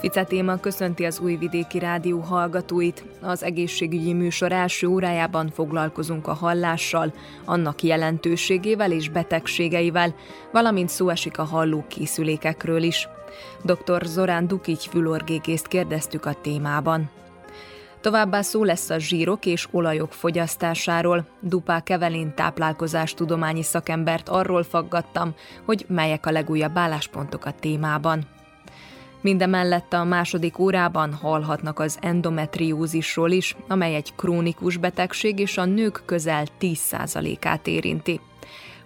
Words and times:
Fice 0.00 0.24
téma 0.24 0.56
köszönti 0.56 1.04
az 1.04 1.18
Újvidéki 1.18 1.78
Rádió 1.78 2.20
hallgatóit. 2.20 3.04
Az 3.20 3.42
egészségügyi 3.42 4.12
műsor 4.12 4.52
első 4.52 4.86
órájában 4.86 5.50
foglalkozunk 5.50 6.26
a 6.26 6.32
hallással, 6.32 7.12
annak 7.44 7.82
jelentőségével 7.82 8.92
és 8.92 9.08
betegségeivel, 9.08 10.14
valamint 10.52 10.88
szó 10.88 11.08
esik 11.08 11.38
a 11.38 11.44
hallókészülékekről 11.44 12.82
is. 12.82 13.08
Dr. 13.62 14.04
Zorán 14.04 14.46
Dukics 14.46 14.88
fülorgégészt 14.88 15.66
kérdeztük 15.66 16.26
a 16.26 16.34
témában. 16.40 17.10
Továbbá 18.00 18.42
szó 18.42 18.64
lesz 18.64 18.90
a 18.90 18.98
zsírok 18.98 19.46
és 19.46 19.68
olajok 19.70 20.12
fogyasztásáról. 20.12 21.26
Dupá 21.40 21.80
Kevelin 21.80 22.34
táplálkozástudományi 22.34 23.62
szakembert 23.62 24.28
arról 24.28 24.62
faggattam, 24.62 25.34
hogy 25.64 25.84
melyek 25.88 26.26
a 26.26 26.30
legújabb 26.30 26.78
álláspontok 26.78 27.44
a 27.44 27.54
témában. 27.60 28.26
Mindemellett 29.20 29.92
a 29.92 30.04
második 30.04 30.58
órában 30.58 31.12
hallhatnak 31.14 31.78
az 31.78 31.98
endometriózisról 32.00 33.30
is, 33.30 33.56
amely 33.68 33.94
egy 33.94 34.14
krónikus 34.14 34.76
betegség 34.76 35.38
és 35.38 35.56
a 35.56 35.64
nők 35.64 36.02
közel 36.04 36.44
10%-át 36.60 37.66
érinti. 37.66 38.20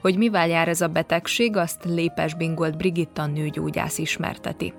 Hogy 0.01 0.17
mivel 0.17 0.49
jár 0.49 0.69
ez 0.69 0.81
a 0.81 0.89
betegség, 0.89 1.57
azt 1.57 1.85
Lépes 1.85 2.35
Bingolt 2.35 2.77
Brigitta 2.77 3.27
nőgyógyász 3.27 3.99
ismerteti. 3.99 4.73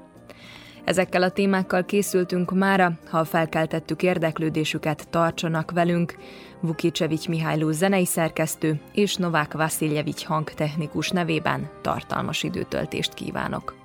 Ezekkel 0.83 1.23
a 1.23 1.29
témákkal 1.29 1.85
készültünk 1.85 2.51
mára, 2.51 2.91
ha 3.09 3.25
felkeltettük 3.25 4.03
érdeklődésüket, 4.03 5.07
tartsanak 5.09 5.71
velünk. 5.71 6.15
Vukicsevics 6.59 7.27
Mihályló 7.27 7.71
zenei 7.71 8.05
szerkesztő 8.05 8.79
és 8.93 9.15
Novák 9.15 9.53
Vasiljevics 9.53 10.25
hangtechnikus 10.25 11.09
nevében 11.09 11.69
tartalmas 11.81 12.43
időtöltést 12.43 13.13
kívánok. 13.13 13.84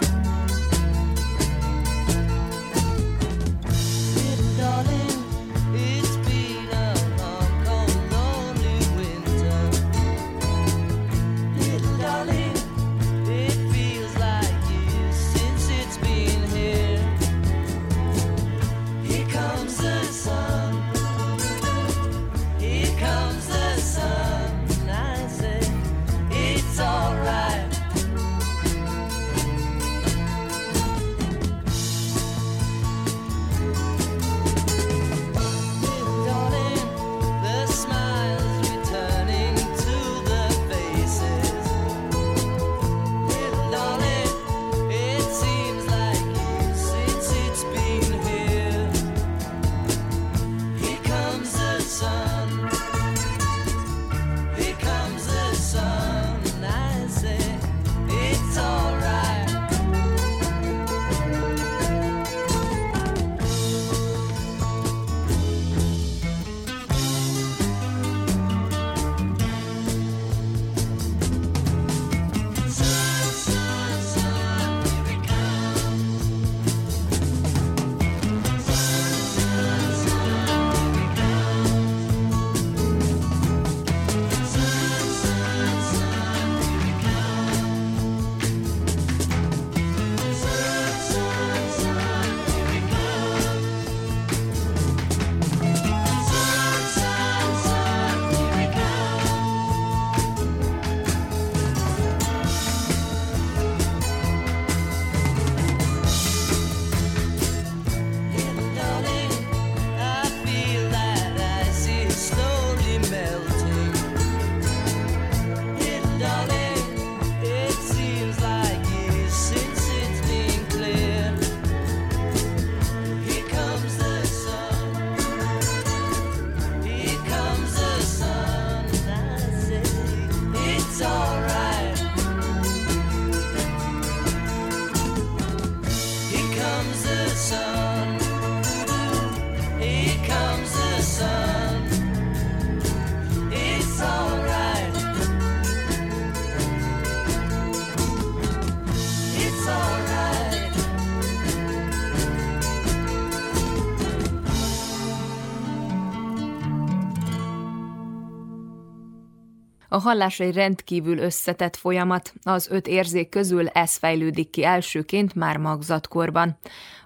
Hallás 160.01 160.39
egy 160.39 160.53
rendkívül 160.53 161.17
összetett 161.17 161.75
folyamat, 161.75 162.33
az 162.43 162.67
öt 162.69 162.87
érzék 162.87 163.29
közül 163.29 163.67
ez 163.67 163.95
fejlődik 163.95 164.49
ki 164.49 164.63
elsőként 164.63 165.35
már 165.35 165.57
magzatkorban. 165.57 166.57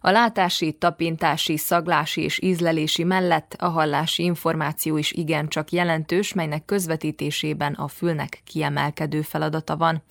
A 0.01 0.11
látási, 0.11 0.73
tapintási, 0.73 1.57
szaglási 1.57 2.21
és 2.21 2.41
ízlelési 2.41 3.03
mellett 3.03 3.55
a 3.57 3.67
hallási 3.67 4.23
információ 4.23 4.97
is 4.97 5.11
igencsak 5.11 5.71
jelentős, 5.71 6.33
melynek 6.33 6.65
közvetítésében 6.65 7.73
a 7.73 7.87
fülnek 7.87 8.41
kiemelkedő 8.45 9.21
feladata 9.21 9.77
van. 9.77 10.03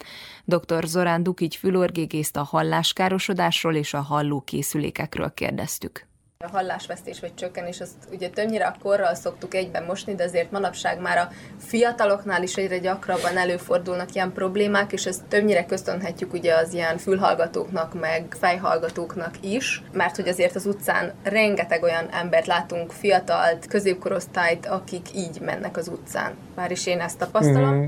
Dr. 0.44 0.84
Zorán 0.84 1.22
Dukics 1.22 1.58
fülorgégészt 1.58 2.36
a 2.36 2.42
halláskárosodásról 2.42 3.75
és 3.75 3.94
a 3.94 4.00
hallókészülékekről 4.00 5.34
kérdeztük. 5.34 6.06
A 6.44 6.56
hallásvesztés 6.56 7.20
vagy 7.20 7.35
csökkenés, 7.35 7.81
azt 7.81 7.94
ugye 8.12 8.29
többnyire 8.29 8.67
a 8.67 8.76
korral 8.82 9.14
szoktuk 9.14 9.55
egyben 9.55 9.85
mosni, 9.85 10.14
de 10.14 10.25
azért 10.25 10.50
manapság 10.50 11.00
már 11.00 11.19
a 11.19 11.29
fiataloknál 11.58 12.43
is 12.43 12.55
egyre 12.55 12.79
gyakrabban 12.79 13.37
előfordulnak 13.37 14.14
ilyen 14.14 14.32
problémák, 14.32 14.93
és 14.93 15.06
ezt 15.06 15.25
többnyire 15.29 15.67
köszönhetjük 15.67 16.32
ugye 16.32 16.55
az 16.55 16.73
ilyen 16.73 16.99
fülhallgatóknak, 16.99 18.00
meg 18.00 18.37
fejhallgatóknak 18.41 19.35
is, 19.41 19.82
mert 19.93 20.17
hogy 20.17 20.29
azért 20.29 20.55
az 20.55 20.67
utcán 20.67 21.12
rengeteg 21.23 21.82
olyan 21.82 22.08
embert 22.11 22.46
látunk, 22.46 22.93
fiatalt, 22.93 23.67
középkorosztályt, 23.67 24.67
akik 24.67 25.14
így 25.14 25.41
mennek 25.41 25.76
az 25.76 25.88
utcán. 25.88 26.35
Már 26.55 26.70
is 26.70 26.87
én 26.87 27.00
ezt 27.00 27.19
tapasztalom. 27.19 27.75
Mm. 27.75 27.87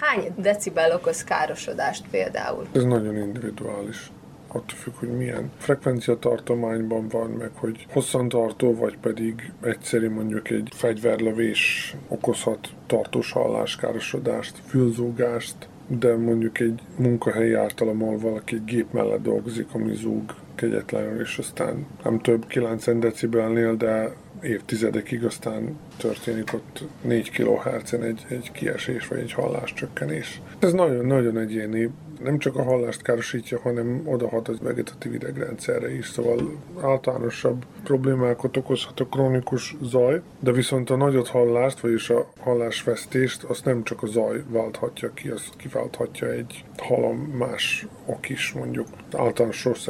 Hány 0.00 0.32
decibel 0.36 0.92
okoz 0.92 1.24
károsodást 1.24 2.04
például? 2.10 2.66
Ez 2.72 2.82
nagyon 2.82 3.16
individuális 3.16 4.10
attól 4.48 4.78
függ, 4.78 4.94
hogy 4.94 5.16
milyen 5.16 5.50
frekvencia 5.56 6.18
tartományban 6.18 7.08
van, 7.08 7.30
meg 7.30 7.50
hogy 7.54 7.86
hosszantartó, 7.90 8.74
vagy 8.74 8.98
pedig 8.98 9.52
egyszerű 9.62 10.10
mondjuk 10.10 10.50
egy 10.50 10.68
fegyverlövés 10.74 11.94
okozhat 12.08 12.68
tartós 12.86 13.32
halláskárosodást, 13.32 14.56
fülzúgást, 14.66 15.56
de 15.86 16.16
mondjuk 16.16 16.60
egy 16.60 16.80
munkahelyi 16.96 17.54
ártalom, 17.54 18.02
ahol 18.02 18.18
valaki 18.18 18.54
egy 18.54 18.64
gép 18.64 18.92
mellett 18.92 19.22
dolgozik, 19.22 19.66
ami 19.72 19.94
zúg 19.94 20.34
kegyetlenül, 20.54 21.20
és 21.20 21.38
aztán 21.38 21.86
nem 22.04 22.18
több 22.18 22.46
9 22.46 22.98
decibelnél, 22.98 23.76
de 23.76 24.12
évtizedekig 24.42 25.24
aztán 25.24 25.78
történik 25.96 26.52
ott 26.54 26.84
4 27.02 27.30
kHz-en 27.30 28.02
egy, 28.02 28.26
egy 28.28 28.52
kiesés 28.52 29.08
vagy 29.08 29.18
egy 29.18 29.32
halláscsökkenés. 29.32 30.40
Ez 30.58 30.72
nagyon-nagyon 30.72 31.38
egyéni, 31.38 31.90
nem 32.22 32.38
csak 32.38 32.56
a 32.56 32.62
hallást 32.62 33.02
károsítja, 33.02 33.60
hanem 33.60 34.02
odahat 34.04 34.48
az 34.48 34.58
vegetatív 34.60 35.14
idegrendszerre 35.14 35.96
is, 35.96 36.08
szóval 36.08 36.38
általánosabb 36.80 37.64
problémákat 37.82 38.56
okozhat 38.56 39.00
a 39.00 39.06
krónikus 39.06 39.76
zaj, 39.82 40.22
de 40.40 40.52
viszont 40.52 40.90
a 40.90 40.96
nagyot 40.96 41.28
hallást, 41.28 41.80
vagyis 41.80 42.10
a 42.10 42.30
hallásvesztést, 42.40 43.42
azt 43.42 43.64
nem 43.64 43.82
csak 43.82 44.02
a 44.02 44.06
zaj 44.06 44.44
válthatja 44.48 45.12
ki, 45.12 45.28
az 45.28 45.48
kiválthatja 45.56 46.30
egy 46.30 46.64
halom 46.76 47.16
más 47.16 47.86
ok 48.06 48.28
is, 48.28 48.52
mondjuk 48.52 48.86
általános 49.12 49.64
rossz 49.64 49.86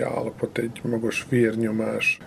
állapot, 0.00 0.58
egy 0.58 0.80
magas 0.84 1.26
vérnyomás, 1.28 2.18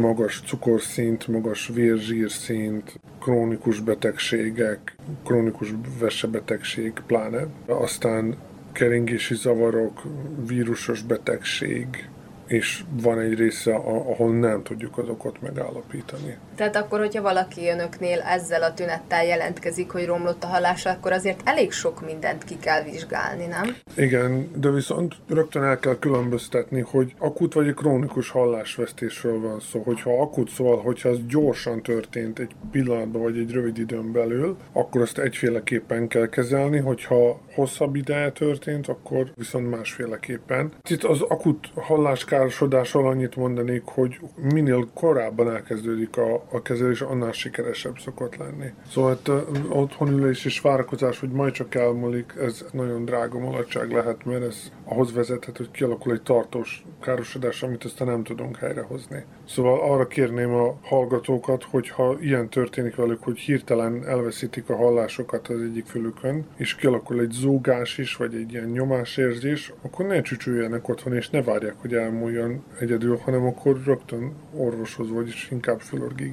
magas 0.00 0.42
cukorszint, 0.46 1.26
magas 1.26 1.70
vérzsírszint, 1.74 3.00
krónikus 3.20 3.80
betegségek, 3.80 4.96
krónikus 5.24 5.74
vesebetegség 5.98 6.92
pláne. 7.06 7.46
Aztán 7.66 8.36
keringési 8.76 9.34
zavarok, 9.34 10.02
vírusos 10.46 11.02
betegség, 11.02 12.08
és 12.46 12.84
van 13.02 13.18
egy 13.18 13.34
része, 13.34 13.74
ahol 13.74 14.38
nem 14.38 14.62
tudjuk 14.62 14.98
az 14.98 15.08
okot 15.08 15.42
megállapítani. 15.42 16.36
Tehát 16.56 16.76
akkor, 16.76 16.98
hogyha 16.98 17.22
valaki 17.22 17.68
önöknél 17.68 18.20
ezzel 18.20 18.62
a 18.62 18.74
tünettel 18.74 19.24
jelentkezik, 19.24 19.90
hogy 19.90 20.06
romlott 20.06 20.44
a 20.44 20.46
hallása, 20.46 20.90
akkor 20.90 21.12
azért 21.12 21.40
elég 21.44 21.72
sok 21.72 22.04
mindent 22.04 22.44
ki 22.44 22.58
kell 22.58 22.82
vizsgálni, 22.82 23.46
nem? 23.46 23.76
Igen, 23.96 24.50
de 24.56 24.70
viszont 24.70 25.14
rögtön 25.28 25.62
el 25.62 25.78
kell 25.78 25.98
különböztetni, 25.98 26.80
hogy 26.80 27.14
akut 27.18 27.54
vagy 27.54 27.66
egy 27.66 27.74
krónikus 27.74 28.30
hallásvesztésről 28.30 29.40
van 29.40 29.60
szó. 29.60 29.82
Hogyha 29.82 30.20
akut, 30.20 30.50
szóval, 30.50 30.80
hogyha 30.80 31.08
az 31.08 31.18
gyorsan 31.28 31.82
történt 31.82 32.38
egy 32.38 32.50
pillanatban 32.70 33.22
vagy 33.22 33.38
egy 33.38 33.50
rövid 33.50 33.78
időn 33.78 34.12
belül, 34.12 34.56
akkor 34.72 35.00
azt 35.00 35.18
egyféleképpen 35.18 36.08
kell 36.08 36.28
kezelni, 36.28 36.78
hogyha 36.78 37.40
hosszabb 37.54 37.96
ideje 37.96 38.30
történt, 38.30 38.88
akkor 38.88 39.32
viszont 39.34 39.70
másféleképpen. 39.70 40.72
Itt 40.88 41.04
az 41.04 41.20
akut 41.20 41.68
halláskárosodással 41.74 43.06
annyit 43.06 43.36
mondanék, 43.36 43.82
hogy 43.84 44.18
minél 44.52 44.88
korábban 44.94 45.50
elkezdődik 45.50 46.16
a, 46.16 46.45
a 46.50 46.62
kezelés, 46.62 47.00
annál 47.00 47.32
sikeresebb 47.32 47.98
szokott 47.98 48.36
lenni. 48.36 48.72
Szóval 48.88 49.12
itt 49.12 49.30
otthonülés 49.68 50.44
és 50.44 50.60
várakozás, 50.60 51.20
hogy 51.20 51.30
majd 51.30 51.52
csak 51.52 51.74
elmúlik, 51.74 52.34
ez 52.40 52.64
nagyon 52.72 53.04
drága 53.04 53.38
mulatság 53.38 53.92
lehet, 53.92 54.24
mert 54.24 54.42
ez 54.42 54.72
ahhoz 54.84 55.12
vezethet, 55.12 55.56
hogy 55.56 55.70
kialakul 55.70 56.12
egy 56.12 56.22
tartós 56.22 56.84
károsodás, 57.00 57.62
amit 57.62 57.84
aztán 57.84 58.08
nem 58.08 58.22
tudunk 58.22 58.56
helyrehozni. 58.56 59.24
Szóval 59.48 59.90
arra 59.90 60.06
kérném 60.06 60.54
a 60.54 60.78
hallgatókat, 60.82 61.62
hogy 61.62 61.88
ha 61.88 62.16
ilyen 62.20 62.48
történik 62.48 62.94
velük, 62.94 63.22
hogy 63.22 63.38
hirtelen 63.38 64.06
elveszítik 64.06 64.70
a 64.70 64.76
hallásokat 64.76 65.48
az 65.48 65.60
egyik 65.60 65.86
fülükön, 65.86 66.46
és 66.56 66.74
kialakul 66.74 67.20
egy 67.20 67.30
zúgás 67.30 67.98
is, 67.98 68.16
vagy 68.16 68.34
egy 68.34 68.52
ilyen 68.52 68.68
nyomásérzés, 68.68 69.72
akkor 69.82 70.06
ne 70.06 70.20
csücsüljenek 70.20 70.88
otthon, 70.88 71.14
és 71.14 71.30
ne 71.30 71.42
várják, 71.42 71.74
hogy 71.78 71.94
elmúljon 71.94 72.64
egyedül, 72.80 73.16
hanem 73.16 73.46
akkor 73.46 73.82
rögtön 73.84 74.32
orvoshoz, 74.54 75.10
vagyis 75.10 75.48
inkább 75.50 75.80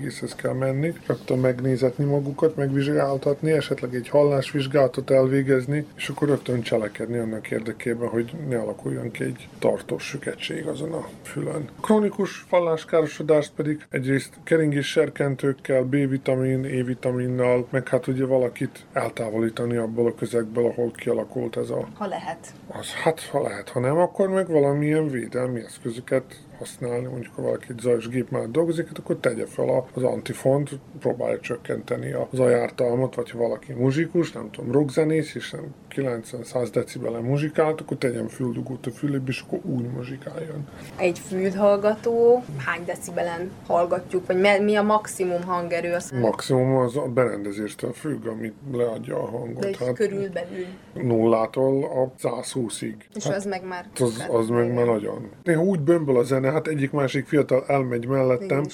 fülorgégészhez 0.04 0.36
kell 0.36 0.54
menni, 0.54 0.94
rögtön 1.08 1.38
megnézetni 1.38 2.06
magukat, 2.06 2.56
megvizsgáltatni, 2.56 3.52
esetleg 3.52 3.96
egy 3.96 4.10
hallásvizsgálatot 4.10 5.12
elvégezni, 5.12 5.86
és 5.96 6.10
akkor 6.10 6.28
rögtön 6.28 6.62
cselekedni 6.62 7.18
annak 7.18 7.52
érdekében, 7.52 8.08
hogy 8.08 8.34
ne 8.50 8.58
alakuljon 8.58 9.12
ki 9.12 9.24
egy 9.24 9.48
tartós 9.60 10.04
süketség 10.04 10.66
azon 10.68 10.94
a 10.94 11.08
fülön. 11.24 11.70
Krónikus 11.82 12.46
halláskárosodást 12.50 13.52
pedig 13.56 13.86
egyrészt 13.90 14.34
keringés 14.44 14.88
serkentőkkel, 14.88 15.84
B-vitamin, 15.84 16.66
E-vitaminnal, 16.66 17.68
meg 17.70 17.88
hát 17.88 18.08
ugye 18.08 18.26
valakit 18.26 18.86
eltávolítani 18.94 19.76
abból 19.76 20.06
a 20.08 20.16
közegből, 20.16 20.66
ahol 20.66 20.92
kialakult 20.92 21.58
ez 21.58 21.70
a... 21.70 21.88
Ha 21.98 22.08
lehet. 22.08 22.54
Az, 22.68 22.94
hát 23.04 23.22
ha 23.22 23.42
lehet, 23.42 23.70
ha 23.70 23.80
nem, 23.80 23.98
akkor 23.98 24.30
meg 24.30 24.48
valamilyen 24.48 25.10
védelmi 25.10 25.60
eszközöket 25.60 26.24
használni, 26.58 27.06
mondjuk 27.06 27.36
ha 27.36 27.42
valaki 27.42 27.66
egy 27.70 27.80
zajos 27.80 28.08
gép 28.08 28.30
már 28.30 28.50
dolgozik, 28.50 28.88
hát 28.88 28.98
akkor 28.98 29.18
tegye 29.18 29.46
fel 29.46 29.88
az 29.94 30.04
antifont, 30.04 30.70
próbálja 31.00 31.40
csökkenteni 31.40 32.12
a 32.12 32.28
zajártalmat, 32.32 33.16
vagy 33.16 33.32
ha 33.32 33.38
valaki 33.38 33.74
muzsikus, 33.74 34.32
nem 34.32 34.52
tudom, 34.52 34.72
rockzenész, 34.72 35.36
és 35.36 35.52
nem 35.52 35.74
90-100 35.95 36.69
decibelen 36.72 37.22
muzsikált, 37.22 37.81
akkor 37.81 37.98
tegyen 37.98 38.28
füldugót 38.28 38.86
a 38.86 38.92
fülébe, 38.92 39.24
és 39.28 39.44
akkor 39.48 39.60
úgy 39.63 39.86
muzsikáljon. 39.86 40.68
Egy 40.98 41.19
fülhallgató 41.19 42.44
hány 42.66 42.86
decibelen 42.86 43.51
hallgatjuk, 43.68 44.25
vagy 44.25 44.62
mi 44.62 44.75
a 44.75 44.81
maximum 44.81 45.44
hangerő? 45.44 45.94
Az 45.94 46.12
maximum 46.12 46.75
az 46.75 46.98
a 46.98 47.01
berendezéstől 47.01 47.94
függ, 47.94 48.25
amit 48.25 48.54
leadja 48.72 49.18
a 49.18 49.30
hangot. 49.30 49.62
De 49.62 49.86
hát 49.86 49.94
körülbelül. 49.94 50.66
Nullától 50.94 51.84
a 51.84 52.28
120-ig. 52.28 52.95
És 53.16 53.24
hát 53.24 53.36
az 53.36 53.45
meg 53.45 53.68
már... 53.68 53.86
Az, 54.00 54.25
az 54.30 54.48
meg 54.48 54.74
már 54.74 54.86
nagyon. 54.86 55.30
Néha 55.44 55.62
úgy 55.62 55.80
bömböl 55.80 56.18
a 56.18 56.24
zene, 56.24 56.51
hát 56.51 56.68
egyik-másik 56.68 57.25
fiatal 57.25 57.63
elmegy 57.68 58.07
mellettem, 58.07 58.66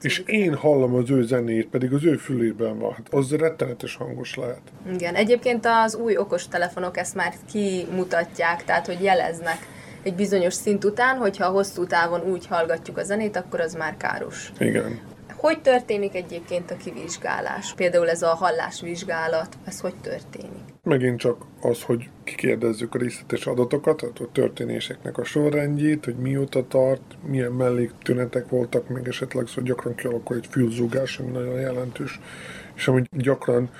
és 0.00 0.22
én 0.26 0.54
hallom 0.54 0.94
az 0.94 1.10
ő 1.10 1.22
zenét, 1.22 1.68
pedig 1.68 1.92
az 1.92 2.04
ő 2.04 2.16
fülében 2.16 2.78
van. 2.78 2.92
Hát 2.92 3.06
az 3.10 3.30
rettenetes 3.30 3.96
hangos 3.96 4.34
lehet. 4.34 4.62
Igen, 4.92 5.14
egyébként 5.14 5.66
az 5.84 5.94
új 5.94 6.16
okostelefonok 6.60 6.96
ezt 6.96 7.14
már 7.14 7.34
kimutatják, 7.52 8.64
tehát 8.64 8.86
hogy 8.86 9.02
jeleznek 9.02 9.58
egy 10.02 10.14
bizonyos 10.14 10.54
szint 10.54 10.84
után, 10.84 11.16
hogyha 11.16 11.48
hosszú 11.48 11.86
távon 11.86 12.20
úgy 12.20 12.46
hallgatjuk 12.46 12.98
a 12.98 13.02
zenét, 13.02 13.36
akkor 13.36 13.60
az 13.60 13.74
már 13.74 13.96
káros. 13.96 14.52
Igen. 14.58 15.00
Hogy 15.36 15.60
történik 15.60 16.14
egyébként 16.14 16.70
a 16.70 16.76
kivizsgálás? 16.76 17.74
Például 17.74 18.08
ez 18.08 18.22
a 18.22 18.34
hallásvizsgálat, 18.34 19.56
ez 19.64 19.80
hogy 19.80 19.94
történik? 20.02 20.62
Megint 20.82 21.18
csak 21.18 21.36
az, 21.60 21.82
hogy 21.82 22.08
kikérdezzük 22.24 22.94
a 22.94 22.98
részletes 22.98 23.46
adatokat, 23.46 24.02
a 24.02 24.10
történéseknek 24.32 25.18
a 25.18 25.24
sorrendjét, 25.24 26.04
hogy 26.04 26.16
mióta 26.16 26.66
tart, 26.66 27.02
milyen 27.26 27.52
melléktünetek 27.52 28.48
voltak, 28.48 28.88
meg 28.88 29.08
esetleg 29.08 29.46
szó 29.46 29.52
szóval 29.52 29.64
gyakran 29.64 29.94
kialakul 29.94 30.36
egy 30.36 30.46
fülzúgás, 30.50 31.18
ami 31.18 31.30
nagyon 31.30 31.60
jelentős, 31.60 32.20
és 32.74 32.88
ami 32.88 33.02
gyakran 33.10 33.70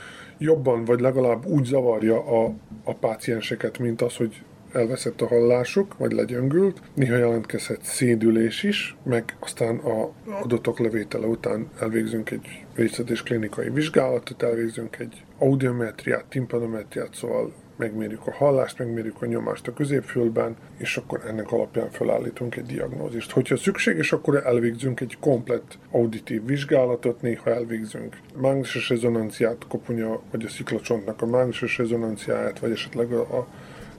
jobban, 0.40 0.84
vagy 0.84 1.00
legalább 1.00 1.46
úgy 1.46 1.64
zavarja 1.64 2.44
a, 2.44 2.52
a 2.90 2.94
pácienseket, 2.94 3.78
mint 3.78 4.02
az, 4.02 4.16
hogy 4.16 4.42
elveszett 4.72 5.20
a 5.20 5.26
hallásuk, 5.26 5.98
vagy 5.98 6.12
legyöngült. 6.12 6.80
Néha 6.94 7.16
jelentkezhet 7.16 7.82
szédülés 7.82 8.62
is, 8.62 8.96
meg 9.02 9.36
aztán 9.40 9.76
a 9.76 10.12
adatok 10.42 10.78
levétele 10.78 11.26
után 11.26 11.68
elvégzünk 11.80 12.30
egy 12.30 12.64
részletes 12.74 13.22
klinikai 13.22 13.70
vizsgálatot, 13.70 14.42
elvégzünk 14.42 14.98
egy 14.98 15.22
audiometriát, 15.38 16.24
timpanometriát, 16.24 17.14
szóval 17.14 17.52
megmérjük 17.80 18.26
a 18.26 18.32
hallást, 18.32 18.78
megmérjük 18.78 19.22
a 19.22 19.26
nyomást 19.26 19.66
a 19.66 19.72
középfülben, 19.72 20.56
és 20.76 20.96
akkor 20.96 21.22
ennek 21.26 21.52
alapján 21.52 21.90
felállítunk 21.90 22.56
egy 22.56 22.66
diagnózist. 22.66 23.30
Hogyha 23.30 23.56
szükséges, 23.56 24.12
akkor 24.12 24.42
elvégzünk 24.46 25.00
egy 25.00 25.16
komplett 25.20 25.78
auditív 25.90 26.44
vizsgálatot, 26.44 27.22
néha 27.22 27.50
elvégzünk 27.50 28.16
mágneses 28.36 28.88
rezonanciát, 28.88 29.66
koponya 29.68 30.20
vagy 30.30 30.44
a 30.44 30.48
sziklacsontnak 30.48 31.22
a 31.22 31.26
mágneses 31.26 31.78
rezonanciáját, 31.78 32.58
vagy 32.58 32.70
esetleg 32.70 33.12
a, 33.12 33.20
a 33.20 33.46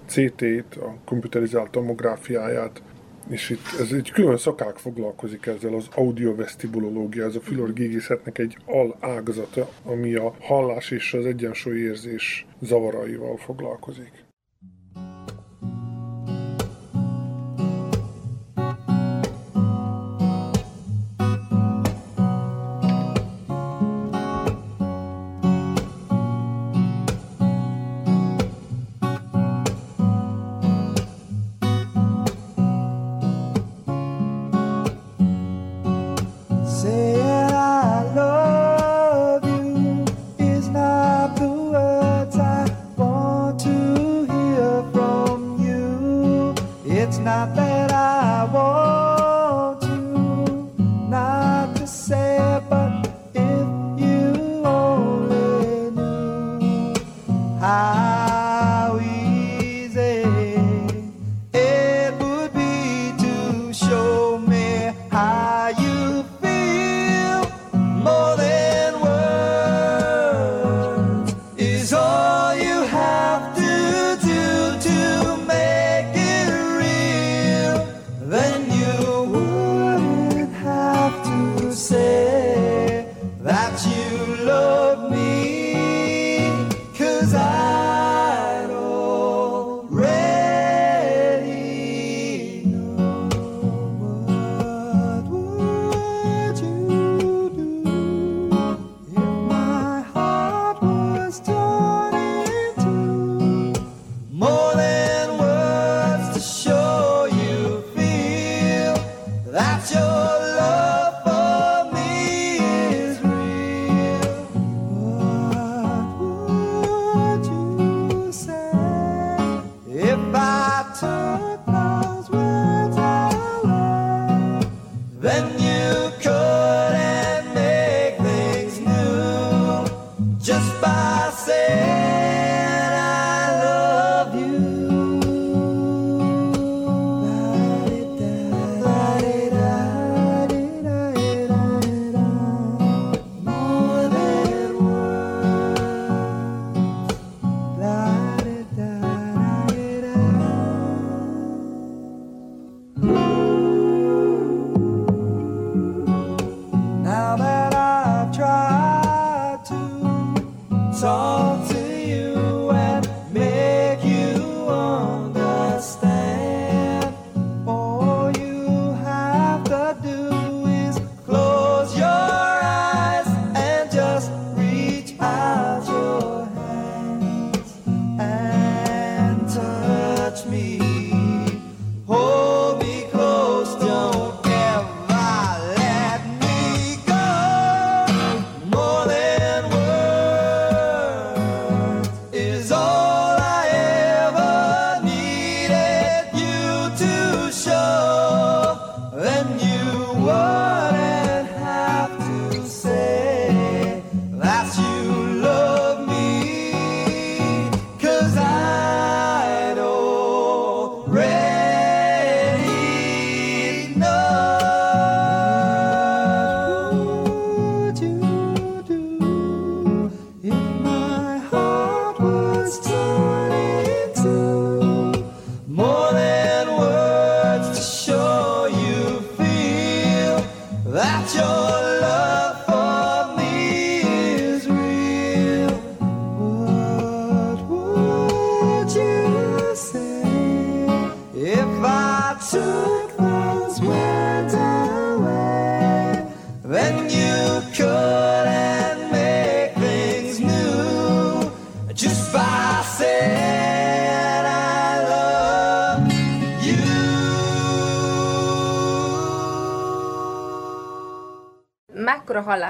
CT-t, 0.06 0.76
a 0.76 0.96
komputerizált 1.06 1.72
tomográfiáját, 1.72 2.82
és 3.32 3.50
itt 3.50 3.80
ez 3.80 3.92
egy 3.92 4.12
külön 4.12 4.38
szakák 4.38 4.78
foglalkozik 4.78 5.46
ezzel, 5.46 5.74
az 5.74 5.88
audiovesztibulológia, 5.96 7.26
ez 7.26 7.36
a 7.36 7.42
fülorgégészetnek 7.42 8.38
egy 8.38 8.58
alágazata, 8.66 9.70
ami 9.84 10.16
a 10.16 10.36
hallás 10.40 10.92
és 10.92 11.14
az 11.14 11.26
egyensúlyérzés 11.26 12.46
zavaraival 12.62 13.38
foglalkozik. 13.38 14.31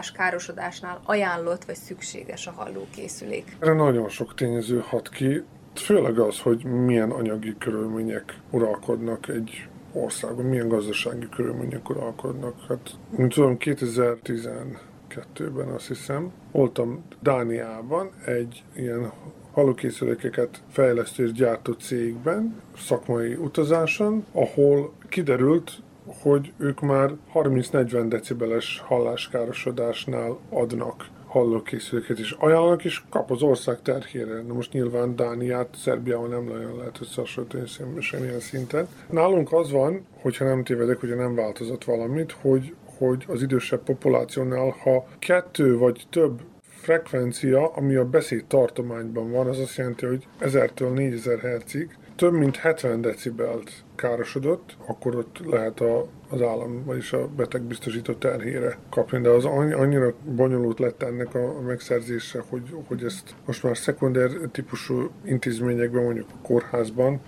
Mekkora 0.02 0.10
halláskárosodásnál 0.24 1.02
ajánlott 1.06 1.66
vagy 1.66 1.76
szükséges 1.76 2.48
a 2.48 2.52
hallókészülék? 2.52 3.58
Erre 3.60 3.74
nagyon 3.74 4.10
sok 4.10 4.36
tényező 4.36 4.84
hat 4.88 5.10
ki, 5.10 5.44
főleg 5.76 6.20
az, 6.20 6.40
hogy 6.40 6.64
milyen 6.64 7.12
anyagi 7.12 7.56
körülmények 7.60 8.40
uralkodnak 8.50 9.28
egy 9.28 9.68
országon, 9.94 10.46
milyen 10.46 10.68
gazdasági 10.68 11.30
körülmények 11.30 11.90
uralkodnak. 11.90 12.56
Hát, 12.68 12.92
mint 13.10 13.34
tudom, 13.34 13.58
2012-ben 13.60 15.68
azt 15.68 15.88
hiszem, 15.88 16.32
voltam 16.52 17.04
Dániában 17.22 18.10
egy 18.26 18.64
ilyen 18.76 19.12
hallókészülékeket 19.52 20.62
fejlesztő 20.70 21.24
és 21.24 21.32
gyártó 21.32 21.72
cégben, 21.72 22.62
szakmai 22.78 23.34
utazáson, 23.34 24.26
ahol 24.32 24.94
kiderült, 25.10 25.82
hogy 26.22 26.54
ők 26.58 26.80
már 26.80 27.12
30-40 27.34 28.06
decibeles 28.08 28.84
halláskárosodásnál 28.86 30.38
adnak 30.50 31.06
hallókészüléket 31.32 32.20
is 32.20 32.32
ajánlanak, 32.32 32.84
és 32.84 33.02
kap 33.10 33.32
az 33.32 33.42
ország 33.42 33.82
terhére. 33.82 34.42
Na 34.42 34.54
most 34.54 34.74
nyilván 34.74 35.16
Dániát 35.16 35.68
Szerbiával 35.76 36.28
nem 36.28 36.44
nagyon 36.44 36.78
lehet 36.78 36.98
összehasonlítani 37.02 37.68
sem- 37.68 38.00
semmilyen 38.00 38.40
szinten. 38.40 38.88
Nálunk 39.10 39.54
az 39.54 39.72
van, 39.72 40.06
hogyha 40.22 40.46
nem 40.46 40.64
tévedek, 40.64 41.00
hogyha 41.00 41.16
nem 41.16 41.36
változott 41.36 41.84
valamit, 41.84 42.32
hogy, 42.32 42.76
hogy 42.98 43.26
az 43.28 43.42
idősebb 43.42 43.84
populációnál, 43.84 44.76
ha 44.84 45.06
kettő 45.20 45.78
vagy 45.78 46.06
több 46.10 46.42
frekvencia, 46.62 47.68
ami 47.68 47.96
a 47.96 48.06
beszéd 48.06 48.46
tartományban 48.46 49.32
van, 49.32 49.48
az 49.48 49.60
azt 49.60 49.76
jelenti, 49.76 50.06
hogy 50.06 50.28
1000-től 50.40 50.94
4000 50.94 51.40
Hz-ig 51.40 51.98
több 52.16 52.34
mint 52.34 52.56
70 52.56 53.02
decibelt 53.02 53.72
károsodott, 54.02 54.76
akkor 54.86 55.16
ott 55.16 55.40
lehet 55.46 55.80
a, 55.80 56.08
az 56.30 56.42
állam, 56.42 56.84
vagyis 56.86 57.14
a 57.14 57.28
beteg 57.28 57.62
biztosító 57.62 58.14
terhére 58.14 58.78
kapni, 58.90 59.22
de 59.22 59.30
az 59.30 59.46
annyi- 59.46 59.74
annyira 59.74 60.14
bonyolult 60.36 60.80
lett 60.80 61.04
ennek 61.04 61.36
a 61.36 61.62
megszerzése, 61.62 62.44
hogy, 62.50 62.76
hogy 62.88 63.04
ezt 63.04 63.36
most 63.46 63.64
már 63.64 63.78
szekunder 63.78 64.32
típusú 64.52 65.10
intézményekben, 65.26 66.04
mondjuk 66.04 66.28
a 66.30 66.48
kórházban, 66.48 67.20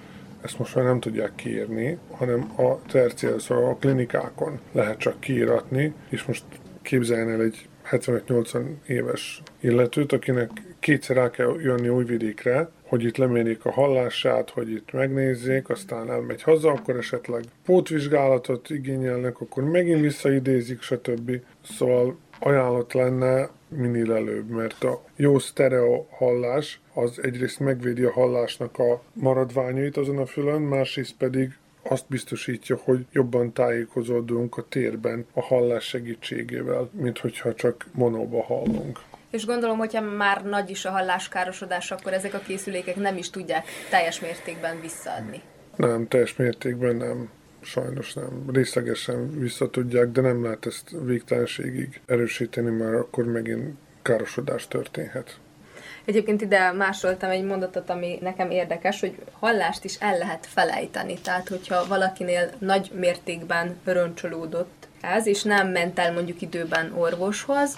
ezt 0.41 0.59
most 0.59 0.75
már 0.75 0.85
nem 0.85 0.99
tudják 0.99 1.35
kiírni, 1.35 1.97
hanem 2.11 2.51
a 2.57 2.81
terciál, 2.81 3.39
szóval 3.39 3.69
a 3.69 3.75
klinikákon 3.75 4.59
lehet 4.71 4.97
csak 4.97 5.19
kiíratni, 5.19 5.93
és 6.09 6.23
most 6.23 6.43
képzeljen 6.81 7.29
el 7.29 7.41
egy 7.41 7.67
75-80 7.91 8.61
éves 8.87 9.41
illetőt, 9.59 10.11
akinek 10.11 10.49
kétszer 10.79 11.17
el 11.17 11.29
kell 11.29 11.55
jönni 11.61 11.89
újvidékre, 11.89 12.69
hogy 12.93 13.03
itt 13.03 13.17
lemérjék 13.17 13.65
a 13.65 13.71
hallását, 13.71 14.50
hogy 14.50 14.71
itt 14.71 14.91
megnézzék, 14.91 15.69
aztán 15.69 16.12
elmegy 16.12 16.41
haza, 16.41 16.71
akkor 16.71 16.97
esetleg 16.97 17.43
pótvizsgálatot 17.65 18.69
igényelnek, 18.69 19.41
akkor 19.41 19.63
megint 19.63 20.00
visszaidézik, 20.00 20.81
stb. 20.81 21.31
Szóval 21.62 22.17
ajánlott 22.39 22.93
lenne 22.93 23.50
minél 23.67 24.13
előbb, 24.13 24.50
mert 24.50 24.83
a 24.83 25.03
jó 25.15 25.39
sztereo 25.39 26.05
hallás 26.09 26.81
az 26.93 27.19
egyrészt 27.23 27.59
megvédi 27.59 28.03
a 28.03 28.12
hallásnak 28.12 28.79
a 28.79 29.01
maradványait 29.13 29.97
azon 29.97 30.17
a 30.17 30.25
fülön, 30.25 30.62
másrészt 30.62 31.15
pedig 31.17 31.57
azt 31.83 32.05
biztosítja, 32.07 32.79
hogy 32.83 33.05
jobban 33.12 33.53
tájékozódunk 33.53 34.57
a 34.57 34.65
térben 34.69 35.25
a 35.33 35.41
hallás 35.41 35.83
segítségével, 35.83 36.89
mint 36.91 37.19
hogyha 37.19 37.53
csak 37.53 37.85
monóba 37.91 38.43
hallunk. 38.43 39.00
És 39.33 39.45
gondolom, 39.45 39.77
hogyha 39.77 40.01
már 40.01 40.43
nagy 40.43 40.69
is 40.69 40.85
a 40.85 40.91
halláskárosodás, 40.91 41.91
akkor 41.91 42.13
ezek 42.13 42.33
a 42.33 42.39
készülékek 42.39 42.95
nem 42.95 43.17
is 43.17 43.29
tudják 43.29 43.65
teljes 43.89 44.19
mértékben 44.19 44.81
visszaadni. 44.81 45.41
Nem, 45.75 46.07
teljes 46.07 46.35
mértékben 46.35 46.95
nem. 46.95 47.29
Sajnos 47.61 48.13
nem. 48.13 48.45
Részlegesen 48.53 49.39
visszatudják, 49.39 50.07
de 50.07 50.21
nem 50.21 50.43
lehet 50.43 50.65
ezt 50.65 50.89
végtelenségig 51.03 52.01
erősíteni, 52.05 52.69
mert 52.69 52.95
akkor 52.95 53.25
megint 53.25 53.77
károsodás 54.01 54.67
történhet. 54.67 55.37
Egyébként 56.05 56.41
ide 56.41 56.71
másoltam 56.71 57.29
egy 57.29 57.43
mondatot, 57.43 57.89
ami 57.89 58.17
nekem 58.21 58.51
érdekes, 58.51 58.99
hogy 58.99 59.15
hallást 59.31 59.83
is 59.83 59.95
el 59.95 60.17
lehet 60.17 60.45
felejteni. 60.45 61.19
Tehát, 61.21 61.47
hogyha 61.47 61.87
valakinél 61.87 62.49
nagy 62.57 62.91
mértékben 62.93 63.77
röncsolódott 63.83 64.87
ez, 65.01 65.27
és 65.27 65.43
nem 65.43 65.67
ment 65.67 65.99
el 65.99 66.13
mondjuk 66.13 66.41
időben 66.41 66.93
orvoshoz, 66.97 67.77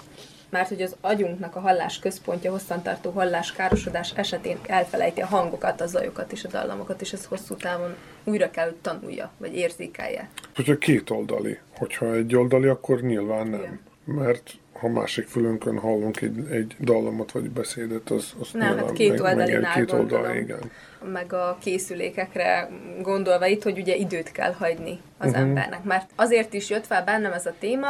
mert 0.56 0.70
hogy 0.70 0.82
az 0.82 0.96
agyunknak 1.02 1.56
a 1.56 1.60
hallás 1.60 2.00
központja 2.00 2.52
hosszantartó 2.52 3.12
halláskárosodás 3.12 4.14
esetén 4.16 4.58
elfelejti 4.68 5.22
a 5.22 5.26
hangokat, 5.26 5.82
a 5.82 5.88
zajokat 5.88 6.32
és 6.32 6.44
a 6.44 6.48
dallamokat, 6.48 7.02
és 7.02 7.14
ez 7.14 7.26
hosszú 7.26 7.56
távon 7.56 7.96
újra 8.24 8.52
kell, 8.52 8.66
hogy 8.66 8.76
tanulja, 8.82 9.32
vagy 9.38 9.56
érzékelje. 9.56 10.30
Hogyha 10.56 10.78
két 10.78 11.10
oldali. 11.10 11.58
Hogyha 11.78 12.14
egy 12.14 12.36
oldali, 12.36 12.68
akkor 12.68 13.02
nyilván 13.02 13.48
nem. 13.48 13.60
Igen. 13.60 13.80
Mert 14.04 14.52
ha 14.80 14.88
másik 14.88 15.28
fülünkön 15.28 15.80
hallunk 15.80 16.22
egy, 16.22 16.48
egy 16.52 16.76
dallamot 16.80 17.32
vagy 17.32 17.50
beszédet, 17.50 18.10
az, 18.10 18.34
az 18.40 18.50
Nem, 18.54 18.78
hát 18.78 18.92
két 18.92 19.10
meg- 19.10 19.22
oldalinál 19.22 19.74
két 19.74 19.92
gondolom. 19.92 20.36
igen. 20.36 20.72
meg 21.12 21.34
a 21.34 21.58
készülékekre 21.62 22.70
gondolva 23.02 23.46
itt, 23.46 23.64
hogy 23.64 23.80
ugye 23.80 23.96
időt 23.96 24.32
kell 24.32 24.54
hagyni 24.54 25.00
az 25.18 25.28
uh-huh. 25.28 25.44
embernek. 25.44 25.84
Mert 25.84 26.10
azért 26.16 26.54
is 26.54 26.70
jött 26.70 26.86
fel 26.86 27.04
bennem 27.04 27.32
ez 27.32 27.46
a 27.46 27.54
téma, 27.60 27.88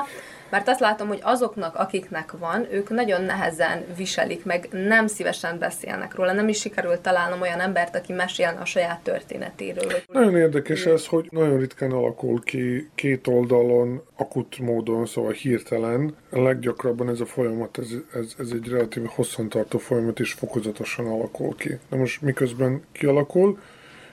mert 0.50 0.68
azt 0.68 0.80
látom, 0.80 1.08
hogy 1.08 1.20
azoknak, 1.22 1.76
akiknek 1.76 2.32
van, 2.40 2.68
ők 2.72 2.90
nagyon 2.90 3.22
nehezen 3.22 3.84
viselik, 3.98 4.46
meg 4.46 4.68
nem 4.72 5.08
szívesen 5.08 5.60
beszélnek 5.60 6.16
róla. 6.16 6.34
Nem 6.34 6.48
is 6.48 6.60
sikerült 6.60 7.00
találnom 7.00 7.42
olyan 7.42 7.60
embert, 7.60 7.96
aki 7.96 8.14
mesélne 8.14 8.60
a 8.60 8.66
saját 8.66 9.00
történetéről. 9.00 9.92
Nagyon 10.08 10.36
érdekes 10.36 10.86
ez, 10.86 11.06
hogy 11.06 11.28
nagyon 11.32 11.60
ritkán 11.60 11.92
alakul 11.92 12.44
ki 12.44 12.90
két 12.96 13.28
oldalon, 13.28 14.02
akut 14.16 14.58
módon, 14.58 15.06
szóval 15.06 15.32
hirtelen. 15.32 16.16
A 16.32 16.42
leggyakrabban 16.42 17.10
ez 17.10 17.20
a 17.20 17.26
folyamat, 17.26 17.78
ez, 17.78 17.90
ez, 18.14 18.34
ez 18.38 18.50
egy 18.52 18.68
relatív 18.68 19.06
hosszantartó 19.06 19.78
folyamat, 19.78 20.20
és 20.20 20.34
fokozatosan 20.34 21.06
alakul 21.06 21.56
ki. 21.56 21.80
Na 21.90 21.98
most 21.98 22.22
miközben 22.22 22.84
kialakul, 22.92 23.60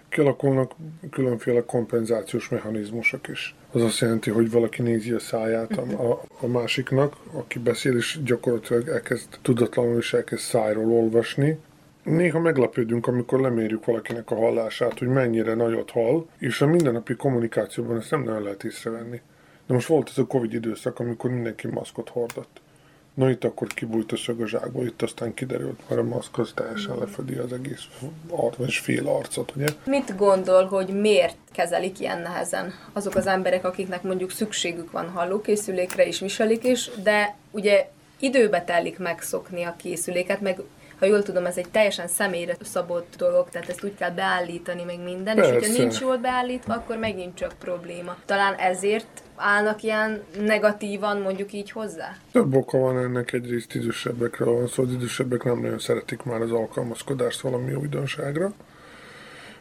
kialakulnak 0.09 0.73
különféle 1.11 1.64
kompenzációs 1.64 2.49
mechanizmusok 2.49 3.29
is. 3.29 3.55
Az 3.72 3.82
azt 3.82 3.98
jelenti, 3.98 4.30
hogy 4.30 4.50
valaki 4.50 4.82
nézi 4.82 5.12
a 5.12 5.18
száját 5.18 5.76
a, 5.76 6.22
a, 6.40 6.46
másiknak, 6.46 7.16
aki 7.32 7.58
beszél, 7.58 7.96
és 7.96 8.18
gyakorlatilag 8.24 8.88
elkezd 8.88 9.38
tudatlanul 9.42 9.98
is 9.98 10.12
elkezd 10.12 10.42
szájról 10.42 10.92
olvasni, 10.92 11.58
Néha 12.02 12.38
meglepődünk, 12.38 13.06
amikor 13.06 13.40
lemérjük 13.40 13.85
valakinek 13.85 14.30
a 14.30 14.35
hallását, 14.35 14.98
hogy 14.98 15.08
mennyire 15.08 15.54
nagyot 15.54 15.90
hall, 15.90 16.26
és 16.38 16.61
a 16.61 16.66
mindennapi 16.66 17.14
kommunikációban 17.14 17.96
ezt 17.96 18.11
nem 18.11 18.22
nagyon 18.22 18.42
lehet 18.42 18.64
észrevenni. 18.64 19.20
De 19.66 19.74
most 19.74 19.87
volt 19.87 20.08
ez 20.08 20.18
a 20.18 20.26
Covid 20.26 20.52
időszak, 20.52 20.98
amikor 20.98 21.30
mindenki 21.30 21.66
maszkot 21.66 22.08
hordott. 22.08 22.61
Na 23.14 23.31
itt 23.31 23.44
akkor 23.44 23.66
kibújt 23.66 24.12
a 24.12 24.16
szög 24.16 24.40
a 24.40 24.46
zsákból, 24.46 24.85
itt 24.85 25.03
aztán 25.03 25.35
kiderült, 25.35 25.81
mert 25.88 26.01
a 26.01 26.05
maszk 26.05 26.38
az 26.38 26.53
teljesen 26.55 26.98
lefedi 26.98 27.35
az 27.35 27.53
egész 27.53 27.87
arc, 28.29 28.57
vagy 28.57 28.72
fél 28.72 29.09
arcot, 29.09 29.53
ugye? 29.57 29.66
Mit 29.85 30.16
gondol, 30.16 30.64
hogy 30.64 30.88
miért 30.88 31.37
kezelik 31.53 32.01
ilyen 32.01 32.20
nehezen 32.20 32.75
azok 32.92 33.14
az 33.14 33.27
emberek, 33.27 33.64
akiknek 33.64 34.03
mondjuk 34.03 34.31
szükségük 34.31 34.90
van 34.90 35.09
hallókészülékre 35.09 36.07
és 36.07 36.20
viselik 36.20 36.64
is, 36.64 36.90
de 37.03 37.37
ugye 37.51 37.88
időbe 38.18 38.64
telik 38.64 38.98
megszokni 38.98 39.62
a 39.62 39.77
készüléket, 39.77 40.40
meg 40.40 40.61
ha 41.03 41.09
jól 41.09 41.23
tudom, 41.23 41.47
ez 41.47 41.57
egy 41.57 41.69
teljesen 41.71 42.09
személyre 42.09 42.57
szabott 42.61 43.15
dolog, 43.17 43.49
tehát 43.49 43.69
ezt 43.69 43.85
úgy 43.85 43.95
kell 43.95 44.11
beállítani, 44.11 44.83
meg 44.85 45.03
minden, 45.03 45.37
és 45.37 45.43
Persze. 45.43 45.67
hogyha 45.67 45.83
nincs 45.83 46.01
jól 46.01 46.17
beállítva, 46.17 46.75
akkor 46.75 46.97
megint 46.97 47.35
csak 47.35 47.53
probléma. 47.59 48.17
Talán 48.25 48.55
ezért 48.55 49.23
állnak 49.37 49.83
ilyen 49.83 50.23
negatívan 50.41 51.21
mondjuk 51.21 51.53
így 51.53 51.71
hozzá? 51.71 52.17
Több 52.33 52.55
oka 52.55 52.79
van 52.79 52.99
ennek, 52.99 53.33
egyrészt 53.33 53.75
idősebbekre 53.75 54.45
van 54.45 54.67
szó, 54.67 54.83
az 54.83 54.93
idősebbek 54.93 55.45
nem 55.45 55.61
nagyon 55.61 55.79
szeretik 55.79 56.23
már 56.23 56.41
az 56.41 56.53
alkalmazkodást 56.53 57.41
valami 57.41 57.75
újdonságra. 57.75 58.53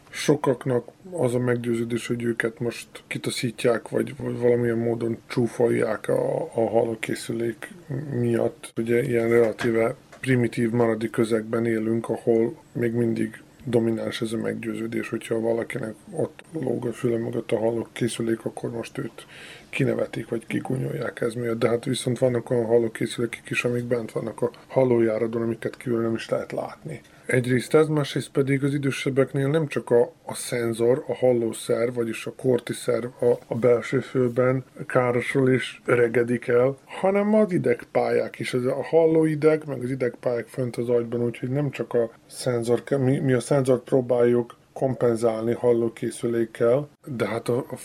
Sokaknak 0.09 0.87
az 1.11 1.35
a 1.35 1.39
meggyőződés, 1.39 2.07
hogy 2.07 2.23
őket 2.23 2.59
most 2.59 2.87
kitaszítják, 3.07 3.89
vagy, 3.89 4.15
vagy 4.17 4.39
valamilyen 4.39 4.77
módon 4.77 5.17
csúfolják 5.27 6.07
a, 6.07 6.41
a 6.41 6.69
hallókészülék 6.69 7.73
miatt. 8.11 8.73
Ugye 8.75 9.03
ilyen 9.03 9.29
relatíve 9.29 9.95
primitív 10.21 10.71
maradi 10.71 11.09
közegben 11.09 11.65
élünk, 11.65 12.09
ahol 12.09 12.55
még 12.71 12.93
mindig 12.93 13.41
domináns 13.63 14.21
ez 14.21 14.33
a 14.33 14.37
meggyőződés, 14.37 15.09
hogyha 15.09 15.39
valakinek 15.39 15.93
ott 16.11 16.43
lóg 16.51 16.85
a 16.85 16.93
füle 16.93 17.17
mögött 17.17 17.51
a 17.51 17.57
hallókészülék, 17.57 18.45
akkor 18.45 18.71
most 18.71 18.97
őt 18.97 19.25
kinevetik, 19.69 20.29
vagy 20.29 20.47
kigunyolják 20.47 21.21
ez 21.21 21.33
miatt. 21.33 21.59
De 21.59 21.67
hát 21.67 21.85
viszont 21.85 22.19
vannak 22.19 22.49
olyan 22.49 22.65
hallókészülékek 22.65 23.49
is, 23.49 23.63
amik 23.63 23.83
bent 23.83 24.11
vannak 24.11 24.41
a 24.41 24.51
hallójáradon, 24.67 25.41
amiket 25.41 25.77
kívül 25.77 26.01
nem 26.01 26.13
is 26.13 26.29
lehet 26.29 26.51
látni. 26.51 27.01
Egyrészt 27.31 27.73
ez, 27.73 27.87
másrészt 27.87 28.29
pedig 28.31 28.63
az 28.63 28.73
idősebbeknél 28.73 29.47
nem 29.47 29.67
csak 29.67 29.89
a, 29.89 30.11
a 30.25 30.33
szenzor, 30.33 31.03
a 31.07 31.15
hallószerv, 31.15 31.95
vagyis 31.95 32.25
a 32.25 32.33
kortiszerv 32.35 33.05
a, 33.05 33.37
a 33.47 33.55
belső 33.55 33.99
fülben 33.99 34.63
károsul 34.87 35.49
és 35.49 35.79
öregedik 35.85 36.47
el, 36.47 36.77
hanem 36.85 37.33
az 37.33 37.51
idegpályák 37.51 38.39
is. 38.39 38.53
Ez 38.53 38.63
a 38.63 38.83
hallóideg, 38.83 39.63
meg 39.67 39.83
az 39.83 39.89
idegpályák 39.89 40.47
fönt 40.47 40.75
az 40.75 40.89
agyban, 40.89 41.23
úgyhogy 41.23 41.49
nem 41.49 41.69
csak 41.69 41.93
a 41.93 42.09
szenzor, 42.27 42.83
mi, 42.89 43.19
mi 43.19 43.33
a 43.33 43.39
szenzort 43.39 43.83
próbáljuk 43.83 44.57
kompenzálni 44.73 45.53
hallókészülékkel, 45.53 46.89
de 47.05 47.27
hát 47.27 47.49
a, 47.49 47.57
a 47.57 47.75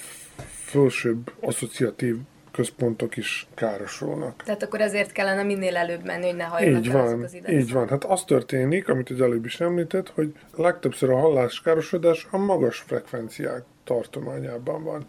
felsőbb 0.64 1.32
asszociatív 1.40 2.16
központok 2.56 3.16
is 3.16 3.46
károsulnak. 3.54 4.42
Tehát 4.44 4.62
akkor 4.62 4.80
ezért 4.80 5.12
kellene 5.12 5.42
minél 5.42 5.76
előbb 5.76 6.04
menni, 6.04 6.26
hogy 6.26 6.36
ne 6.36 6.44
halljanak 6.44 6.84
Így 6.84 6.92
van, 6.92 7.22
az 7.22 7.34
idegszak. 7.34 7.60
így 7.60 7.72
van. 7.72 7.88
Hát 7.88 8.04
az 8.04 8.24
történik, 8.24 8.88
amit 8.88 9.10
az 9.10 9.20
előbb 9.20 9.44
is 9.44 9.60
említett, 9.60 10.10
hogy 10.10 10.34
legtöbbször 10.56 11.10
a 11.10 11.16
halláskárosodás 11.18 12.26
a 12.30 12.36
magas 12.38 12.78
frekvenciák 12.78 13.62
tartományában 13.84 14.84
van. 14.84 15.06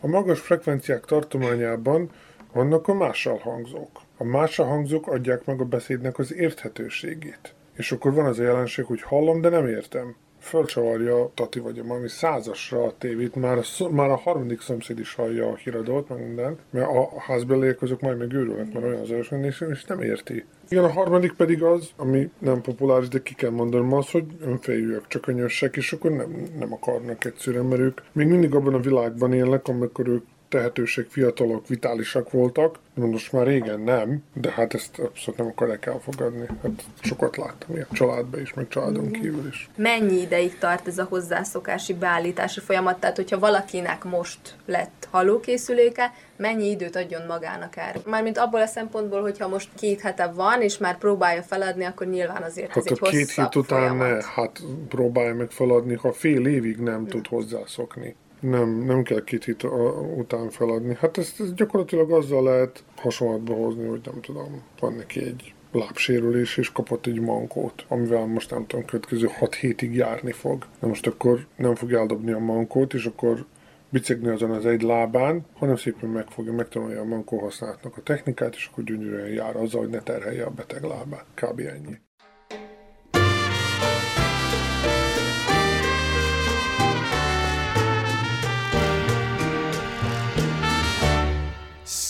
A 0.00 0.06
magas 0.06 0.40
frekvenciák 0.40 1.04
tartományában 1.04 2.10
vannak 2.52 2.88
a 2.88 2.94
mással 2.94 3.36
hangzók. 3.36 4.00
A 4.16 4.24
mással 4.24 4.66
hangzók 4.66 5.06
adják 5.06 5.44
meg 5.44 5.60
a 5.60 5.64
beszédnek 5.64 6.18
az 6.18 6.34
érthetőségét. 6.34 7.54
És 7.76 7.92
akkor 7.92 8.12
van 8.14 8.26
az 8.26 8.38
a 8.38 8.42
jelenség, 8.42 8.84
hogy 8.84 9.02
hallom, 9.02 9.40
de 9.40 9.48
nem 9.48 9.66
értem. 9.66 10.16
Fölcsavarja 10.40 11.30
Tati 11.34 11.58
vagy 11.58 11.78
a 11.78 11.84
mami 11.84 12.08
százasra 12.08 12.82
a 12.82 12.94
tévét, 12.98 13.34
már 13.34 13.58
a, 13.58 13.88
már 13.90 14.10
a 14.10 14.16
harmadik 14.16 14.60
szomszéd 14.60 14.98
is 14.98 15.14
hallja 15.14 15.48
a 15.48 15.56
híradót, 15.56 16.08
meg 16.08 16.18
minden, 16.18 16.58
mert 16.70 16.86
a 16.86 17.20
házbeliek 17.20 17.82
azok 17.82 18.00
majd 18.00 18.18
meg 18.18 18.32
őrülnek, 18.32 18.72
mert 18.72 18.86
olyan 18.86 19.04
zajos 19.04 19.30
és, 19.42 19.64
és 19.70 19.84
nem 19.84 20.00
érti. 20.00 20.44
Igen, 20.68 20.84
a 20.84 20.92
harmadik 20.92 21.32
pedig 21.32 21.62
az, 21.62 21.90
ami 21.96 22.30
nem 22.38 22.60
populáris, 22.60 23.08
de 23.08 23.22
ki 23.22 23.34
kell 23.34 23.50
mondanom 23.50 23.92
az, 23.92 24.10
hogy 24.10 24.24
önfejűek, 24.40 25.06
csak 25.06 25.20
könyösek, 25.20 25.76
és 25.76 25.92
akkor 25.92 26.10
nem, 26.10 26.48
nem 26.58 26.72
akarnak 26.72 27.24
egyszerűen, 27.24 27.64
mert 27.64 27.80
ők 27.80 28.00
még 28.12 28.26
mindig 28.26 28.54
abban 28.54 28.74
a 28.74 28.80
világban 28.80 29.32
élnek, 29.32 29.68
amikor 29.68 30.08
ők 30.08 30.24
tehetőség, 30.48 31.06
fiatalok, 31.10 31.66
vitálisak 31.66 32.30
voltak, 32.30 32.78
most 32.94 33.32
már 33.32 33.46
régen 33.46 33.80
nem, 33.80 34.22
de 34.32 34.50
hát 34.50 34.74
ezt 34.74 34.98
abszolút 34.98 35.38
nem 35.40 35.48
akarják 35.48 35.86
elfogadni. 35.86 36.46
Hát 36.62 36.84
sokat 37.00 37.36
láttam 37.36 37.74
ilyen 37.74 37.86
családban 37.92 38.40
is, 38.40 38.54
meg 38.54 38.68
családon 38.68 39.10
kívül 39.10 39.46
is. 39.48 39.68
Mennyi 39.76 40.20
ideig 40.20 40.58
tart 40.58 40.86
ez 40.86 40.98
a 40.98 41.06
hozzászokási 41.08 41.94
beállítási 41.94 42.60
folyamat? 42.60 43.00
Tehát, 43.00 43.16
hogyha 43.16 43.38
valakinek 43.38 44.04
most 44.04 44.56
lett 44.66 45.08
hallókészüléke, 45.10 46.12
mennyi 46.36 46.70
időt 46.70 46.96
adjon 46.96 47.22
magának 47.26 47.76
erre? 47.76 48.00
Mármint 48.06 48.38
abból 48.38 48.60
a 48.60 48.66
szempontból, 48.66 49.20
hogyha 49.20 49.48
most 49.48 49.68
két 49.76 50.00
hete 50.00 50.26
van, 50.26 50.62
és 50.62 50.78
már 50.78 50.98
próbálja 50.98 51.42
feladni, 51.42 51.84
akkor 51.84 52.06
nyilván 52.06 52.42
azért 52.42 52.68
ez 52.68 52.74
Hát 52.74 52.86
egy 52.86 52.98
a 53.00 53.08
két 53.08 53.30
hét 53.30 53.54
után 53.54 53.78
folyamat. 53.78 54.08
ne, 54.08 54.24
hát 54.34 54.62
próbálja 54.88 55.34
meg 55.34 55.50
feladni, 55.50 55.94
ha 55.94 56.12
fél 56.12 56.46
évig 56.46 56.76
nem 56.78 57.06
tud 57.06 57.26
hozzászokni. 57.26 58.16
Nem, 58.40 58.68
nem 58.68 59.02
kell 59.02 59.24
két 59.24 59.44
hét 59.44 59.62
a- 59.62 60.00
után 60.16 60.50
feladni. 60.50 60.96
Hát 61.00 61.18
ezt, 61.18 61.40
ezt 61.40 61.54
gyakorlatilag 61.54 62.10
azzal 62.10 62.42
lehet 62.42 62.84
hasonlatba 62.96 63.54
hozni, 63.54 63.86
hogy 63.86 64.00
nem 64.04 64.20
tudom, 64.20 64.62
van 64.80 64.92
neki 64.92 65.22
egy 65.22 65.54
lábsérülés, 65.72 66.56
és 66.56 66.72
kapott 66.72 67.06
egy 67.06 67.20
mankót, 67.20 67.84
amivel 67.88 68.26
most 68.26 68.50
nem 68.50 68.66
tudom, 68.66 68.84
következő 68.84 69.26
6 69.26 69.54
hétig 69.54 69.94
járni 69.94 70.32
fog. 70.32 70.66
Na 70.80 70.88
most 70.88 71.06
akkor 71.06 71.46
nem 71.56 71.74
fog 71.74 71.92
eldobni 71.92 72.32
a 72.32 72.38
mankót, 72.38 72.94
és 72.94 73.04
akkor 73.04 73.44
bicegni 73.90 74.28
azon 74.28 74.50
az 74.50 74.66
egy 74.66 74.82
lábán, 74.82 75.46
hanem 75.54 75.76
szépen 75.76 76.10
meg 76.10 76.26
fogja 76.28 76.52
megtanulni 76.52 76.94
a 76.94 77.04
mankó 77.04 77.38
használatnak 77.38 77.96
a 77.96 78.02
technikát, 78.02 78.54
és 78.54 78.68
akkor 78.72 78.84
gyönyörűen 78.84 79.28
jár 79.28 79.56
azzal, 79.56 79.80
hogy 79.80 79.90
ne 79.90 80.00
terhelje 80.00 80.44
a 80.44 80.50
beteg 80.50 80.82
lábát. 80.82 81.24
Kb. 81.34 81.60
ennyi. 81.60 81.98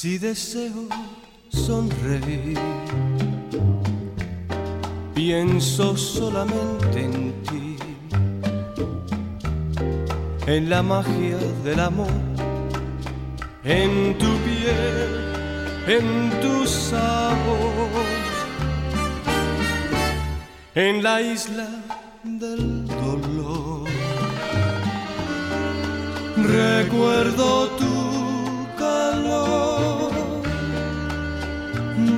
Si 0.00 0.16
deseo 0.16 0.86
sonreír, 1.48 2.56
pienso 5.12 5.96
solamente 5.96 7.00
en 7.04 7.42
ti, 7.42 7.76
en 10.46 10.70
la 10.70 10.84
magia 10.84 11.36
del 11.64 11.80
amor, 11.80 12.12
en 13.64 14.16
tu 14.18 14.30
piel, 14.46 15.10
en 15.88 16.30
tu 16.42 16.64
sabor, 16.64 17.90
en 20.76 21.02
la 21.02 21.20
isla 21.20 21.68
del 22.22 22.86
dolor. 22.86 23.88
Recuerdo 26.36 27.66
tu 27.70 28.68
calor 28.78 29.77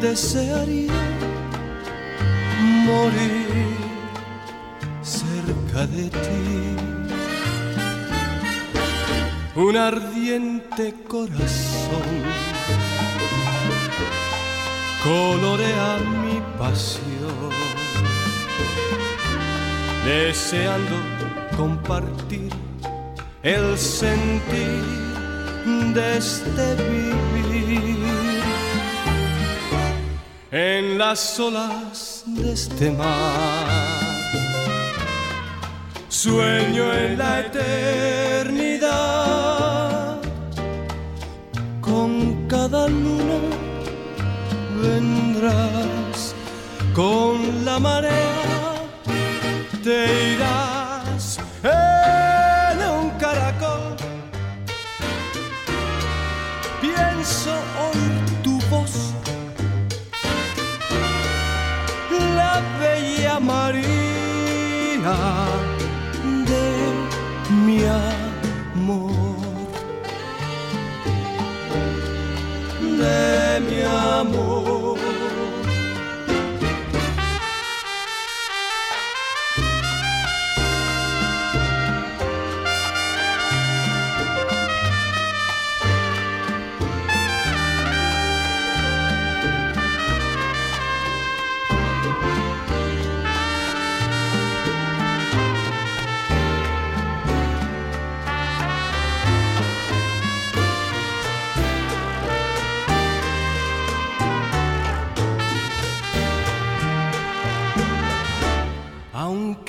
desearía 0.00 0.92
morir 2.86 3.76
cerca 5.02 5.86
de 5.86 6.08
ti. 6.08 6.76
Un 9.56 9.76
ardiente 9.76 10.94
corazón 11.06 12.10
colorea 15.04 15.98
mi 16.22 16.40
pasión, 16.58 17.50
deseando 20.04 20.96
compartir 21.56 22.50
el 23.42 23.76
sentir 23.76 24.84
de 25.94 26.16
este 26.16 26.74
vivir 26.88 28.29
en 30.50 30.98
las 30.98 31.38
olas 31.38 32.24
de 32.26 32.52
este 32.52 32.90
mar. 32.90 33.66
Sueño 36.08 36.92
en 36.92 37.18
la 37.18 37.40
eternidad, 37.40 38.90
con 41.80 42.48
cada 42.48 42.88
luna 42.88 43.38
vendrás, 44.82 46.34
con 46.94 47.64
la 47.64 47.78
marea 47.78 48.30
te 49.82 50.34
irás 50.34 50.69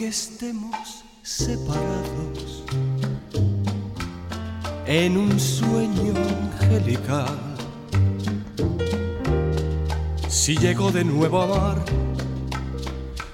aunque 0.02 0.08
estemos 0.08 1.04
separados 1.22 2.64
en 4.88 5.18
un 5.18 5.40
sueño 5.40 6.14
angelical. 6.18 7.38
Si 10.28 10.58
llego 10.58 10.92
de 10.92 11.04
nuevo 11.04 11.42
a 11.42 11.44
amar, 11.44 11.86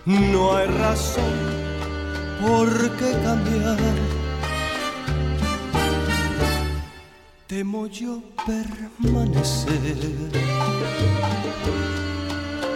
no 0.06 0.58
hay 0.58 0.68
razón 0.68 1.24
por 2.42 2.70
qué 2.98 3.12
cambiar. 3.24 3.78
Temo 7.48 7.88
yo 7.88 8.22
permanecer 8.46 9.72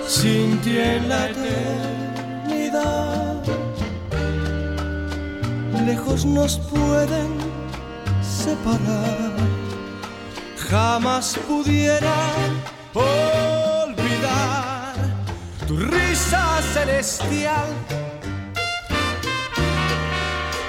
sin 0.08 0.58
ti 0.62 0.78
en 0.78 1.10
la 1.10 1.30
eternidad. 1.30 3.31
Lejos 5.86 6.26
nos 6.26 6.60
pueden 6.60 7.30
separar, 8.22 9.34
jamás 10.70 11.38
pudiera 11.48 12.16
olvidar 12.94 14.14
tu 15.68 15.78
risa 15.78 16.62
celestial, 16.74 17.68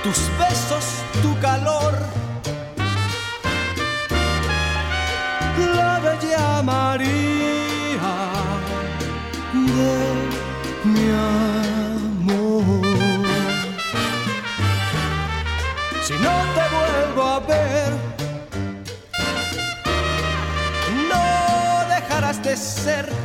tus 0.03 0.18
besos, 0.38 0.85
tu 1.20 1.38
calor. 1.40 1.94
La 5.77 6.01
bella 6.01 6.62
María 6.62 7.53
de 22.53 22.59
ser 22.59 23.22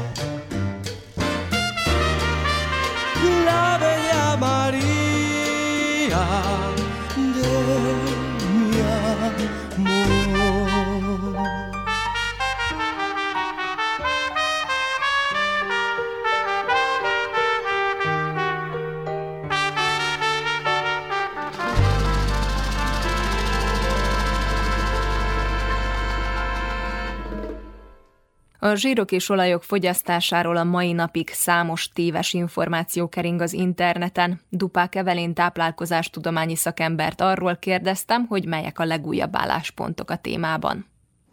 A 28.67 28.75
zsírok 28.75 29.12
és 29.12 29.30
olajok 29.30 29.63
fogyasztásáról 29.63 30.58
a 30.58 30.63
mai 30.63 30.91
napig 30.91 31.30
számos 31.30 31.89
téves 31.89 32.34
információ 32.34 33.08
kering 33.08 33.41
az 33.41 33.53
interneten. 33.53 34.39
Dupák 34.49 34.95
Evelén 34.95 35.34
táplálkozástudományi 35.34 36.56
szakembert 36.56 37.21
arról 37.21 37.56
kérdeztem, 37.56 38.25
hogy 38.25 38.45
melyek 38.45 38.80
a 38.80 38.86
legújabb 38.86 39.36
álláspontok 39.36 40.10
a 40.10 40.15
témában. 40.15 40.86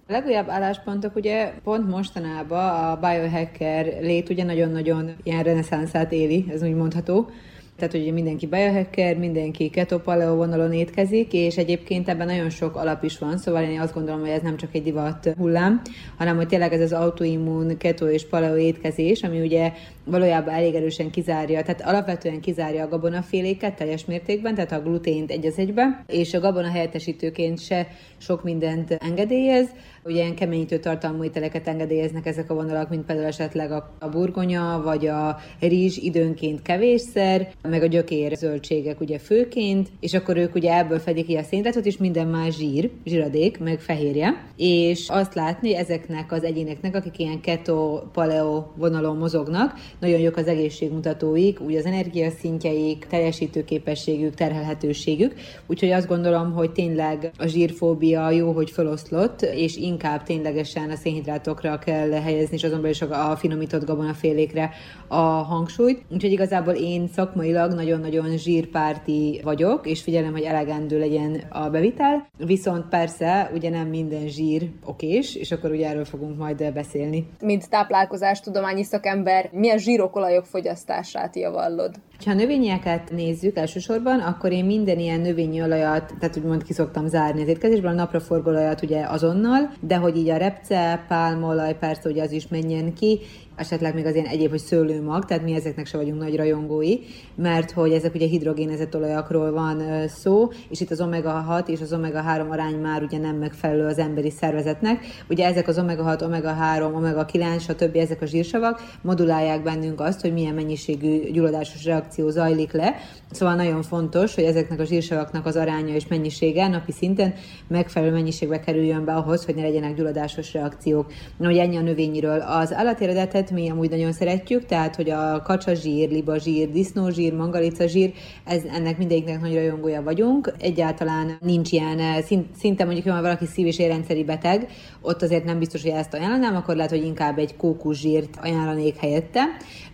A 0.09 0.13
legújabb 0.13 0.49
álláspontok 0.49 1.17
ugye 1.17 1.53
pont 1.65 1.89
mostanában 1.89 2.69
a 2.69 2.97
biohacker 2.97 3.87
lét 4.01 4.29
ugye 4.29 4.45
nagyon-nagyon 4.45 5.11
ilyen 5.23 5.43
reneszánszát 5.43 6.13
éli, 6.13 6.47
ez 6.51 6.63
úgy 6.63 6.75
mondható. 6.75 7.31
Tehát, 7.77 7.93
hogy 7.93 8.13
mindenki 8.13 8.47
biohacker, 8.47 9.17
mindenki 9.17 9.71
keto 9.71 9.99
paleo 9.99 10.35
vonalon 10.35 10.73
étkezik, 10.73 11.33
és 11.33 11.57
egyébként 11.57 12.09
ebben 12.09 12.27
nagyon 12.27 12.51
sok 12.51 12.77
alap 12.77 13.05
is 13.05 13.19
van, 13.19 13.39
szóval 13.39 13.63
én 13.63 13.81
azt 13.81 13.95
gondolom, 13.95 14.21
hogy 14.21 14.29
ez 14.29 14.43
nem 14.43 14.57
csak 14.57 14.75
egy 14.75 14.83
divat 14.83 15.35
hullám, 15.39 15.81
hanem 16.17 16.37
hogy 16.37 16.49
tényleg 16.49 16.73
ez 16.73 16.81
az 16.81 16.93
autoimmun, 16.93 17.77
keto 17.77 18.09
és 18.09 18.27
paleo 18.27 18.57
étkezés, 18.57 19.23
ami 19.23 19.41
ugye 19.41 19.73
valójában 20.05 20.55
elég 20.55 20.75
erősen 20.75 21.11
kizárja, 21.11 21.63
tehát 21.63 21.83
alapvetően 21.83 22.41
kizárja 22.41 22.85
a 22.85 22.89
gabonaféléket 22.89 23.77
teljes 23.77 24.05
mértékben, 24.05 24.55
tehát 24.55 24.73
a 24.73 24.83
glutént 24.83 25.31
egy 25.31 25.47
az 25.47 25.59
egybe, 25.59 26.05
és 26.07 26.35
a 26.35 26.41
gabona 26.41 26.71
helyettesítőként 26.71 27.61
se 27.61 27.89
sok 28.19 28.43
mindent 28.43 28.91
engedélyez, 28.91 29.69
ugye 30.05 30.23
ilyen 30.23 30.35
keményítő 30.35 30.79
tartalmú 30.79 31.25
ételeket 31.25 31.69
engedélyeznek 31.69 32.27
ezek 32.27 32.51
a 32.51 32.55
vonalak, 32.55 32.89
mint 32.89 33.05
például 33.05 33.27
esetleg 33.27 33.73
a, 33.73 33.95
a 33.99 34.09
burgonya, 34.09 34.81
vagy 34.85 35.07
a 35.07 35.39
rizs 35.61 35.97
időnként 35.97 36.63
kevésszer, 36.63 37.49
meg 37.69 37.83
a 37.83 37.87
gyökér 37.87 38.37
zöldségek 38.37 39.01
ugye 39.01 39.19
főként, 39.19 39.89
és 40.01 40.15
akkor 40.15 40.37
ők 40.37 40.55
ugye 40.55 40.79
ebből 40.79 40.99
fedik 40.99 41.27
ki 41.27 41.37
a 41.37 41.43
szénhidrátot, 41.43 41.87
és 41.87 41.97
minden 41.97 42.27
más 42.27 42.57
zsír, 42.57 42.91
zsíradék, 43.05 43.59
meg 43.59 43.81
fehérje, 43.81 44.45
és 44.57 45.09
azt 45.09 45.35
látni 45.35 45.77
ezeknek 45.77 46.33
az 46.33 46.43
egyéneknek, 46.43 46.95
akik 46.95 47.19
ilyen 47.19 47.41
keto, 47.41 48.03
paleo 48.13 48.65
vonalon 48.77 49.17
mozognak, 49.17 49.75
nagyon 50.01 50.21
jók 50.21 50.37
az 50.37 50.47
egészségmutatóik, 50.47 51.61
úgy 51.61 51.75
az 51.75 51.85
energiaszintjeik, 51.85 53.07
teljesítőképességük, 53.11 54.35
terhelhetőségük, 54.35 55.35
úgyhogy 55.67 55.91
azt 55.91 56.09
gondolom, 56.09 56.53
hogy 56.53 56.71
tényleg 56.71 57.31
a 57.39 57.47
zsírfóbia 57.47 58.31
jó, 58.31 58.53
hogy 58.53 58.71
feloszlott, 58.71 59.43
és 59.43 59.77
inkább 59.77 60.23
ténylegesen 60.23 60.91
a 60.91 60.97
szénhidrátokra 60.97 61.79
kell 61.79 62.11
helyezni, 62.11 62.57
és 62.57 62.65
azonban 62.65 62.91
is 62.91 63.03
a 63.03 63.37
finomított 63.37 63.85
gabonafélékre 63.85 64.71
a 65.09 65.17
hangsúlyt. 65.23 66.03
Úgyhogy 66.11 66.33
igazából 66.33 66.75
én 66.75 67.09
szakmailag 67.09 67.53
szakmailag 67.55 67.87
nagyon-nagyon 67.87 68.37
zsírpárti 68.37 69.41
vagyok, 69.45 69.87
és 69.87 70.03
figyelem, 70.03 70.33
hogy 70.33 70.43
elegendő 70.43 70.99
legyen 70.99 71.43
a 71.49 71.71
bevitel, 71.71 72.27
viszont 72.37 72.89
persze 72.89 73.51
ugye 73.55 73.71
nem 73.71 73.89
minden 73.89 74.29
zsír 74.29 74.69
okés, 74.85 75.35
és 75.35 75.53
akkor 75.53 75.71
ugye 75.71 75.89
erről 75.89 76.05
fogunk 76.05 76.39
majd 76.39 76.73
beszélni. 76.73 77.27
Mint 77.41 77.71
táplálkozás 77.71 78.41
tudományi 78.41 78.85
szakember, 78.85 79.51
milyen 79.53 79.79
zsírokolajok 79.79 80.45
fogyasztását 80.45 81.37
javallod? 81.37 81.95
Ha 82.25 82.31
a 82.31 82.35
növényeket 82.35 83.11
nézzük 83.11 83.57
elsősorban, 83.57 84.21
akkor 84.21 84.53
én 84.53 84.65
minden 84.65 84.99
ilyen 84.99 85.21
növényi 85.21 85.63
olajat, 85.63 86.15
tehát 86.19 86.37
úgymond 86.37 86.63
ki 86.63 86.73
szoktam 86.73 87.07
zárni 87.07 87.43
az 87.43 87.49
étkezésből, 87.49 87.91
a 87.91 87.95
napraforgóolajat 87.95 88.83
ugye 88.83 89.05
azonnal, 89.09 89.73
de 89.81 89.97
hogy 89.97 90.17
így 90.17 90.29
a 90.29 90.37
repce, 90.37 91.05
pálmolaj, 91.09 91.79
persze 91.79 92.09
ugye 92.09 92.23
az 92.23 92.33
is 92.33 92.49
menjen 92.49 92.95
ki, 92.95 93.21
esetleg 93.57 93.95
még 93.95 94.07
az 94.07 94.15
ilyen 94.15 94.27
egyéb, 94.27 94.51
hogy 94.51 94.59
szőlőmag, 94.59 95.25
tehát 95.25 95.43
mi 95.43 95.55
ezeknek 95.55 95.87
se 95.87 95.97
vagyunk 95.97 96.21
nagy 96.21 96.37
rajongói, 96.37 96.97
mert 97.35 97.71
hogy 97.71 97.93
ezek 97.93 98.15
ugye 98.15 98.27
hidrogénezett 98.27 98.97
olajakról 98.97 99.53
van 99.53 100.09
szó, 100.09 100.49
és 100.69 100.81
itt 100.81 100.91
az 100.91 101.01
omega-6 101.01 101.69
és 101.69 101.81
az 101.81 101.93
omega-3 101.93 102.49
arány 102.51 102.75
már 102.75 103.03
ugye 103.03 103.19
nem 103.19 103.37
megfelelő 103.37 103.87
az 103.87 103.99
emberi 103.99 104.31
szervezetnek. 104.31 105.05
Ugye 105.29 105.47
ezek 105.47 105.69
az 105.69 105.79
omega-6, 105.79 106.23
omega-3, 106.23 106.93
omega-9, 106.95 107.61
stb. 107.61 107.97
ezek 107.97 108.23
a 108.23 108.27
zsírsavak 108.27 108.83
modulálják 109.03 109.63
bennünk 109.63 110.01
azt, 110.01 110.21
hogy 110.21 110.33
milyen 110.33 110.55
mennyiségű 110.55 111.31
gyulladásos 111.31 111.85
reakció 111.85 112.31
zajlik 112.31 112.73
le. 112.73 112.95
Szóval 113.31 113.55
nagyon 113.55 113.83
fontos, 113.83 114.35
hogy 114.35 114.45
ezeknek 114.45 114.81
a 114.81 114.85
zsírsavaknak 114.85 115.47
az 115.47 115.57
aránya 115.57 115.95
és 115.95 116.07
mennyisége 116.07 116.69
napi 116.69 116.93
szinten 116.93 117.35
megfelelő 117.69 118.13
mennyiségbe 118.13 118.61
kerüljön 118.61 119.05
be 119.05 119.15
ahhoz, 119.15 119.45
hogy 119.45 119.55
ne 119.55 119.63
legyenek 119.63 119.95
gyulladásos 119.95 120.53
reakciók. 120.53 121.13
Na, 121.37 121.47
hogy 121.47 121.57
ennyi 121.57 121.77
a 121.77 121.81
növényiről. 121.81 122.41
Az 122.41 122.73
állatéredetet 122.73 123.44
zsírt 123.45 123.63
mi 123.63 123.71
amúgy 123.71 123.91
nagyon 123.91 124.13
szeretjük, 124.13 124.67
tehát 124.67 124.97
hogy 124.97 125.11
a 125.11 125.43
kacsa 125.43 125.75
zsír, 125.75 126.11
liba 126.11 126.39
zsír, 126.39 126.71
disznózsír, 126.71 127.33
mangalica 127.33 127.87
zsír, 127.87 128.13
ez, 128.45 128.63
ennek 128.75 128.99
mindegyiknek 128.99 129.41
nagy 129.41 129.55
rajongója 129.55 130.03
vagyunk. 130.03 130.53
Egyáltalán 130.59 131.37
nincs 131.41 131.73
ilyen, 131.73 131.99
eh, 131.99 132.25
szinte 132.59 132.85
mondjuk, 132.85 133.07
ha 133.07 133.21
valaki 133.21 133.47
szív- 133.47 133.67
és 133.67 133.79
érrendszeri 133.79 134.25
beteg, 134.25 134.69
ott 135.01 135.23
azért 135.23 135.45
nem 135.45 135.59
biztos, 135.59 135.83
hogy 135.83 135.91
ezt 135.91 136.15
ajánlanám, 136.15 136.57
akkor 136.57 136.77
lehet, 136.77 136.91
hogy 136.91 137.05
inkább 137.05 137.39
egy 137.39 137.57
kókuszsírt 137.57 138.39
ajánlanék 138.43 138.97
helyette. 138.97 139.43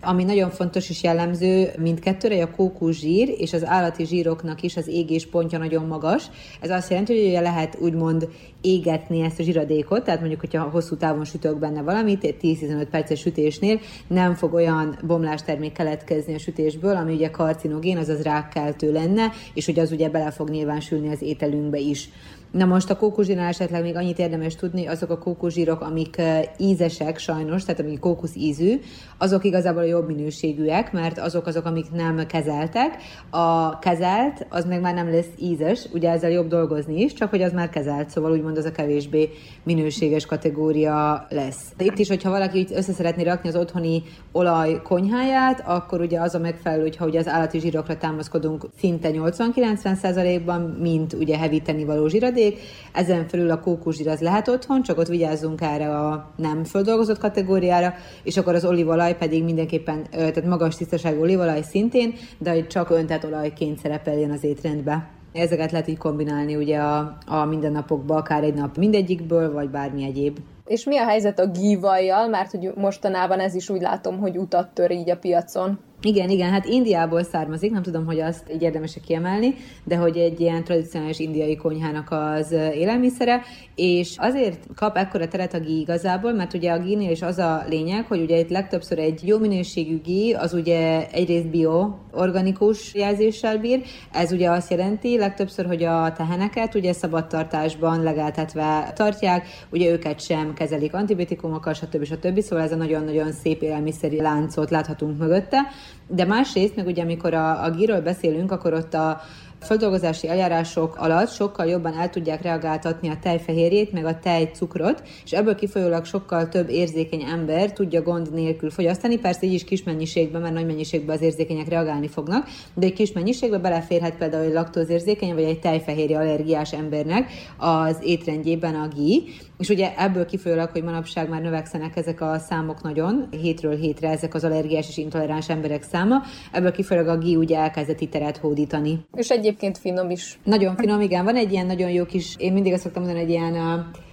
Ami 0.03 0.25
nagyon 0.25 0.51
fontos 0.51 0.91
és 0.91 1.03
jellemző 1.03 1.71
mindkettőre, 1.79 2.43
a 2.43 2.51
kókuszsír 2.51 3.35
és 3.39 3.53
az 3.53 3.65
állati 3.65 4.07
zsíroknak 4.07 4.63
is 4.63 4.77
az 4.77 4.89
égés 4.89 5.27
pontja 5.27 5.59
nagyon 5.59 5.87
magas. 5.87 6.27
Ez 6.61 6.71
azt 6.71 6.91
jelenti, 6.91 7.33
hogy 7.33 7.43
lehet 7.43 7.77
úgymond 7.81 8.29
égetni 8.61 9.21
ezt 9.21 9.41
a 9.41 9.43
zsiradékot, 9.43 10.05
tehát 10.05 10.21
mondjuk, 10.21 10.41
hogyha 10.41 10.63
hosszú 10.63 10.97
távon 10.97 11.25
sütök 11.25 11.59
benne 11.59 11.83
valamit, 11.83 12.37
10-15 12.43 12.87
perces 12.91 13.21
sütésnél 13.41 13.81
nem 14.07 14.35
fog 14.35 14.55
olyan 14.55 14.99
bomlástermék 15.07 15.73
keletkezni 15.73 16.35
a 16.35 16.39
sütésből, 16.39 16.97
ami 16.97 17.15
ugye 17.15 17.31
karcinogén, 17.31 17.97
azaz 17.97 18.23
rákkeltő 18.23 18.93
lenne, 18.93 19.33
és 19.55 19.67
hogy 19.67 19.79
az 19.79 19.93
ugye 19.93 20.09
bele 20.09 20.31
fog 20.31 20.51
nyilvánsulni 20.51 21.09
az 21.09 21.23
ételünkbe 21.23 21.79
is. 21.79 22.09
Na 22.51 22.65
most 22.65 22.91
a 22.91 22.97
kókuszsírnál 22.97 23.49
esetleg 23.49 23.83
még 23.83 23.97
annyit 23.97 24.19
érdemes 24.19 24.55
tudni, 24.55 24.87
azok 24.87 25.11
a 25.11 25.19
kókuszsírok, 25.19 25.81
amik 25.81 26.23
ízesek 26.59 27.19
sajnos, 27.19 27.65
tehát 27.65 27.81
amik 27.81 27.99
kókusz 27.99 28.35
ízű, 28.37 28.81
azok 29.19 29.45
igazából 29.45 29.83
a 29.83 29.87
jobb 29.87 30.07
minőségűek, 30.07 30.93
mert 30.93 31.19
azok 31.19 31.47
azok, 31.47 31.65
amik 31.65 31.91
nem 31.93 32.27
kezeltek. 32.27 32.97
A 33.31 33.79
kezelt, 33.79 34.47
az 34.49 34.65
meg 34.65 34.81
már 34.81 34.95
nem 34.95 35.11
lesz 35.11 35.29
ízes, 35.39 35.87
ugye 35.93 36.11
ezzel 36.11 36.31
jobb 36.31 36.49
dolgozni 36.49 37.01
is, 37.03 37.13
csak 37.13 37.31
hogy 37.31 37.43
az 37.43 37.53
már 37.53 37.69
kezelt, 37.69 38.11
szóval 38.11 38.33
úgymond 38.33 38.57
az 38.57 38.65
a 38.65 38.73
kevésbé 38.73 39.29
minőséges 39.63 40.27
kategória 40.27 41.27
lesz. 41.29 41.73
De 41.77 41.85
itt 41.85 41.99
is, 41.99 42.09
hogyha 42.09 42.31
valaki 42.31 42.59
itt 42.59 42.71
össze 42.71 42.93
szeretné 42.93 43.23
rakni 43.23 43.49
az 43.49 43.57
otthoni 43.57 44.03
olaj 44.33 44.83
konyháját, 44.83 45.63
akkor 45.67 46.01
ugye 46.01 46.21
az 46.21 46.35
a 46.35 46.39
megfelelő, 46.39 46.83
hogyha 46.83 47.07
ugye 47.07 47.19
az 47.19 47.29
állati 47.29 47.61
zsírokra 47.61 47.97
támaszkodunk 47.97 48.67
szinte 48.79 49.11
80-90%-ban, 49.13 50.61
mint 50.61 51.13
ugye 51.13 51.39
hevíteni 51.39 51.85
való 51.85 52.09
zsíradék, 52.09 52.39
hulladék, 52.41 52.59
ezen 52.93 53.29
felül 53.29 53.51
a 53.51 53.61
kókuszsír 53.61 54.09
az 54.09 54.21
lehet 54.21 54.49
otthon, 54.49 54.83
csak 54.83 54.99
ott 54.99 55.07
vigyázzunk 55.07 55.61
erre 55.61 55.97
a 55.97 56.33
nem 56.37 56.65
földolgozott 56.65 57.19
kategóriára, 57.19 57.95
és 58.23 58.37
akkor 58.37 58.55
az 58.55 58.65
olívolaj 58.65 59.17
pedig 59.17 59.45
mindenképpen, 59.45 60.07
tehát 60.11 60.45
magas 60.45 60.77
tisztaságú 60.77 61.21
olívolaj 61.21 61.63
szintén, 61.63 62.15
de 62.39 62.51
hogy 62.51 62.67
csak 62.67 62.91
öntett 62.91 63.25
olajként 63.25 63.79
szerepeljen 63.79 64.31
az 64.31 64.45
étrendbe. 64.45 65.09
Ezeket 65.33 65.73
lehet 65.73 65.89
így 65.89 65.99
kombinálni 65.99 66.57
ugye 66.57 66.79
a, 66.79 67.17
a 67.27 67.45
mindennapokba, 67.45 68.17
akár 68.17 68.43
egy 68.43 68.55
nap 68.55 68.77
mindegyikből, 68.77 69.53
vagy 69.53 69.71
bármi 69.71 70.05
egyéb. 70.05 70.39
És 70.67 70.85
mi 70.85 70.99
a 70.99 71.05
helyzet 71.05 71.39
a 71.39 71.47
gívajjal, 71.47 72.29
mert 72.29 72.51
hogy 72.51 72.73
mostanában 72.75 73.41
ez 73.41 73.55
is 73.55 73.69
úgy 73.69 73.81
látom, 73.81 74.19
hogy 74.19 74.37
utat 74.37 74.69
tör 74.75 74.91
így 74.91 75.11
a 75.11 75.17
piacon. 75.17 75.79
Igen, 76.03 76.31
igen, 76.31 76.51
hát 76.51 76.65
Indiából 76.65 77.23
származik, 77.23 77.71
nem 77.71 77.83
tudom, 77.83 78.07
hogy 78.07 78.21
azt 78.21 78.53
így 78.53 78.63
érdemes 78.63 78.97
kiemelni, 79.07 79.55
de 79.85 79.97
hogy 79.97 80.17
egy 80.17 80.41
ilyen 80.41 80.65
tradicionális 80.65 81.19
indiai 81.19 81.57
konyhának 81.57 82.11
az 82.11 82.53
élelmiszere, 82.53 83.43
és 83.75 84.15
azért 84.19 84.67
kap 84.77 84.97
ekkora 84.97 85.29
teret 85.29 85.55
a 85.55 85.61
gí 85.61 85.81
igazából, 85.81 86.33
mert 86.33 86.55
ugye 86.55 86.73
a 86.73 86.79
gínél 86.79 87.11
is 87.11 87.23
az 87.23 87.39
a 87.39 87.65
lényeg, 87.69 88.07
hogy 88.07 88.21
ugye 88.21 88.39
itt 88.39 88.51
legtöbbször 88.51 88.99
egy 88.99 89.27
jó 89.27 89.39
minőségű 89.39 90.01
gí, 90.01 90.33
az 90.33 90.53
ugye 90.53 91.07
egyrészt 91.11 91.51
bio, 91.51 91.95
organikus 92.13 92.95
jelzéssel 92.95 93.59
bír, 93.59 93.83
ez 94.13 94.33
ugye 94.33 94.51
azt 94.51 94.71
jelenti 94.71 95.19
legtöbbször, 95.19 95.67
hogy 95.67 95.83
a 95.83 96.13
teheneket 96.17 96.75
ugye 96.75 96.93
szabadtartásban 96.93 98.03
legeltetve 98.03 98.93
tartják, 98.95 99.47
ugye 99.71 99.91
őket 99.91 100.21
sem 100.21 100.55
kezelik 100.55 100.95
antibiotikumokkal, 100.95 101.73
stb. 101.73 102.05
stb. 102.05 102.41
Szóval 102.41 102.65
ez 102.65 102.73
a 102.73 102.77
nagyon-nagyon 102.77 103.33
szép 103.33 103.63
élelmiszeri 103.63 104.21
láncot 104.21 104.71
láthatunk 104.71 105.19
mögötte. 105.19 105.59
De 106.07 106.25
másrészt, 106.25 106.77
meg 106.77 106.87
ugye 106.87 107.03
amikor 107.03 107.35
a, 107.35 107.65
a 107.65 107.71
gíről 107.71 108.01
beszélünk, 108.01 108.53
akkor 108.53 108.73
ott 108.73 108.95
a 108.95 109.21
földolgozási 109.61 110.29
eljárások 110.29 110.97
alatt 110.97 111.31
sokkal 111.31 111.67
jobban 111.67 111.99
el 111.99 112.11
tudják 112.11 112.43
reagáltatni 112.43 113.09
a 113.09 113.19
tejfehérjét, 113.23 113.93
meg 113.93 114.05
a 114.05 114.19
tejcukrot, 114.19 115.03
és 115.25 115.33
ebből 115.33 115.55
kifolyólag 115.55 116.05
sokkal 116.05 116.49
több 116.49 116.69
érzékeny 116.69 117.23
ember 117.23 117.73
tudja 117.73 118.03
gond 118.03 118.33
nélkül 118.33 118.71
fogyasztani. 118.71 119.19
Persze 119.19 119.47
így 119.47 119.53
is 119.53 119.65
kis 119.65 119.83
mennyiségben, 119.83 120.41
mert 120.41 120.55
nagy 120.55 120.67
mennyiségben 120.67 121.17
az 121.17 121.23
érzékenyek 121.23 121.69
reagálni 121.69 122.09
fognak, 122.09 122.49
de 122.75 122.87
egy 122.87 122.93
kis 122.93 123.13
mennyiségben 123.13 123.63
beleférhet 123.63 124.17
például 124.17 124.45
egy 124.45 124.53
laktózérzékeny 124.53 125.35
vagy 125.35 125.45
egy 125.45 125.61
tejfehérje 125.61 126.19
allergiás 126.19 126.73
embernek 126.73 127.31
az 127.57 127.97
étrendjében 128.03 128.75
a 128.75 128.89
gí, 128.89 129.25
és 129.59 129.69
ugye 129.69 129.93
ebből 129.97 130.27
kifolyólag, 130.27 130.71
hogy 130.71 130.83
manapság 130.83 131.29
már 131.29 131.41
növekszenek 131.41 131.97
ezek 131.97 132.21
a 132.21 132.39
számok 132.39 132.83
nagyon, 132.83 133.29
hétről 133.31 133.77
hétre 133.77 134.09
ezek 134.09 134.35
az 134.35 134.45
allergiás 134.45 134.89
és 134.89 134.97
intoleráns 134.97 135.49
emberek 135.49 135.83
száma, 135.83 136.23
ebből 136.53 136.73
kifolyólag 136.73 137.09
a 137.09 137.19
gí 137.19 137.37
ugye 137.37 137.59
elkezdett 137.59 137.99
teret 138.11 138.37
hódítani. 138.37 138.99
És 139.15 139.31
egyébként 139.51 139.79
finom 139.79 140.11
is. 140.11 140.39
Nagyon 140.45 140.77
finom, 140.77 141.01
igen. 141.01 141.25
Van 141.25 141.37
egy 141.37 141.53
ilyen 141.53 141.67
nagyon 141.67 141.91
jó 141.91 142.05
kis, 142.05 142.35
én 142.39 142.53
mindig 142.53 142.73
azt 142.73 142.83
szoktam 142.83 143.03
mondani, 143.03 143.25
egy 143.25 143.31
ilyen 143.31 143.55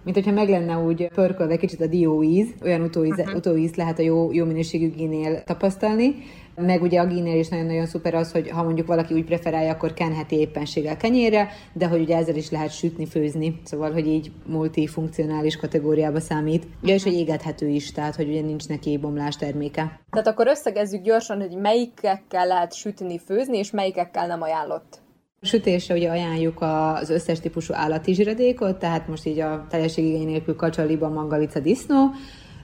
mint 0.04 0.20
hogyha 0.20 0.32
meg 0.32 0.50
lenne 0.50 0.78
úgy 0.78 1.08
pörkölve 1.08 1.58
kicsit 1.58 1.82
a 1.82 1.88
dióíz, 1.88 2.48
olyan 2.64 2.82
utóíz, 2.82 3.18
uh-huh. 3.18 3.36
utóíz 3.36 3.76
lehet 3.76 4.00
a 4.00 4.02
jó, 4.02 4.32
jó 4.32 4.46
minőségű 4.46 4.90
génél 4.90 5.44
tapasztalni. 5.44 6.16
Meg 6.56 6.82
ugye 6.82 7.00
a 7.00 7.06
gínél 7.06 7.40
is 7.40 7.48
nagyon-nagyon 7.48 7.86
szuper 7.86 8.14
az, 8.14 8.32
hogy 8.32 8.50
ha 8.50 8.64
mondjuk 8.64 8.88
valaki 8.88 9.14
úgy 9.14 9.24
preferálja, 9.24 9.72
akkor 9.72 9.94
kenheti 9.94 10.36
éppenséggel 10.36 10.98
kenyérre, 10.98 11.50
de 11.74 11.88
hogy 11.88 12.02
ugye 12.02 12.16
ezzel 12.16 12.36
is 12.36 12.50
lehet 12.50 12.72
sütni, 12.72 13.06
főzni. 13.06 13.60
Szóval, 13.64 13.92
hogy 13.92 14.08
így 14.08 14.32
multifunkcionális 14.46 15.58
kategóriába 15.58 16.20
számít. 16.20 16.68
Ja, 16.84 16.94
és 16.94 17.04
hogy 17.04 17.14
égethető 17.14 17.68
is, 17.68 17.92
tehát 17.92 18.16
hogy 18.16 18.28
ugye 18.28 18.42
nincs 18.42 18.68
neki 18.68 18.98
bomlás 18.98 19.36
terméke. 19.36 20.00
Tehát 20.10 20.28
akkor 20.28 20.48
összegezzük 20.48 21.02
gyorsan, 21.02 21.40
hogy 21.40 21.58
melyikekkel 21.58 22.48
lehet 22.48 22.74
sütni, 22.74 23.20
főzni, 23.20 23.58
és 23.58 23.72
melyikekkel 23.72 24.28
nem 24.28 24.42
ajánlott. 24.42 25.06
Sütésre 25.42 25.96
ugye 25.96 26.10
ajánljuk 26.10 26.62
az 26.62 27.10
összes 27.10 27.40
típusú 27.40 27.74
állati 27.74 28.14
zsiradékot, 28.14 28.80
tehát 28.80 29.08
most 29.08 29.26
így 29.26 29.40
a 29.40 29.66
teljességigény 29.70 30.26
nélkül 30.26 30.56
kacsa, 30.56 30.84
liba, 30.84 31.10
mangalica, 31.10 31.60
disznó, 31.60 32.12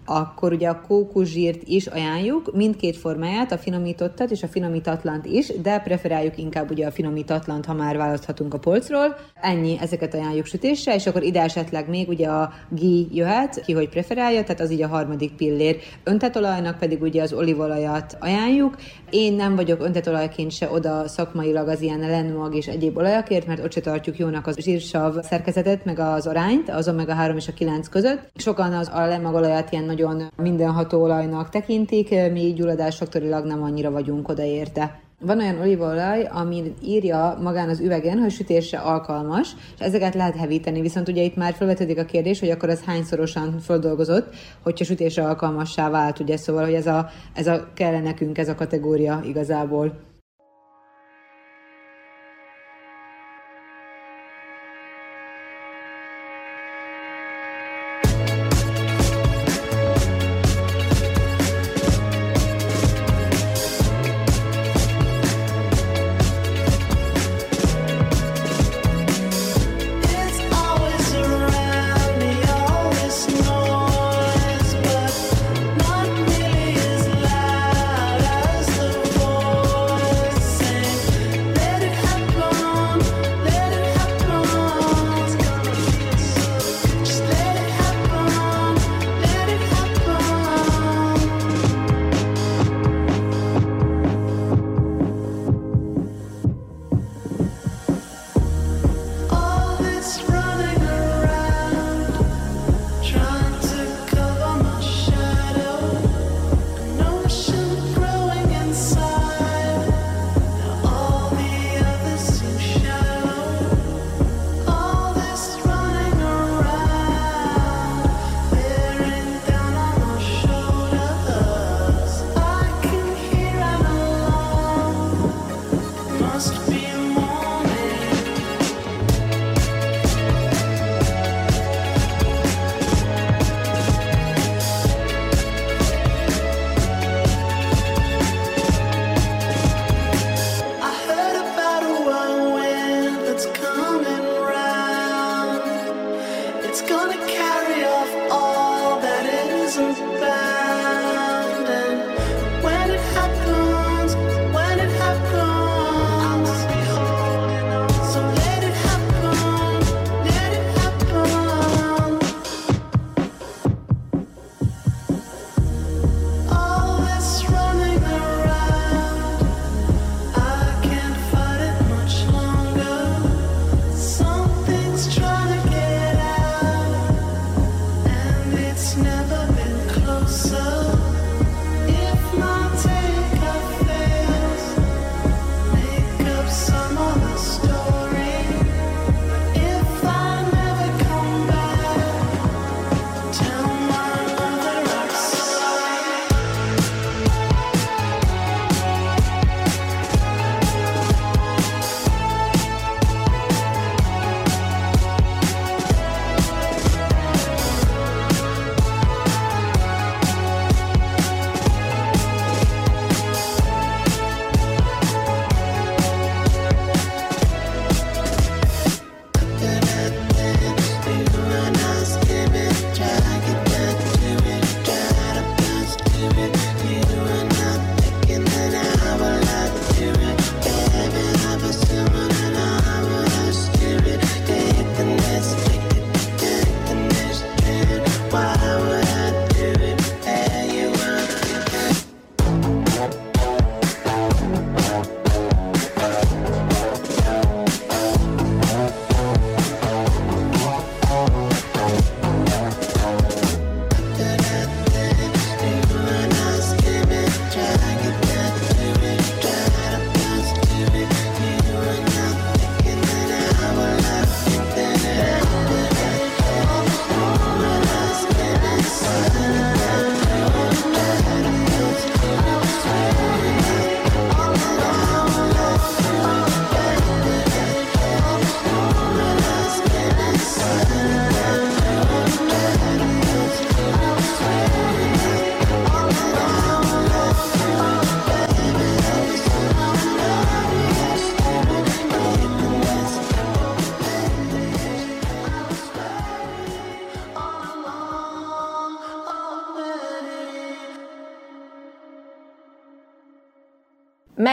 akkor 0.06 0.54
ugye 0.54 0.68
a 0.68 0.82
kókuszsírt 0.88 1.63
is 1.63 1.88
ajánljuk, 1.88 2.56
mindkét 2.56 2.98
formáját, 2.98 3.52
a 3.52 3.58
finomítottat 3.58 4.32
és 4.32 4.44
a 4.44 4.48
finomítatlant 4.48 5.26
is, 5.26 5.52
de 5.62 5.80
preferáljuk 5.80 6.38
inkább 6.38 6.72
ugye 6.72 6.86
a 6.86 6.92
finomítatlant, 6.92 7.66
ha 7.66 7.74
már 7.74 7.98
választhatunk 7.98 8.54
a 8.54 8.60
polcról. 8.60 9.16
Ennyi, 9.42 9.78
ezeket 9.82 10.13
ajánljuk 10.13 10.46
sütésre, 10.46 10.96
és 10.96 11.08
akkor 11.08 11.24
ide 11.24 11.42
esetleg 11.42 11.89
még 11.89 12.08
ugye 12.08 12.28
a 12.28 12.54
gí 12.70 13.08
jöhet, 13.12 13.62
ki 13.66 13.74
hogy 13.74 13.89
preferálja, 13.89 14.44
tehát 14.44 14.62
az 14.62 14.72
így 14.72 14.82
a 14.82 14.88
harmadik 14.88 15.36
pillér. 15.36 15.78
Öntetolajnak 16.04 16.78
pedig 16.78 17.02
ugye 17.02 17.22
az 17.22 17.34
olívolajat 17.34 18.18
ajánljuk. 18.20 18.76
Én 19.10 19.34
nem 19.34 19.56
vagyok 19.56 19.84
öntetolajként 19.84 20.52
se 20.52 20.70
oda 20.70 21.08
szakmailag 21.08 21.68
az 21.68 21.82
ilyen 21.82 22.00
lenmag 22.00 22.56
és 22.56 22.68
egyéb 22.68 22.98
olajakért, 22.98 23.48
mert 23.48 23.63
ott 23.63 23.74
se 23.74 23.82
tartjuk 23.82 24.18
jónak 24.18 24.48
az 24.48 24.58
zsírsav 24.60 25.16
szerkezetet, 25.22 25.86
meg 25.86 26.00
az 26.00 26.28
arányt, 26.28 26.70
az 26.70 26.88
omega 26.88 27.13
3 27.13 27.38
és 27.38 27.48
a 27.48 27.54
9 27.54 27.88
között. 27.88 28.32
Sokan 28.36 28.74
az 28.74 28.89
a 28.94 29.06
lenmagolajat 29.06 29.72
ilyen 29.72 29.84
nagyon 29.94 30.32
mindenható 30.36 31.02
olajnak 31.02 31.50
tekintik, 31.50 32.32
mi 32.32 32.54
gyulladásfaktorilag 32.54 33.46
nem 33.46 33.64
annyira 33.64 33.92
vagyunk 33.92 34.30
odaérte. 34.30 35.02
Van 35.20 35.40
olyan 35.40 35.60
olívaolaj, 35.60 36.28
ami 36.32 36.74
írja 36.84 37.38
magán 37.42 37.70
az 37.70 37.80
üvegen, 37.80 38.20
hogy 38.20 38.32
sütésre 38.32 38.78
alkalmas, 38.78 39.52
és 39.76 39.86
ezeket 39.86 40.16
lehet 40.16 40.36
hevíteni, 40.36 40.82
viszont 40.82 41.08
ugye 41.08 41.22
itt 41.24 41.36
már 41.36 41.54
felvetődik 41.54 41.98
a 41.98 42.06
kérdés, 42.06 42.40
hogy 42.40 42.50
akkor 42.50 42.70
ez 42.70 42.84
hányszorosan 42.84 43.60
földolgozott, 43.60 44.36
hogyha 44.64 44.86
sütésre 44.86 45.28
alkalmassá 45.28 45.90
vált, 45.90 46.20
ugye, 46.20 46.38
szóval, 46.38 46.64
hogy 46.64 46.74
ez 46.74 46.88
a, 46.88 47.10
ez 47.34 47.48
a 47.48 47.68
kell 47.74 48.02
nekünk 48.02 48.38
ez 48.38 48.50
a 48.50 48.56
kategória 48.56 49.22
igazából. 49.26 50.12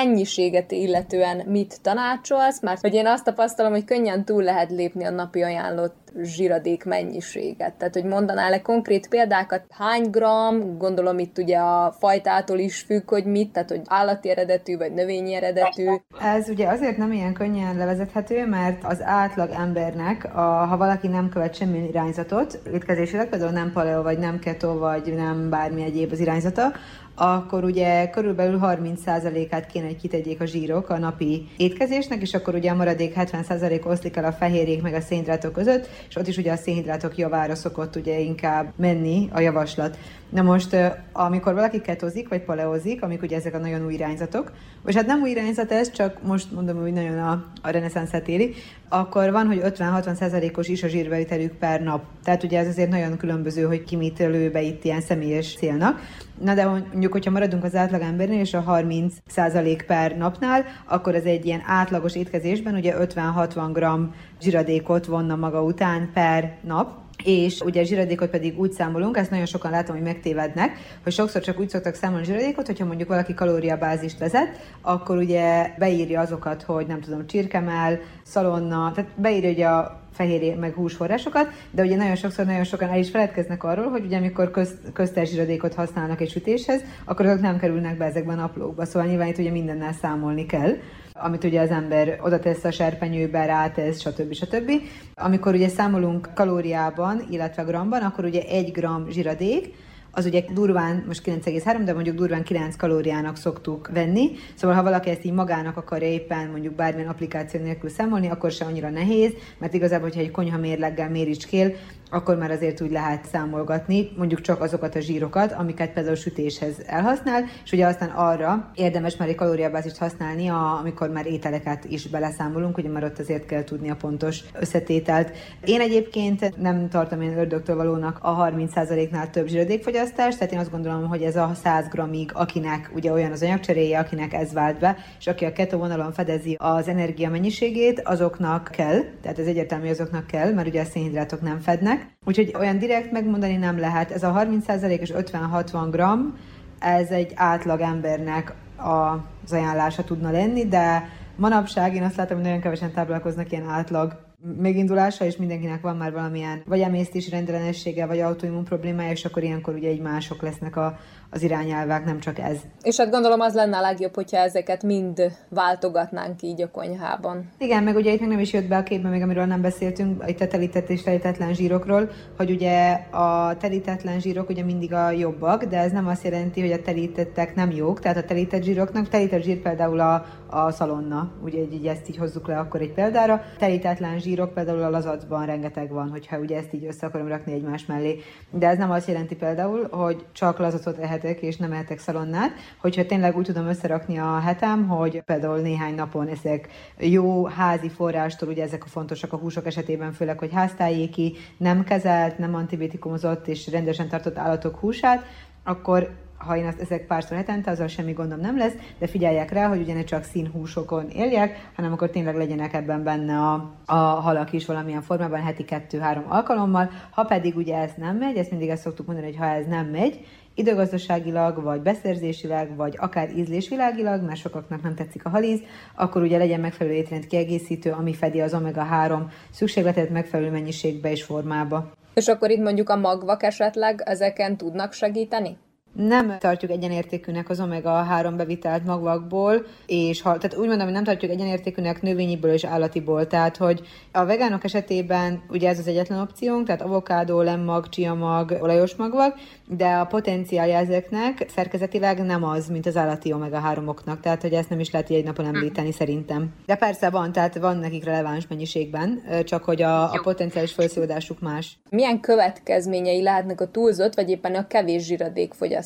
Mennyiséget 0.04 0.72
illetően 0.72 1.42
mit 1.46 1.80
tanácsolsz, 1.82 2.60
mert 2.60 2.80
hogy 2.80 2.94
én 2.94 3.06
azt 3.06 3.24
tapasztalom, 3.24 3.72
hogy 3.72 3.84
könnyen 3.84 4.24
túl 4.24 4.42
lehet 4.42 4.70
lépni 4.70 5.04
a 5.04 5.10
napi 5.10 5.42
ajánlott 5.42 6.09
zsiradék 6.22 6.84
mennyiséget. 6.84 7.74
Tehát, 7.74 7.94
hogy 7.94 8.04
mondanál-e 8.04 8.62
konkrét 8.62 9.08
példákat, 9.08 9.64
hány 9.70 10.10
gram, 10.10 10.78
gondolom 10.78 11.18
itt 11.18 11.38
ugye 11.38 11.58
a 11.58 11.94
fajtától 11.98 12.58
is 12.58 12.80
függ, 12.80 13.08
hogy 13.10 13.24
mit, 13.24 13.52
tehát, 13.52 13.68
hogy 13.68 13.80
állati 13.84 14.30
eredetű 14.30 14.76
vagy 14.76 14.92
növényi 14.92 15.34
eredetű. 15.34 15.86
Ez 16.20 16.48
ugye 16.48 16.68
azért 16.68 16.96
nem 16.96 17.12
ilyen 17.12 17.32
könnyen 17.32 17.76
levezethető, 17.76 18.46
mert 18.46 18.84
az 18.84 19.02
átlag 19.02 19.50
embernek, 19.50 20.36
a, 20.36 20.40
ha 20.40 20.76
valaki 20.76 21.08
nem 21.08 21.28
követ 21.28 21.54
semmi 21.54 21.88
irányzatot, 21.88 22.60
étkezésileg 22.72 23.28
például 23.28 23.50
nem 23.50 23.72
paleo, 23.72 24.02
vagy 24.02 24.18
nem 24.18 24.38
keto, 24.38 24.78
vagy 24.78 25.14
nem 25.16 25.50
bármi 25.50 25.82
egyéb 25.82 26.12
az 26.12 26.20
irányzata, 26.20 26.72
akkor 27.20 27.64
ugye 27.64 28.10
körülbelül 28.10 28.58
30%-át 28.62 29.66
kéne, 29.66 29.86
hogy 29.86 29.96
kitegyék 29.96 30.40
a 30.40 30.44
zsírok 30.44 30.90
a 30.90 30.98
napi 30.98 31.48
étkezésnek, 31.56 32.20
és 32.20 32.34
akkor 32.34 32.54
ugye 32.54 32.70
a 32.70 32.74
maradék 32.74 33.14
70% 33.16 33.86
oszlik 33.86 34.16
el 34.16 34.24
a 34.24 34.32
fehérjék 34.32 34.82
meg 34.82 34.94
a 34.94 35.00
szénhidrátok 35.00 35.52
között, 35.52 35.88
és 36.08 36.16
ott 36.16 36.26
is 36.26 36.36
ugye 36.36 36.52
a 36.52 36.56
szénhidrátok 36.56 37.18
javára 37.18 37.54
szokott 37.54 37.96
ugye 37.96 38.18
inkább 38.18 38.72
menni 38.76 39.28
a 39.32 39.40
javaslat. 39.40 39.98
Na 40.30 40.42
most, 40.42 40.76
amikor 41.12 41.54
valaki 41.54 41.80
ketozik, 41.80 42.28
vagy 42.28 42.40
paleozik, 42.40 43.02
amik 43.02 43.22
ugye 43.22 43.36
ezek 43.36 43.54
a 43.54 43.58
nagyon 43.58 43.84
új 43.84 43.92
irányzatok, 43.92 44.52
vagy 44.82 44.94
hát 44.94 45.06
nem 45.06 45.20
új 45.20 45.30
irányzat 45.30 45.72
ez, 45.72 45.90
csak 45.90 46.22
most 46.22 46.52
mondom, 46.52 46.80
hogy 46.80 46.92
nagyon 46.92 47.18
a, 47.18 47.44
a 47.62 47.70
reneszánszát 47.70 48.28
éli, 48.28 48.54
akkor 48.88 49.30
van, 49.30 49.46
hogy 49.46 49.60
50-60%-os 49.64 50.68
is 50.68 50.82
a 50.82 50.88
zsírbevitelük 50.88 51.52
per 51.52 51.82
nap. 51.82 52.04
Tehát 52.24 52.42
ugye 52.42 52.58
ez 52.58 52.66
azért 52.66 52.90
nagyon 52.90 53.16
különböző, 53.16 53.62
hogy 53.62 53.84
ki 53.84 53.96
mit 53.96 54.18
lő 54.18 54.50
be 54.50 54.62
itt 54.62 54.84
ilyen 54.84 55.00
személyes 55.00 55.54
célnak. 55.54 56.00
Na 56.40 56.54
de 56.54 56.66
mondjuk, 56.66 57.12
hogyha 57.12 57.30
maradunk 57.30 57.64
az 57.64 57.74
átlagembernél 57.74 58.40
és 58.40 58.54
a 58.54 58.64
30% 58.64 59.82
per 59.86 60.16
napnál, 60.16 60.64
akkor 60.84 61.14
ez 61.14 61.24
egy 61.24 61.46
ilyen 61.46 61.62
átlagos 61.66 62.16
étkezésben 62.16 62.74
ugye 62.74 62.94
50-60 62.98 63.70
g 63.72 64.14
zsiradékot 64.42 65.06
vonna 65.06 65.36
maga 65.36 65.62
után 65.62 66.10
per 66.12 66.56
nap, 66.62 66.98
és 67.24 67.60
ugye 67.60 67.84
zsiradékot 67.84 68.30
pedig 68.30 68.58
úgy 68.58 68.72
számolunk, 68.72 69.16
ezt 69.16 69.30
nagyon 69.30 69.46
sokan 69.46 69.70
látom, 69.70 69.96
hogy 69.96 70.04
megtévednek, 70.04 70.76
hogy 71.02 71.12
sokszor 71.12 71.42
csak 71.42 71.60
úgy 71.60 71.68
szoktak 71.68 71.94
számolni 71.94 72.24
zsiradékot, 72.24 72.66
hogyha 72.66 72.84
mondjuk 72.84 73.08
valaki 73.08 73.34
kalóriabázist 73.34 74.18
vezet, 74.18 74.78
akkor 74.82 75.16
ugye 75.16 75.74
beírja 75.78 76.20
azokat, 76.20 76.62
hogy 76.62 76.86
nem 76.86 77.00
tudom, 77.00 77.26
csirkemel, 77.26 77.98
szalonna, 78.22 78.92
tehát 78.94 79.10
beírja 79.16 79.50
ugye 79.50 79.66
a 79.66 80.00
fehérje 80.12 80.56
meg 80.56 80.74
húsforrásokat, 80.74 81.48
de 81.70 81.82
ugye 81.82 81.96
nagyon 81.96 82.16
sokszor 82.16 82.44
nagyon 82.44 82.64
sokan 82.64 82.88
el 82.88 82.98
is 82.98 83.10
feledkeznek 83.10 83.64
arról, 83.64 83.88
hogy 83.88 84.04
ugye 84.04 84.16
amikor 84.16 84.50
köz, 84.50 84.74
köztes 84.92 85.28
zsiradékot 85.28 85.74
használnak 85.74 86.20
egy 86.20 86.30
sütéshez, 86.30 86.82
akkor 87.04 87.26
azok 87.26 87.40
nem 87.40 87.58
kerülnek 87.58 87.96
be 87.96 88.04
ezekben 88.04 88.38
a 88.38 88.40
naplókba. 88.40 88.84
Szóval 88.84 89.08
nyilván 89.08 89.28
itt 89.28 89.38
ugye 89.38 89.50
mindennel 89.50 89.92
számolni 89.92 90.46
kell 90.46 90.76
amit 91.12 91.44
ugye 91.44 91.60
az 91.60 91.70
ember 91.70 92.18
oda 92.22 92.38
tesz 92.38 92.64
a 92.64 92.70
serpenyőbe, 92.70 93.46
rátesz, 93.46 94.00
stb. 94.00 94.32
stb. 94.32 94.70
Amikor 95.14 95.54
ugye 95.54 95.68
számolunk 95.68 96.28
kalóriában, 96.34 97.26
illetve 97.30 97.62
gramban, 97.62 98.02
akkor 98.02 98.24
ugye 98.24 98.42
egy 98.42 98.72
gram 98.72 99.10
zsiradék, 99.10 99.74
az 100.12 100.26
ugye 100.26 100.44
durván, 100.52 101.04
most 101.06 101.22
9,3, 101.24 101.80
de 101.84 101.92
mondjuk 101.92 102.16
durván 102.16 102.42
9 102.42 102.76
kalóriának 102.76 103.36
szoktuk 103.36 103.90
venni. 103.92 104.30
Szóval 104.54 104.76
ha 104.76 104.82
valaki 104.82 105.10
ezt 105.10 105.24
így 105.24 105.32
magának 105.32 105.76
akarja 105.76 106.08
éppen 106.08 106.48
mondjuk 106.50 106.74
bármilyen 106.74 107.08
applikáció 107.08 107.60
nélkül 107.60 107.90
számolni, 107.90 108.28
akkor 108.28 108.50
se 108.50 108.64
annyira 108.64 108.90
nehéz, 108.90 109.32
mert 109.58 109.74
igazából, 109.74 110.08
hogyha 110.08 110.20
egy 110.20 110.30
konyha 110.30 110.58
mérleggel 110.58 111.10
méricskél, 111.10 111.72
akkor 112.10 112.36
már 112.36 112.50
azért 112.50 112.80
úgy 112.80 112.90
lehet 112.90 113.26
számolgatni, 113.32 114.10
mondjuk 114.16 114.40
csak 114.40 114.60
azokat 114.60 114.94
a 114.94 115.00
zsírokat, 115.00 115.52
amiket 115.52 115.92
például 115.92 116.14
sütéshez 116.14 116.74
elhasznál, 116.86 117.44
és 117.64 117.72
ugye 117.72 117.86
aztán 117.86 118.08
arra 118.08 118.70
érdemes 118.74 119.16
már 119.16 119.28
egy 119.28 119.34
kalóriabázist 119.34 119.96
használni, 119.96 120.48
amikor 120.48 121.10
már 121.10 121.26
ételeket 121.26 121.84
is 121.84 122.08
beleszámolunk, 122.08 122.78
ugye 122.78 122.88
már 122.88 123.04
ott 123.04 123.18
azért 123.18 123.46
kell 123.46 123.64
tudni 123.64 123.90
a 123.90 123.96
pontos 123.96 124.40
összetételt. 124.52 125.36
Én 125.64 125.80
egyébként 125.80 126.58
nem 126.58 126.88
tartom 126.88 127.20
én 127.20 127.38
ördögtől 127.38 127.76
valónak 127.76 128.18
a 128.22 128.36
30%-nál 128.36 129.30
több 129.30 129.46
zsíradékfogyasztást, 129.46 130.38
tehát 130.38 130.52
én 130.52 130.58
azt 130.58 130.70
gondolom, 130.70 131.08
hogy 131.08 131.22
ez 131.22 131.36
a 131.36 131.50
100 131.62 131.88
g 131.88 131.98
akinek 132.32 132.90
ugye 132.94 133.12
olyan 133.12 133.32
az 133.32 133.42
anyagcseréje, 133.42 133.98
akinek 133.98 134.32
ez 134.32 134.52
vált 134.52 134.78
be, 134.78 134.96
és 135.18 135.26
aki 135.26 135.44
a 135.44 135.52
keto 135.52 135.78
vonalon 135.78 136.12
fedezi 136.12 136.56
az 136.58 136.88
energia 136.88 137.30
mennyiségét, 137.30 138.00
azoknak 138.00 138.68
kell, 138.72 139.00
tehát 139.22 139.38
ez 139.38 139.46
egyértelmű, 139.46 139.88
azoknak 139.88 140.26
kell, 140.26 140.52
mert 140.52 140.68
ugye 140.68 140.80
a 140.80 140.84
szénhidrátok 140.84 141.40
nem 141.40 141.60
fednek, 141.60 141.99
Úgyhogy 142.24 142.54
olyan 142.58 142.78
direkt 142.78 143.12
megmondani 143.12 143.56
nem 143.56 143.78
lehet. 143.78 144.10
Ez 144.10 144.22
a 144.22 144.32
30% 144.32 144.98
és 144.98 145.12
50-60 145.16 145.88
gram, 145.90 146.36
ez 146.78 147.10
egy 147.10 147.32
átlag 147.34 147.80
embernek 147.80 148.54
az 148.76 149.52
ajánlása 149.52 150.04
tudna 150.04 150.30
lenni, 150.30 150.66
de 150.66 151.08
manapság 151.36 151.94
én 151.94 152.02
azt 152.02 152.16
látom, 152.16 152.36
hogy 152.36 152.46
nagyon 152.46 152.60
kevesen 152.60 152.92
táplálkoznak 152.92 153.52
ilyen 153.52 153.68
átlag 153.68 154.28
megindulása, 154.58 155.24
és 155.24 155.36
mindenkinek 155.36 155.80
van 155.80 155.96
már 155.96 156.12
valamilyen 156.12 156.62
vagy 156.66 156.80
emésztési 156.80 157.30
rendellenessége, 157.30 158.06
vagy 158.06 158.20
autoimmun 158.20 158.64
problémája, 158.64 159.10
és 159.10 159.24
akkor 159.24 159.42
ilyenkor 159.42 159.74
ugye 159.74 159.88
egy 159.88 160.00
mások 160.00 160.42
lesznek 160.42 160.76
a, 160.76 160.98
az 161.30 161.42
irányelvek, 161.42 162.04
nem 162.04 162.20
csak 162.20 162.38
ez. 162.38 162.56
És 162.82 162.96
hát 162.96 163.10
gondolom 163.10 163.40
az 163.40 163.54
lenne 163.54 163.76
a 163.76 163.80
legjobb, 163.80 164.14
hogyha 164.14 164.36
ezeket 164.36 164.82
mind 164.82 165.36
váltogatnánk 165.48 166.42
így 166.42 166.62
a 166.62 166.70
konyhában. 166.70 167.48
Igen, 167.58 167.82
meg 167.82 167.96
ugye 167.96 168.12
itt 168.12 168.20
még 168.20 168.28
nem 168.28 168.38
is 168.38 168.52
jött 168.52 168.68
be 168.68 168.76
a 168.76 168.82
képbe, 168.82 169.08
még 169.08 169.22
amiről 169.22 169.44
nem 169.44 169.60
beszéltünk, 169.60 170.22
itt 170.26 170.40
a 170.40 170.46
telített 170.46 170.88
és 170.88 171.02
telítetlen 171.02 171.54
zsírokról, 171.54 172.10
hogy 172.36 172.50
ugye 172.50 172.92
a 173.10 173.56
telítetlen 173.56 174.20
zsírok 174.20 174.48
ugye 174.48 174.64
mindig 174.64 174.92
a 174.92 175.10
jobbak, 175.10 175.64
de 175.64 175.78
ez 175.78 175.92
nem 175.92 176.06
azt 176.06 176.24
jelenti, 176.24 176.60
hogy 176.60 176.72
a 176.72 176.82
telítettek 176.82 177.54
nem 177.54 177.70
jók, 177.70 178.00
tehát 178.00 178.16
a 178.16 178.24
telített 178.24 178.62
zsíroknak, 178.62 179.08
telített 179.08 179.42
zsír 179.42 179.60
például 179.62 180.00
a, 180.00 180.24
a 180.50 180.70
szalonna, 180.70 181.32
ugye 181.44 181.58
így 181.72 181.86
ezt 181.86 182.08
így 182.08 182.16
hozzuk 182.16 182.46
le 182.46 182.58
akkor 182.58 182.80
egy 182.80 182.92
példára, 182.92 183.42
telítetlen 183.58 184.18
zsírok 184.18 184.54
például 184.54 184.82
a 184.82 184.90
lazacban 184.90 185.46
rengeteg 185.46 185.90
van, 185.90 186.08
hogyha 186.08 186.38
ugye 186.38 186.56
ezt 186.56 186.72
így 186.72 186.84
össze 186.84 187.06
akarom 187.06 187.28
rakni 187.28 187.52
egymás 187.52 187.86
mellé. 187.86 188.20
De 188.50 188.68
ez 188.68 188.78
nem 188.78 188.90
azt 188.90 189.08
jelenti 189.08 189.34
például, 189.34 189.88
hogy 189.90 190.24
csak 190.32 190.58
lazacot 190.58 190.98
ehetek 191.24 191.42
és 191.42 191.56
nem 191.56 191.72
ehetek 191.72 191.98
szalonnát, 191.98 192.52
hogyha 192.78 193.06
tényleg 193.06 193.36
úgy 193.36 193.44
tudom 193.44 193.66
összerakni 193.66 194.18
a 194.18 194.38
hetem, 194.38 194.88
hogy 194.88 195.22
például 195.22 195.58
néhány 195.58 195.94
napon 195.94 196.26
eszek 196.26 196.68
jó 196.98 197.46
házi 197.46 197.88
forrástól, 197.88 198.48
ugye 198.48 198.62
ezek 198.62 198.84
a 198.84 198.88
fontosak 198.88 199.32
a 199.32 199.36
húsok 199.36 199.66
esetében, 199.66 200.12
főleg, 200.12 200.38
hogy 200.38 200.52
háztájéki, 200.52 201.36
nem 201.56 201.84
kezelt, 201.84 202.38
nem 202.38 202.54
antibiotikumozott 202.54 203.48
és 203.48 203.70
rendesen 203.70 204.08
tartott 204.08 204.38
állatok 204.38 204.76
húsát, 204.76 205.24
akkor 205.64 206.10
ha 206.46 206.56
én 206.56 206.66
azt 206.66 206.80
ezek 206.80 207.06
párszor 207.06 207.36
hetente, 207.36 207.70
azzal 207.70 207.86
semmi 207.86 208.12
gondom 208.12 208.40
nem 208.40 208.58
lesz, 208.58 208.72
de 208.98 209.06
figyelják 209.06 209.50
rá, 209.50 209.68
hogy 209.68 209.80
ugye 209.80 209.94
ne 209.94 210.04
csak 210.04 210.24
színhúsokon 210.24 211.08
éljek, 211.08 211.70
hanem 211.76 211.92
akkor 211.92 212.10
tényleg 212.10 212.36
legyenek 212.36 212.74
ebben 212.74 213.02
benne 213.02 213.38
a, 213.38 213.70
a 213.86 213.94
halak 213.94 214.52
is 214.52 214.66
valamilyen 214.66 215.02
formában 215.02 215.40
heti 215.40 215.64
kettő-három 215.64 216.24
alkalommal. 216.28 216.90
Ha 217.10 217.24
pedig 217.24 217.56
ugye 217.56 217.76
ez 217.76 217.90
nem 217.96 218.16
megy, 218.16 218.36
ezt 218.36 218.50
mindig 218.50 218.68
ezt 218.68 218.82
szoktuk 218.82 219.06
mondani, 219.06 219.26
hogy 219.26 219.36
ha 219.36 219.46
ez 219.46 219.66
nem 219.66 219.86
megy, 219.86 220.26
időgazdaságilag, 220.60 221.62
vagy 221.62 221.80
beszerzésileg, 221.80 222.76
vagy 222.76 222.96
akár 222.98 223.36
ízlésvilágilag, 223.36 224.22
mert 224.22 224.40
sokaknak 224.40 224.82
nem 224.82 224.94
tetszik 224.94 225.24
a 225.24 225.28
halíz, 225.28 225.60
akkor 225.94 226.22
ugye 226.22 226.38
legyen 226.38 226.60
megfelelő 226.60 226.96
étrend 226.96 227.26
kiegészítő, 227.26 227.90
ami 227.90 228.14
fedi 228.14 228.40
az 228.40 228.54
omega-3 228.54 229.20
szükségletet 229.50 230.10
megfelelő 230.10 230.50
mennyiségbe 230.50 231.10
és 231.10 231.22
formába. 231.22 231.90
És 232.14 232.28
akkor 232.28 232.50
itt 232.50 232.62
mondjuk 232.62 232.88
a 232.88 232.96
magvak 232.96 233.42
esetleg 233.42 234.02
ezeken 234.04 234.56
tudnak 234.56 234.92
segíteni? 234.92 235.56
Nem 235.92 236.36
tartjuk 236.38 236.70
egyenértékűnek 236.70 237.48
az 237.48 237.60
omega-3 237.60 238.32
bevitelt 238.36 238.84
magvakból, 238.84 239.66
és 239.86 240.22
ha, 240.22 240.38
tehát 240.38 240.56
úgy 240.56 240.66
mondom, 240.66 240.84
hogy 240.84 240.94
nem 240.94 241.04
tartjuk 241.04 241.30
egyenértékűnek 241.30 242.02
növényiből 242.02 242.52
és 242.52 242.64
állatiból, 242.64 243.26
tehát 243.26 243.56
hogy 243.56 243.80
a 244.12 244.24
vegánok 244.24 244.64
esetében 244.64 245.42
ugye 245.48 245.68
ez 245.68 245.78
az 245.78 245.86
egyetlen 245.86 246.20
opciónk, 246.20 246.66
tehát 246.66 246.82
avokádó, 246.82 247.40
lemmag, 247.40 247.88
csiamag, 247.88 248.56
olajos 248.60 248.94
magvak, 248.94 249.38
de 249.68 249.88
a 249.88 250.04
potenciálja 250.04 250.76
ezeknek 250.76 251.46
szerkezetileg 251.54 252.24
nem 252.24 252.44
az, 252.44 252.68
mint 252.68 252.86
az 252.86 252.96
állati 252.96 253.32
omega-3-oknak, 253.32 254.20
tehát 254.20 254.42
hogy 254.42 254.52
ezt 254.52 254.70
nem 254.70 254.80
is 254.80 254.90
lehet 254.90 255.10
egy 255.10 255.24
napon 255.24 255.46
említeni 255.46 255.92
szerintem. 255.92 256.54
De 256.66 256.74
persze 256.74 257.10
van, 257.10 257.32
tehát 257.32 257.58
van 257.58 257.76
nekik 257.76 258.04
releváns 258.04 258.46
mennyiségben, 258.46 259.22
csak 259.44 259.64
hogy 259.64 259.82
a, 259.82 260.02
a 260.02 260.20
potenciális 260.22 260.72
felszívódásuk 260.72 261.40
más. 261.40 261.78
Milyen 261.90 262.20
következményei 262.20 263.22
lehetnek 263.22 263.60
a 263.60 263.70
túlzott, 263.70 264.14
vagy 264.14 264.30
éppen 264.30 264.54
a 264.54 264.66
kevés 264.66 265.04
zsiradék 265.04 265.52
fogyasztásának? 265.52 265.79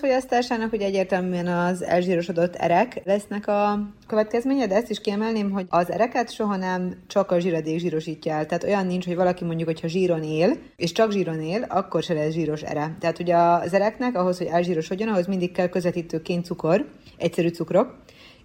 Fogyasztásának 0.00 0.72
ugye 0.72 0.86
egyértelműen 0.86 1.46
az 1.46 1.82
elzsírosodott 1.82 2.54
erek 2.54 3.00
lesznek 3.04 3.46
a 3.46 3.88
következménye, 4.06 4.66
de 4.66 4.74
ezt 4.74 4.90
is 4.90 5.00
kiemelném, 5.00 5.50
hogy 5.50 5.66
az 5.68 5.90
ereket 5.90 6.32
soha 6.32 6.56
nem 6.56 6.94
csak 7.06 7.30
a 7.30 7.38
zsíradék 7.38 7.78
zsírosítja 7.78 8.32
el. 8.32 8.46
Tehát 8.46 8.64
olyan 8.64 8.86
nincs, 8.86 9.06
hogy 9.06 9.16
valaki 9.16 9.44
mondjuk, 9.44 9.68
hogyha 9.68 9.88
zsíron 9.88 10.22
él, 10.22 10.56
és 10.76 10.92
csak 10.92 11.10
zsíron 11.10 11.40
él, 11.40 11.62
akkor 11.68 12.02
se 12.02 12.14
lesz 12.14 12.32
zsíros 12.32 12.62
ere. 12.62 12.96
Tehát 13.00 13.18
ugye 13.18 13.36
az 13.36 13.72
ereknek 13.72 14.16
ahhoz, 14.16 14.38
hogy 14.38 14.46
elzsírosodjon, 14.46 15.08
ahhoz 15.08 15.26
mindig 15.26 15.52
kell 15.52 15.68
közvetítőként 15.68 16.44
cukor, 16.44 16.86
egyszerű 17.16 17.48
cukrok, 17.48 17.98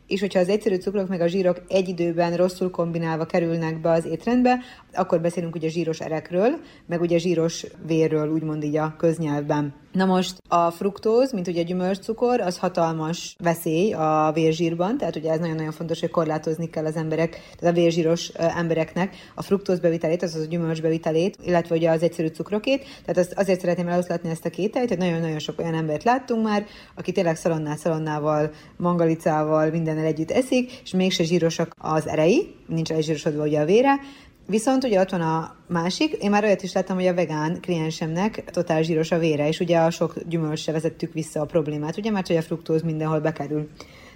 és 0.07 0.19
hogyha 0.19 0.39
az 0.39 0.49
egyszerű 0.49 0.75
cukrok 0.75 1.07
meg 1.07 1.21
a 1.21 1.27
zsírok 1.27 1.61
egy 1.67 1.89
időben 1.89 2.35
rosszul 2.35 2.69
kombinálva 2.69 3.25
kerülnek 3.25 3.81
be 3.81 3.91
az 3.91 4.05
étrendbe, 4.05 4.59
akkor 4.93 5.21
beszélünk 5.21 5.55
ugye 5.55 5.69
zsíros 5.69 5.99
erekről, 5.99 6.59
meg 6.85 7.01
ugye 7.01 7.17
zsíros 7.17 7.65
vérről, 7.85 8.29
úgymond 8.31 8.63
így 8.63 8.77
a 8.77 8.95
köznyelvben. 8.97 9.73
Na 9.91 10.05
most 10.05 10.37
a 10.47 10.71
fruktóz, 10.71 11.31
mint 11.31 11.47
ugye 11.47 11.61
a 11.61 11.63
gyümölcscukor, 11.63 12.41
az 12.41 12.57
hatalmas 12.57 13.35
veszély 13.43 13.93
a 13.93 14.31
vérzsírban, 14.33 14.97
tehát 14.97 15.15
ugye 15.15 15.31
ez 15.31 15.39
nagyon-nagyon 15.39 15.71
fontos, 15.71 15.99
hogy 15.99 16.09
korlátozni 16.09 16.69
kell 16.69 16.85
az 16.85 16.95
emberek, 16.95 17.29
tehát 17.59 17.75
a 17.75 17.79
vérzsíros 17.79 18.27
embereknek 18.27 19.15
a 19.35 19.41
fruktóz 19.41 19.79
bevitelét, 19.79 20.23
azaz 20.23 20.41
a 20.41 20.45
gyümölcs 20.45 20.81
bevitelét, 20.81 21.37
illetve 21.43 21.75
ugye 21.75 21.89
az 21.89 22.03
egyszerű 22.03 22.27
cukrokét. 22.27 22.85
Tehát 23.05 23.17
azt 23.17 23.33
azért 23.39 23.59
szeretném 23.59 23.87
eloszlatni 23.87 24.29
ezt 24.29 24.45
a 24.45 24.49
kételyt, 24.49 24.89
hogy 24.89 24.97
nagyon-nagyon 24.97 25.39
sok 25.39 25.59
olyan 25.59 25.73
embert 25.73 26.03
láttunk 26.03 26.43
már, 26.43 26.65
aki 26.95 27.11
tényleg 27.11 27.35
szalonnál, 27.35 27.77
szalonnával, 27.77 28.51
mangalicával, 28.77 29.69
mindennel 29.95 30.13
együtt 30.13 30.31
eszik, 30.31 30.71
és 30.83 30.91
mégse 30.91 31.23
zsírosak 31.23 31.75
az 31.77 32.07
erei, 32.07 32.55
nincs 32.67 32.91
elzsírosodva 32.91 33.43
ugye 33.43 33.59
a 33.59 33.65
vére, 33.65 33.99
Viszont 34.47 34.83
ugye 34.83 34.99
ott 34.99 35.09
van 35.09 35.21
a 35.21 35.55
másik, 35.67 36.11
én 36.11 36.29
már 36.29 36.43
olyat 36.43 36.63
is 36.63 36.73
láttam, 36.73 36.95
hogy 36.95 37.07
a 37.07 37.13
vegán 37.13 37.61
kliensemnek 37.61 38.43
totál 38.51 38.81
zsíros 38.81 39.11
a 39.11 39.17
vére, 39.17 39.47
és 39.47 39.59
ugye 39.59 39.77
a 39.77 39.89
sok 39.89 40.13
gyümölcsre 40.27 40.71
vezettük 40.71 41.13
vissza 41.13 41.41
a 41.41 41.45
problémát, 41.45 41.97
ugye, 41.97 42.11
mert 42.11 42.27
hogy 42.27 42.35
a 42.35 42.41
fruktóz 42.41 42.81
mindenhol 42.81 43.19
bekerül. 43.19 43.69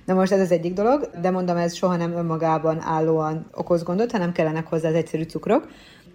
Na 0.05 0.13
most 0.13 0.31
ez 0.31 0.39
az 0.39 0.51
egyik 0.51 0.73
dolog, 0.73 1.09
de 1.21 1.29
mondom, 1.29 1.57
ez 1.57 1.75
soha 1.75 1.95
nem 1.95 2.11
önmagában 2.11 2.81
állóan 2.81 3.49
okoz 3.53 3.83
gondot, 3.83 4.11
hanem 4.11 4.31
kellenek 4.31 4.67
hozzá 4.67 4.89
az 4.89 4.95
egyszerű 4.95 5.23
cukrok 5.23 5.67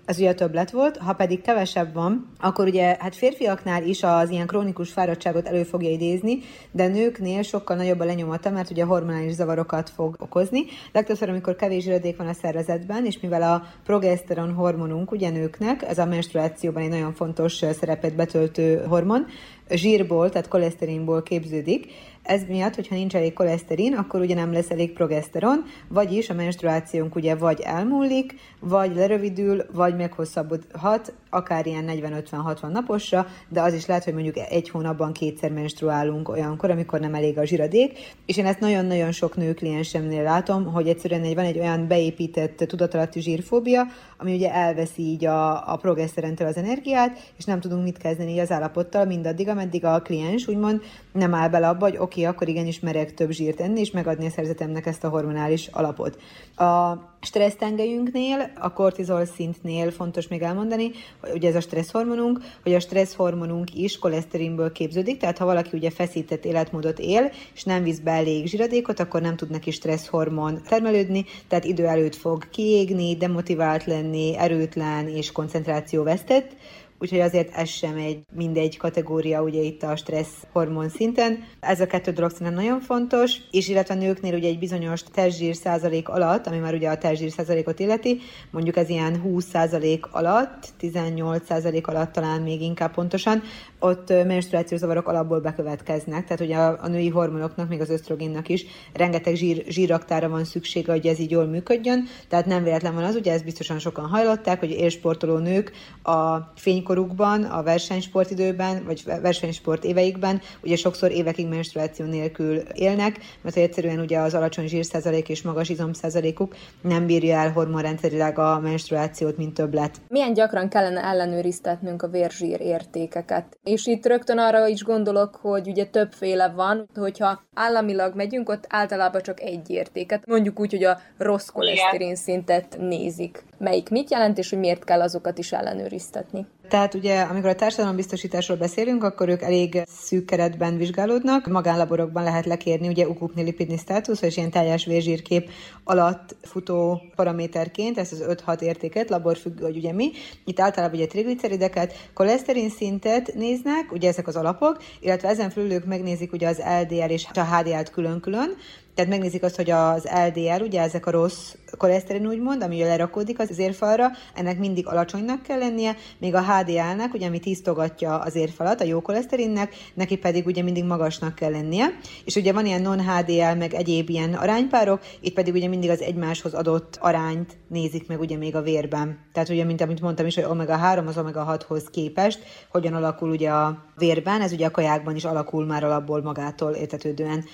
ez 0.04 0.18
ugye 0.18 0.34
többlet 0.34 0.70
volt, 0.70 0.96
ha 0.96 1.12
pedig 1.12 1.40
kevesebb 1.40 1.94
van, 1.94 2.26
akkor 2.40 2.66
ugye 2.66 2.96
hát 2.98 3.16
férfiaknál 3.16 3.82
is 3.82 4.02
az 4.02 4.30
ilyen 4.30 4.46
krónikus 4.46 4.92
fáradtságot 4.92 5.46
elő 5.46 5.62
fogja 5.62 5.90
idézni, 5.90 6.38
de 6.70 6.86
nőknél 6.86 7.42
sokkal 7.42 7.76
nagyobb 7.76 8.00
a 8.00 8.04
lenyomata, 8.04 8.50
mert 8.50 8.70
ugye 8.70 8.84
hormonális 8.84 9.32
zavarokat 9.32 9.90
fog 9.90 10.16
okozni. 10.18 10.64
Legtöbbször, 10.92 11.28
amikor 11.28 11.56
kevés 11.56 11.82
zsíradék 11.82 12.16
van 12.16 12.26
a 12.26 12.32
szervezetben, 12.32 13.06
és 13.06 13.20
mivel 13.20 13.42
a 13.42 13.62
progeszteron 13.84 14.52
hormonunk 14.52 15.10
ugye 15.10 15.30
nőknek, 15.30 15.82
ez 15.82 15.98
a 15.98 16.06
menstruációban 16.06 16.82
egy 16.82 16.88
nagyon 16.88 17.14
fontos 17.14 17.52
szerepet 17.52 18.14
betöltő 18.14 18.84
hormon, 18.88 19.26
zsírból, 19.70 20.30
tehát 20.30 20.48
koleszterinból 20.48 21.22
képződik, 21.22 21.86
ez 22.24 22.42
miatt, 22.48 22.74
hogyha 22.74 22.94
nincs 22.94 23.14
elég 23.14 23.32
koleszterin, 23.32 23.94
akkor 23.94 24.20
ugye 24.20 24.34
nem 24.34 24.52
lesz 24.52 24.70
elég 24.70 24.92
progeszteron, 24.92 25.64
vagyis 25.88 26.30
a 26.30 26.34
menstruációnk 26.34 27.14
ugye 27.14 27.34
vagy 27.34 27.60
elmúlik, 27.60 28.34
vagy 28.60 28.94
lerövidül, 28.94 29.66
vagy 29.72 29.96
meghosszabbodhat, 29.96 31.12
akár 31.34 31.66
ilyen 31.66 31.84
40-50-60 31.88 32.68
naposra, 32.72 33.26
de 33.48 33.60
az 33.60 33.74
is 33.74 33.86
lehet, 33.86 34.04
hogy 34.04 34.12
mondjuk 34.12 34.36
egy 34.36 34.68
hónapban 34.68 35.12
kétszer 35.12 35.50
menstruálunk 35.50 36.28
olyankor, 36.28 36.70
amikor 36.70 37.00
nem 37.00 37.14
elég 37.14 37.38
a 37.38 37.44
zsiradék, 37.44 37.98
és 38.26 38.36
én 38.36 38.46
ezt 38.46 38.60
nagyon-nagyon 38.60 39.12
sok 39.12 39.36
nő 39.36 39.54
kliensemnél 39.54 40.22
látom, 40.22 40.72
hogy 40.72 40.88
egyszerűen 40.88 41.22
egy, 41.22 41.34
van 41.34 41.44
egy 41.44 41.58
olyan 41.58 41.86
beépített 41.86 42.56
tudatalatti 42.56 43.20
zsírfóbia, 43.20 43.86
ami 44.18 44.34
ugye 44.34 44.52
elveszi 44.52 45.02
így 45.02 45.24
a, 45.24 45.72
a 45.72 45.76
progeszterentől 45.76 46.46
az 46.46 46.56
energiát, 46.56 47.32
és 47.36 47.44
nem 47.44 47.60
tudunk 47.60 47.82
mit 47.82 47.98
kezdeni 47.98 48.38
az 48.38 48.50
állapottal, 48.50 49.04
mindaddig, 49.04 49.48
ameddig 49.48 49.84
a 49.84 50.02
kliens 50.02 50.48
úgymond 50.48 50.82
nem 51.12 51.34
áll 51.34 51.48
bele 51.48 51.68
abba, 51.68 51.84
hogy 51.84 51.96
oké, 51.98 52.20
okay, 52.20 52.24
akkor 52.24 52.48
igenis 52.48 52.80
merek 52.80 53.14
több 53.14 53.30
zsírt 53.30 53.60
enni, 53.60 53.80
és 53.80 53.90
megadni 53.90 54.26
a 54.26 54.30
szerzetemnek 54.30 54.86
ezt 54.86 55.04
a 55.04 55.08
hormonális 55.08 55.66
alapot. 55.72 56.18
A 56.56 56.94
stressztengelyünknél, 57.20 58.50
a 58.58 58.72
kortizol 58.72 59.24
szintnél 59.24 59.90
fontos 59.90 60.28
még 60.28 60.42
elmondani, 60.42 60.90
ugye 61.34 61.48
ez 61.48 61.54
a 61.54 61.60
stresszhormonunk, 61.60 62.40
hogy 62.62 62.74
a 62.74 62.80
stresszhormonunk 62.80 63.74
is 63.74 63.98
koleszterinből 63.98 64.72
képződik, 64.72 65.18
tehát 65.18 65.38
ha 65.38 65.44
valaki 65.44 65.70
ugye 65.72 65.90
feszített 65.90 66.44
életmódot 66.44 66.98
él, 66.98 67.32
és 67.54 67.64
nem 67.64 67.82
visz 67.82 67.98
be 67.98 68.10
elég 68.10 68.46
zsiradékot, 68.46 69.00
akkor 69.00 69.20
nem 69.20 69.36
tud 69.36 69.50
neki 69.50 69.70
stresszhormon 69.70 70.62
termelődni, 70.68 71.24
tehát 71.48 71.64
idő 71.64 71.86
előtt 71.86 72.14
fog 72.14 72.48
kiégni, 72.50 73.16
demotivált 73.16 73.84
lenni, 73.84 74.36
erőtlen 74.36 75.08
és 75.08 75.32
koncentráció 75.32 76.02
vesztett, 76.02 76.56
úgyhogy 77.04 77.20
azért 77.20 77.54
ez 77.54 77.68
sem 77.68 77.96
egy 77.96 78.18
mindegy 78.32 78.76
kategória 78.76 79.42
ugye 79.42 79.60
itt 79.60 79.82
a 79.82 79.96
stressz 79.96 80.46
hormon 80.52 80.88
szinten. 80.88 81.44
Ez 81.60 81.80
a 81.80 81.86
kettő 81.86 82.10
dolog 82.10 82.30
szerintem 82.30 82.54
nagyon 82.54 82.80
fontos, 82.80 83.36
és 83.50 83.68
illetve 83.68 83.94
a 83.94 83.96
nőknél 83.96 84.34
ugye 84.34 84.48
egy 84.48 84.58
bizonyos 84.58 85.02
testzsír 85.02 85.54
százalék 85.54 86.08
alatt, 86.08 86.46
ami 86.46 86.58
már 86.58 86.74
ugye 86.74 86.88
a 86.88 86.98
testzsír 86.98 87.30
százalékot 87.30 87.80
illeti, 87.80 88.20
mondjuk 88.50 88.76
ez 88.76 88.88
ilyen 88.88 89.20
20 89.20 89.44
százalék 89.44 90.06
alatt, 90.12 90.72
18 90.78 91.46
százalék 91.46 91.86
alatt 91.86 92.12
talán 92.12 92.42
még 92.42 92.60
inkább 92.60 92.94
pontosan, 92.94 93.42
ott 93.84 94.08
menstruációs 94.08 94.80
zavarok 94.80 95.08
alapból 95.08 95.40
bekövetkeznek, 95.40 96.24
tehát 96.24 96.40
ugye 96.40 96.56
a, 96.56 96.78
a 96.80 96.88
női 96.88 97.08
hormonoknak, 97.08 97.68
még 97.68 97.80
az 97.80 97.90
ösztrogénnak 97.90 98.48
is 98.48 98.66
rengeteg 98.92 99.34
zsír, 99.34 99.64
zsíraktára 99.68 100.28
van 100.28 100.44
szüksége, 100.44 100.92
hogy 100.92 101.06
ez 101.06 101.18
így 101.18 101.30
jól 101.30 101.46
működjön, 101.46 102.04
tehát 102.28 102.46
nem 102.46 102.62
véletlen 102.62 102.94
van 102.94 103.04
az, 103.04 103.14
ugye 103.14 103.32
ezt 103.32 103.44
biztosan 103.44 103.78
sokan 103.78 104.06
hajlották, 104.06 104.58
hogy 104.58 104.70
élsportoló 104.70 105.38
nők 105.38 105.72
a 106.02 106.38
fénykorukban, 106.56 107.42
a 107.42 107.62
versenysportidőben, 107.62 108.84
vagy 108.84 109.04
versenysport 109.04 109.84
éveikben, 109.84 110.40
ugye 110.62 110.76
sokszor 110.76 111.10
évekig 111.10 111.48
menstruáció 111.48 112.06
nélkül 112.06 112.56
élnek, 112.74 113.18
mert 113.42 113.56
egyszerűen 113.56 113.98
ugye 113.98 114.18
az 114.18 114.34
alacsony 114.34 114.66
zsírszázalék 114.66 115.28
és 115.28 115.42
magas 115.42 115.68
izomszázalékuk 115.68 116.56
nem 116.80 117.06
bírja 117.06 117.36
el 117.36 117.52
hormonrendszerileg 117.52 118.38
a 118.38 118.60
menstruációt, 118.60 119.36
mint 119.36 119.54
többlet. 119.54 120.00
Milyen 120.08 120.32
gyakran 120.32 120.68
kellene 120.68 121.04
ellenőriztetnünk 121.04 122.02
a 122.02 122.08
vérzsír 122.08 122.60
értékeket? 122.60 123.58
És 123.74 123.86
itt 123.86 124.06
rögtön 124.06 124.38
arra 124.38 124.66
is 124.66 124.82
gondolok, 124.82 125.34
hogy 125.34 125.68
ugye 125.68 125.84
többféle 125.86 126.48
van, 126.48 126.88
hogyha 126.94 127.42
államilag 127.54 128.14
megyünk, 128.14 128.48
ott 128.48 128.64
általában 128.68 129.22
csak 129.22 129.40
egy 129.40 129.70
értéket. 129.70 130.26
Mondjuk 130.26 130.60
úgy, 130.60 130.70
hogy 130.70 130.84
a 130.84 130.98
rossz 131.18 131.48
koleszterin 131.48 132.16
szintet 132.16 132.76
nézik. 132.78 133.44
Melyik 133.58 133.88
mit 133.88 134.10
jelent, 134.10 134.38
és 134.38 134.50
hogy 134.50 134.58
miért 134.58 134.84
kell 134.84 135.00
azokat 135.00 135.38
is 135.38 135.52
ellenőriztetni? 135.52 136.46
Tehát 136.68 136.94
ugye, 136.94 137.20
amikor 137.20 137.48
a 137.48 137.54
társadalombiztosításról 137.54 138.56
beszélünk, 138.56 139.04
akkor 139.04 139.28
ők 139.28 139.42
elég 139.42 139.82
szűk 139.86 140.24
keretben 140.24 140.76
vizsgálódnak. 140.76 141.46
Magánlaborokban 141.46 142.22
lehet 142.22 142.46
lekérni 142.46 142.88
ugye 142.88 143.08
ukupni 143.08 143.42
lipidni 143.42 143.76
státusz, 143.76 144.22
és 144.22 144.36
ilyen 144.36 144.50
teljes 144.50 144.84
vérzsírkép 144.84 145.50
alatt 145.84 146.36
futó 146.42 147.02
paraméterként, 147.16 147.98
ezt 147.98 148.12
az 148.12 148.24
5-6 148.46 148.60
értéket, 148.60 149.10
laborfüggő, 149.10 149.64
hogy 149.64 149.76
ugye 149.76 149.92
mi. 149.92 150.10
Itt 150.44 150.60
általában 150.60 150.96
ugye 150.96 151.06
triglicerideket, 151.06 152.10
koleszterin 152.14 152.70
szintet 152.70 153.34
néznek, 153.34 153.92
ugye 153.92 154.08
ezek 154.08 154.26
az 154.26 154.36
alapok, 154.36 154.82
illetve 155.00 155.28
ezen 155.28 155.50
felül 155.50 155.72
ők 155.72 155.84
megnézik 155.84 156.32
ugye 156.32 156.48
az 156.48 156.62
LDL 156.82 157.10
és 157.10 157.26
a 157.34 157.56
HDL-t 157.56 157.90
külön-külön, 157.90 158.56
tehát 158.94 159.10
megnézik 159.10 159.42
azt, 159.42 159.56
hogy 159.56 159.70
az 159.70 160.08
LDL, 160.26 160.62
ugye 160.62 160.80
ezek 160.80 161.06
a 161.06 161.10
rossz 161.10 161.54
koleszterin 161.76 162.26
úgymond, 162.26 162.62
ami 162.62 162.82
lerakódik 162.82 163.38
az 163.38 163.58
érfalra, 163.58 164.10
ennek 164.34 164.58
mindig 164.58 164.86
alacsonynak 164.86 165.42
kell 165.42 165.58
lennie, 165.58 165.96
még 166.18 166.34
a 166.34 166.42
HDL-nek, 166.42 167.14
ugye 167.14 167.26
ami 167.26 167.38
tisztogatja 167.38 168.18
az 168.18 168.34
érfalat, 168.34 168.80
a 168.80 168.84
jó 168.84 169.00
koleszterinnek, 169.00 169.74
neki 169.94 170.16
pedig 170.16 170.46
ugye 170.46 170.62
mindig 170.62 170.84
magasnak 170.84 171.34
kell 171.34 171.50
lennie. 171.50 171.86
És 172.24 172.34
ugye 172.34 172.52
van 172.52 172.66
ilyen 172.66 172.82
non-HDL, 172.82 173.56
meg 173.58 173.74
egyéb 173.74 174.08
ilyen 174.08 174.34
aránypárok, 174.34 175.00
itt 175.20 175.34
pedig 175.34 175.54
ugye 175.54 175.68
mindig 175.68 175.90
az 175.90 176.00
egymáshoz 176.00 176.54
adott 176.54 176.98
arányt 177.00 177.56
nézik 177.68 178.08
meg 178.08 178.20
ugye 178.20 178.36
még 178.36 178.56
a 178.56 178.62
vérben. 178.62 179.18
Tehát 179.32 179.48
ugye, 179.48 179.64
mint 179.64 179.80
amit 179.80 180.00
mondtam 180.00 180.26
is, 180.26 180.34
hogy 180.34 180.46
omega-3 180.48 181.06
az 181.06 181.18
omega-6-hoz 181.18 181.84
képest, 181.90 182.42
hogyan 182.70 182.94
alakul 182.94 183.30
ugye 183.30 183.50
a 183.50 183.84
vérben, 183.96 184.40
ez 184.40 184.52
ugye 184.52 184.66
a 184.66 184.70
kajákban 184.70 185.16
is 185.16 185.24
alakul 185.24 185.66
már 185.66 185.84
alapból 185.84 186.22
magától 186.22 186.72
értetődően. 186.72 187.44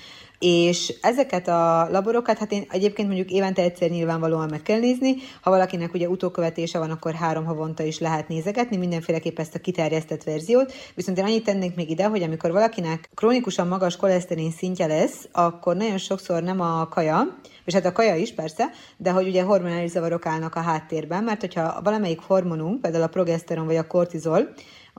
És 0.40 0.94
ezeket 1.00 1.48
a 1.48 1.88
laborokat, 1.90 2.38
hát 2.38 2.52
én 2.52 2.64
egyébként 2.68 3.08
mondjuk 3.08 3.30
évente 3.30 3.62
egyszer 3.62 3.90
nyilvánvalóan 3.90 4.48
meg 4.50 4.62
kell 4.62 4.78
nézni, 4.78 5.14
ha 5.40 5.50
valakinek 5.50 5.94
ugye 5.94 6.08
utókövetése 6.08 6.78
van, 6.78 6.90
akkor 6.90 7.14
három 7.14 7.44
havonta 7.44 7.82
is 7.82 7.98
lehet 7.98 8.28
nézegetni, 8.28 8.76
mindenféleképp 8.76 9.38
ezt 9.38 9.54
a 9.54 9.58
kiterjesztett 9.58 10.24
verziót. 10.24 10.72
Viszont 10.94 11.18
én 11.18 11.24
annyit 11.24 11.44
tennék 11.44 11.74
még 11.74 11.90
ide, 11.90 12.04
hogy 12.04 12.22
amikor 12.22 12.52
valakinek 12.52 13.10
krónikusan 13.14 13.66
magas 13.66 13.96
koleszterin 13.96 14.50
szintje 14.50 14.86
lesz, 14.86 15.28
akkor 15.32 15.76
nagyon 15.76 15.98
sokszor 15.98 16.42
nem 16.42 16.60
a 16.60 16.88
kaja, 16.88 17.38
és 17.64 17.74
hát 17.74 17.86
a 17.86 17.92
kaja 17.92 18.14
is 18.14 18.32
persze, 18.34 18.70
de 18.96 19.10
hogy 19.10 19.26
ugye 19.26 19.42
hormonális 19.42 19.90
zavarok 19.90 20.26
állnak 20.26 20.54
a 20.54 20.60
háttérben, 20.60 21.24
mert 21.24 21.40
hogyha 21.40 21.80
valamelyik 21.82 22.20
hormonunk, 22.20 22.80
például 22.80 23.04
a 23.04 23.08
progeszteron 23.08 23.66
vagy 23.66 23.76
a 23.76 23.86
kortizol, 23.86 24.48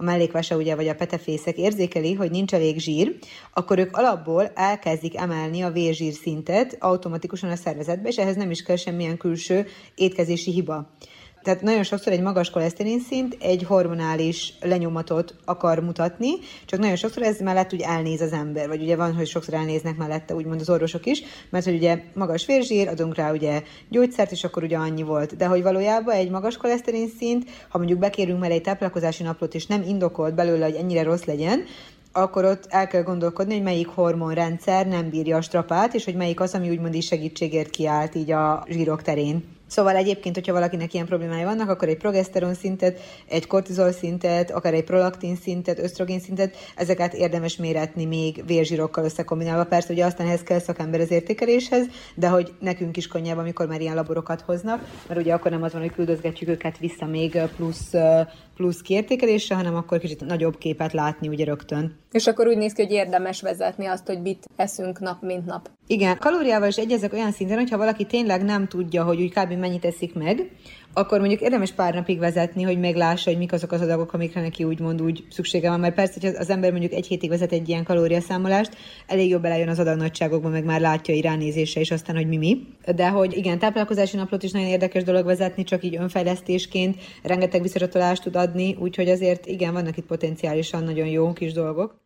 a 0.02 0.04
mellékvese 0.04 0.56
ugye, 0.56 0.76
vagy 0.76 0.88
a 0.88 0.96
petefészek 0.96 1.58
érzékeli, 1.58 2.14
hogy 2.14 2.32
nincs 2.32 2.54
elég 2.54 2.80
zsír, 2.80 3.16
akkor 3.54 3.80
ők 3.80 3.98
alapból 3.98 4.52
elkezdik 4.56 5.18
emelni 5.18 5.62
a 5.62 5.72
vérzsír 5.72 6.14
szintet 6.14 6.78
automatikusan 6.80 7.50
a 7.50 7.56
szervezetbe, 7.56 8.08
és 8.08 8.18
ehhez 8.18 8.36
nem 8.36 8.52
is 8.52 8.64
kell 8.64 8.76
semmilyen 8.76 9.18
külső 9.18 9.68
étkezési 9.96 10.52
hiba. 10.52 10.90
Tehát 11.44 11.62
nagyon 11.62 11.84
sokszor 11.84 12.14
egy 12.14 12.22
magas 12.22 12.50
koleszterin 12.50 13.00
szint 13.00 13.38
egy 13.40 13.64
hormonális 13.64 14.54
lenyomatot 14.62 15.36
akar 15.46 15.80
mutatni, 15.80 16.30
csak 16.66 16.80
nagyon 16.80 16.96
sokszor 16.96 17.24
ez 17.24 17.40
mellett 17.40 17.74
úgy 17.74 17.82
elnéz 17.82 18.22
az 18.22 18.32
ember, 18.32 18.68
vagy 18.68 18.82
ugye 18.82 18.96
van, 18.96 19.14
hogy 19.14 19.28
sokszor 19.28 19.54
elnéznek 19.54 19.98
mellette 19.98 20.36
úgymond 20.36 20.62
az 20.62 20.70
orvosok 20.70 21.06
is, 21.06 21.24
mert 21.50 21.66
hogy 21.66 21.74
ugye 21.74 22.04
magas 22.14 22.46
vérzsír, 22.46 22.88
adunk 22.88 23.16
rá 23.16 23.32
ugye 23.32 23.64
gyógyszert, 23.90 24.32
és 24.32 24.44
akkor 24.44 24.64
ugye 24.64 24.78
annyi 24.78 25.04
volt. 25.04 25.36
De 25.36 25.46
hogy 25.46 25.62
valójában 25.62 26.16
egy 26.16 26.30
magas 26.30 26.58
koleszterin 26.58 27.10
szint, 27.20 27.50
ha 27.70 27.78
mondjuk 27.78 28.00
bekérünk 28.00 28.40
mellé 28.40 28.54
egy 28.54 28.62
táplálkozási 28.62 29.24
naplót, 29.24 29.56
és 29.56 29.66
nem 29.66 29.82
indokolt 29.82 30.36
belőle, 30.36 30.66
hogy 30.66 30.76
ennyire 30.76 31.04
rossz 31.04 31.24
legyen, 31.24 31.64
akkor 32.12 32.46
ott 32.46 32.66
el 32.70 32.88
kell 32.88 33.04
gondolkodni, 33.04 33.54
hogy 33.54 33.64
melyik 33.64 33.88
hormonrendszer 33.88 34.88
nem 34.88 35.10
bírja 35.10 35.38
a 35.38 35.42
strapát, 35.42 35.94
és 35.94 36.06
hogy 36.06 36.16
melyik 36.16 36.40
az, 36.40 36.54
ami 36.54 36.70
úgymond 36.70 36.94
is 36.94 37.06
segítségért 37.06 37.70
kiállt 37.70 38.16
így 38.16 38.32
a 38.32 38.66
zsírok 38.70 39.02
terén. 39.02 39.60
Szóval 39.72 39.96
egyébként, 39.96 40.36
hogyha 40.36 40.54
valakinek 40.54 40.94
ilyen 40.94 41.06
problémái 41.06 41.44
vannak, 41.44 41.70
akkor 41.70 41.88
egy 41.88 41.98
progeszteron 41.98 42.54
szintet, 42.54 43.00
egy 43.28 43.48
kortizol 43.48 43.92
szintet, 43.92 44.52
akár 44.52 44.74
egy 44.74 44.84
prolaktin 44.84 45.36
szintet, 45.36 45.80
ösztrogén 45.80 46.20
szintet, 46.20 46.56
ezeket 46.76 47.14
érdemes 47.14 47.58
méretni 47.58 48.06
még 48.06 48.44
vérzsírokkal 48.46 49.04
összekombinálva. 49.04 49.64
Persze, 49.64 49.88
hogy 49.88 50.02
aztán 50.02 50.28
ehhez 50.28 50.44
kell 50.44 50.60
szakember 50.60 51.00
az 51.00 51.12
értékeléshez, 51.12 51.86
de 52.16 52.28
hogy 52.28 52.54
nekünk 52.60 52.98
is 52.98 53.08
könnyebb, 53.08 53.38
amikor 53.38 53.68
már 53.68 53.82
ilyen 53.82 53.96
laborokat 53.96 54.42
hoznak, 54.42 54.86
mert 55.08 55.20
ugye 55.20 55.34
akkor 55.34 55.52
nem 55.52 55.64
az 55.64 55.72
van, 55.72 55.82
hogy 55.82 55.94
küldözgetjük 55.94 56.50
őket 56.50 56.78
vissza 56.78 57.06
még 57.06 57.40
plusz 57.56 57.94
plusz 58.62 58.82
kiértékelésre, 58.82 59.56
hanem 59.56 59.76
akkor 59.76 60.00
kicsit 60.00 60.26
nagyobb 60.26 60.58
képet 60.58 60.94
látni 60.94 61.28
ugye 61.28 61.46
rögtön. 61.46 62.00
És 62.12 62.28
akkor 62.28 62.48
úgy 62.48 62.58
néz 62.58 62.74
ki, 62.74 62.82
hogy 62.82 62.92
érdemes 62.92 63.42
vezetni 63.42 63.86
azt, 63.86 64.08
hogy 64.08 64.22
mit 64.22 64.46
eszünk 64.56 65.00
nap, 65.00 65.22
mint 65.22 65.46
nap. 65.46 65.70
Igen, 65.88 66.18
kalóriával 66.18 66.68
is 66.68 66.78
egyezek 66.78 67.14
olyan 67.14 67.32
szinten, 67.32 67.58
hogyha 67.58 67.78
valaki 67.78 68.06
tényleg 68.06 68.44
nem 68.44 68.68
tudja, 68.68 69.04
hogy 69.04 69.22
úgy 69.22 69.34
kb. 69.34 69.52
Mennyit 69.62 69.86
eszik 69.86 70.14
meg, 70.14 70.50
akkor 70.94 71.20
mondjuk 71.20 71.42
érdemes 71.42 71.72
pár 71.72 71.94
napig 71.94 72.20
vezetni, 72.20 72.64
hogy 72.64 72.80
meglássa, 72.80 73.30
hogy 73.30 73.40
mik 73.40 73.54
azok 73.54 73.72
az 73.72 73.82
adagok, 73.82 74.14
amikre 74.14 74.42
neki 74.42 74.64
úgymond 74.64 75.02
úgy 75.02 75.24
szüksége 75.30 75.70
van. 75.70 75.80
Mert 75.80 75.96
persze, 75.96 76.18
hogy 76.22 76.36
az 76.36 76.50
ember 76.50 76.72
mondjuk 76.72 76.92
egy 76.92 77.08
hétig 77.08 77.30
vezet 77.30 77.52
egy 77.52 77.70
ilyen 77.70 77.84
kalóriaszámolást, 77.84 78.76
elég 79.08 79.30
jobb 79.30 79.42
belejön 79.42 79.70
az 79.70 79.80
adagnagyságokba, 79.80 80.50
meg 80.50 80.64
már 80.64 80.82
látja 80.82 81.14
iránynézése, 81.14 81.80
és 81.80 81.92
aztán, 81.92 82.16
hogy 82.16 82.28
mi 82.28 82.38
mi. 82.38 82.68
De 82.96 83.10
hogy 83.10 83.38
igen, 83.38 83.60
táplálkozási 83.60 84.18
naplót 84.18 84.44
is 84.44 84.52
nagyon 84.52 84.68
érdekes 84.68 85.04
dolog 85.04 85.26
vezetni, 85.26 85.64
csak 85.64 85.84
így 85.84 85.96
önfejlesztésként 85.96 86.96
rengeteg 87.24 87.62
visszacsatolást 87.62 88.24
tud 88.24 88.36
adni, 88.36 88.76
úgyhogy 88.80 89.10
azért 89.10 89.46
igen, 89.46 89.74
vannak 89.74 89.98
itt 89.98 90.06
potenciálisan 90.06 90.84
nagyon 90.84 91.08
jó 91.08 91.34
kis 91.34 91.54
dolgok. 91.54 92.00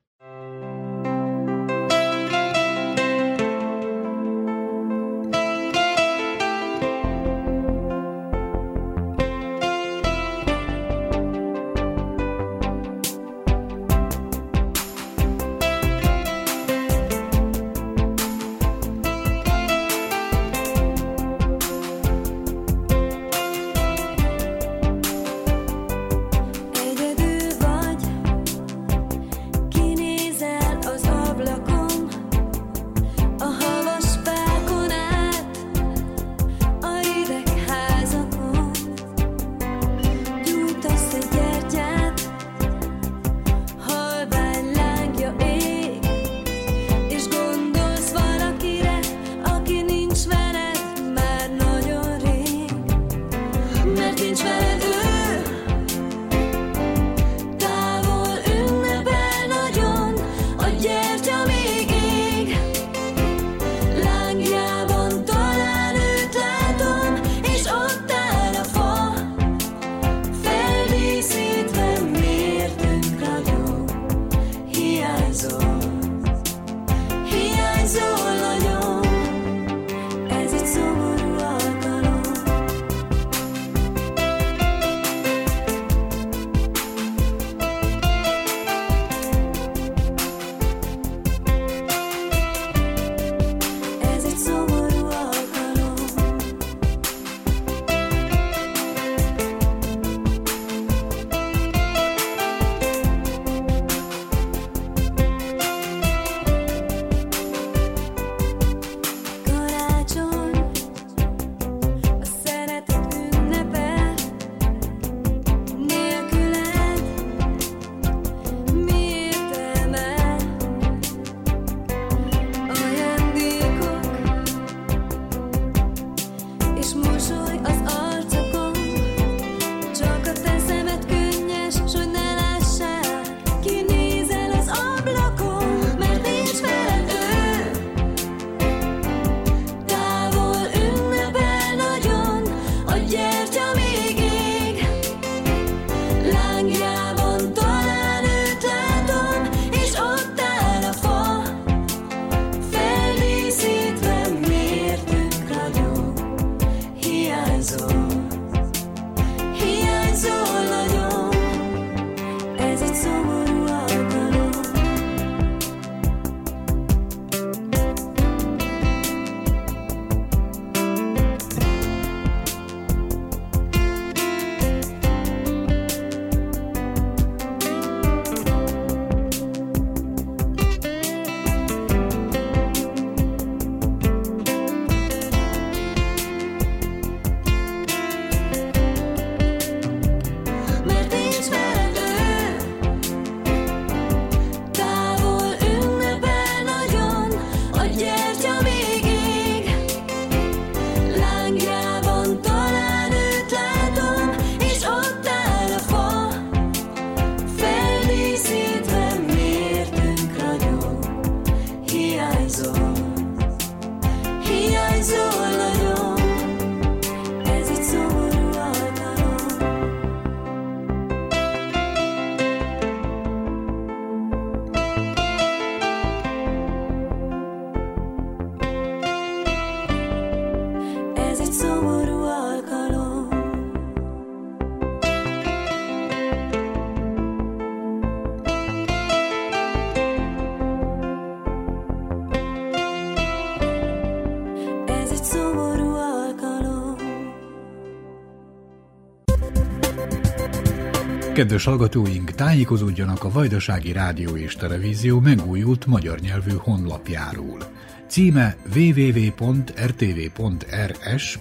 Kedves 251.36 251.63
hallgatóink, 251.63 252.31
tájékozódjanak 252.31 253.23
a 253.23 253.31
Vajdasági 253.31 253.91
Rádió 253.91 254.38
és 254.38 254.55
Televízió 254.55 255.19
megújult 255.19 255.86
magyar 255.86 256.19
nyelvű 256.19 256.51
honlapjáról. 256.57 257.59
Címe 258.07 258.55
www.rtv.rs 258.75 259.39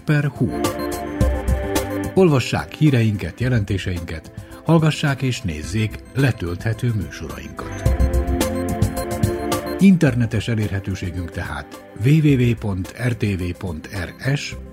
per 0.05 0.25
hu. 0.25 0.51
Olvassák 2.15 2.73
híreinket, 2.73 3.41
jelentéseinket, 3.41 4.33
hallgassák 4.65 5.23
és 5.23 5.41
nézzék 5.41 5.99
letölthető 6.15 6.93
műsorainkat. 6.95 7.83
Internetes 9.79 10.49
elérhetőségünk 10.49 11.31
tehát 11.31 11.85
www.rtv.rs 12.05 12.97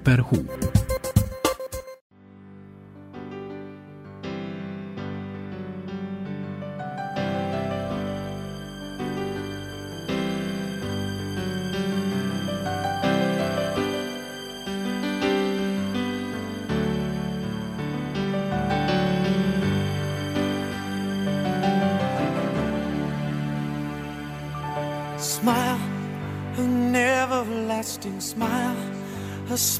per 0.03 0.19
hu. 0.19 0.37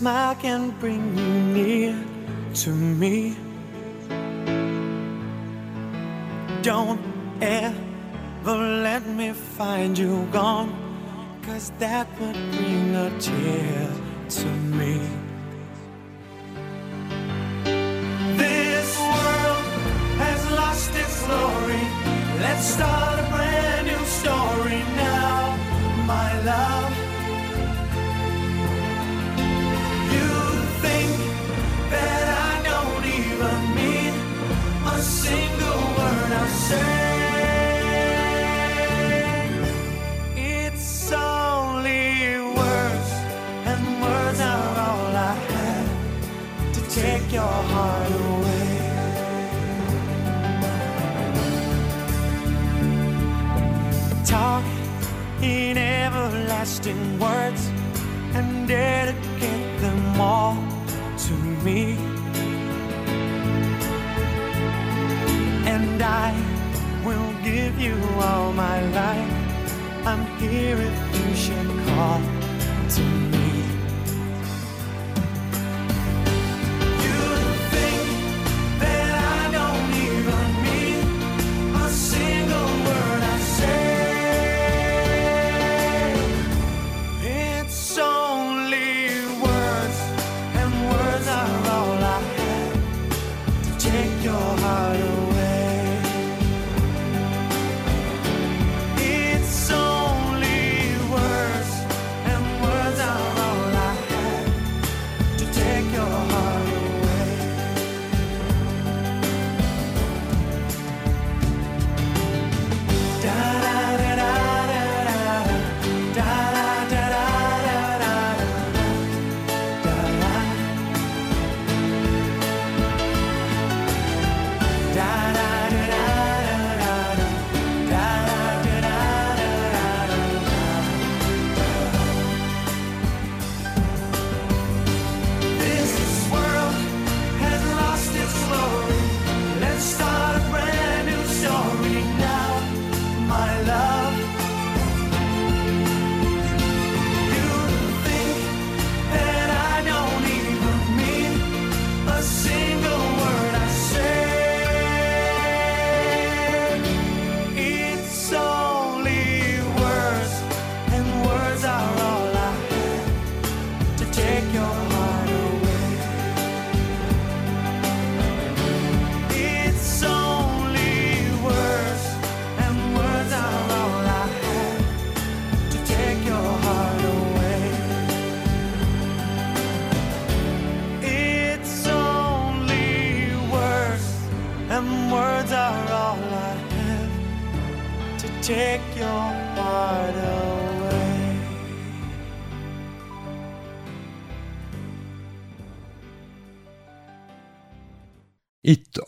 Smile 0.02 0.34
can 0.34 0.72
bring 0.80 1.16
you 1.16 1.34
near 1.54 1.96
to 2.56 2.72
me. 2.72 3.36
Don't 6.64 7.00
ever 7.40 8.58
let 8.88 9.06
me 9.06 9.32
find 9.32 9.96
you 9.96 10.28
gone, 10.32 10.74
cause 11.44 11.72
that 11.78 12.08
would 12.20 12.34
bring 12.34 12.96
a 12.96 13.10
tear 13.20 13.92
to 14.30 14.48
me. 14.80 15.21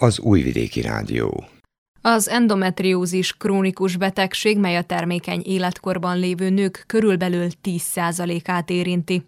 Az 0.04 0.20
Újvidéki 0.20 0.82
Rádió. 0.82 1.46
Az 2.02 2.30
endometriózis 2.30 3.38
krónikus 3.38 3.98
betegség, 3.98 4.58
mely 4.58 4.78
a 4.78 4.82
termékeny 4.82 5.42
életkorban 5.46 6.20
lévő 6.20 6.50
nők 6.50 6.84
körülbelül 6.88 7.48
10%-át 7.64 8.70
érinti. 8.70 9.26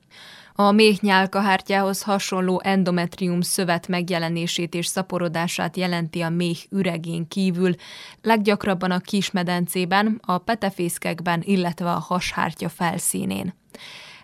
A 0.54 0.72
méhnyálkahártyához 0.72 2.02
hasonló 2.02 2.62
endometrium 2.64 3.42
szövet 3.42 3.88
megjelenését 3.88 4.74
és 4.74 4.86
szaporodását 4.88 5.78
jelenti 5.78 6.22
a 6.22 6.30
méh 6.30 6.58
üregén 6.70 7.28
kívül, 7.28 7.76
leggyakrabban 8.22 8.92
a 8.92 9.00
kismedencében, 9.00 10.22
a 10.26 10.38
petefészkekben, 10.38 11.42
illetve 11.46 11.92
a 11.92 12.00
hashártya 12.00 12.70
felszínén. 12.70 13.54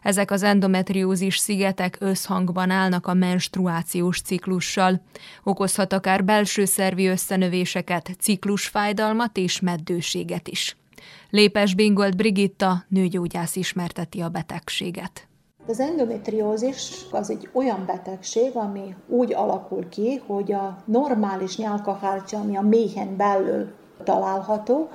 Ezek 0.02 0.32
az 0.32 0.44
endometriózis 0.44 1.38
szigetek 1.38 1.98
összhangban 2.00 2.70
állnak 2.70 3.08
a 3.08 3.14
menstruációs 3.14 4.22
ciklussal. 4.22 5.02
Okozhat 5.44 5.94
akár 5.94 6.24
belső 6.24 6.66
szervi 6.66 7.08
összenövéseket, 7.08 8.10
ciklusfájdalmat 8.20 9.38
és 9.38 9.60
meddőséget 9.60 10.48
is. 10.48 10.78
Lépes 11.30 11.76
Bingold 11.76 12.16
Brigitta, 12.16 12.84
nőgyógyász 12.88 13.56
ismerteti 13.56 14.22
a 14.22 14.30
betegséget. 14.30 15.28
Az 15.68 15.80
endometriózis 15.80 16.92
az 17.12 17.30
egy 17.30 17.50
olyan 17.54 17.84
betegség, 17.86 18.56
ami 18.56 18.96
úgy 19.08 19.34
alakul 19.34 19.90
ki, 19.90 20.22
hogy 20.28 20.52
a 20.52 20.78
normális 20.86 21.58
nyálkahártya, 21.58 22.40
ami 22.40 22.58
a 22.58 22.62
méhen 22.62 23.16
belül 23.18 23.74
található, 24.04 24.90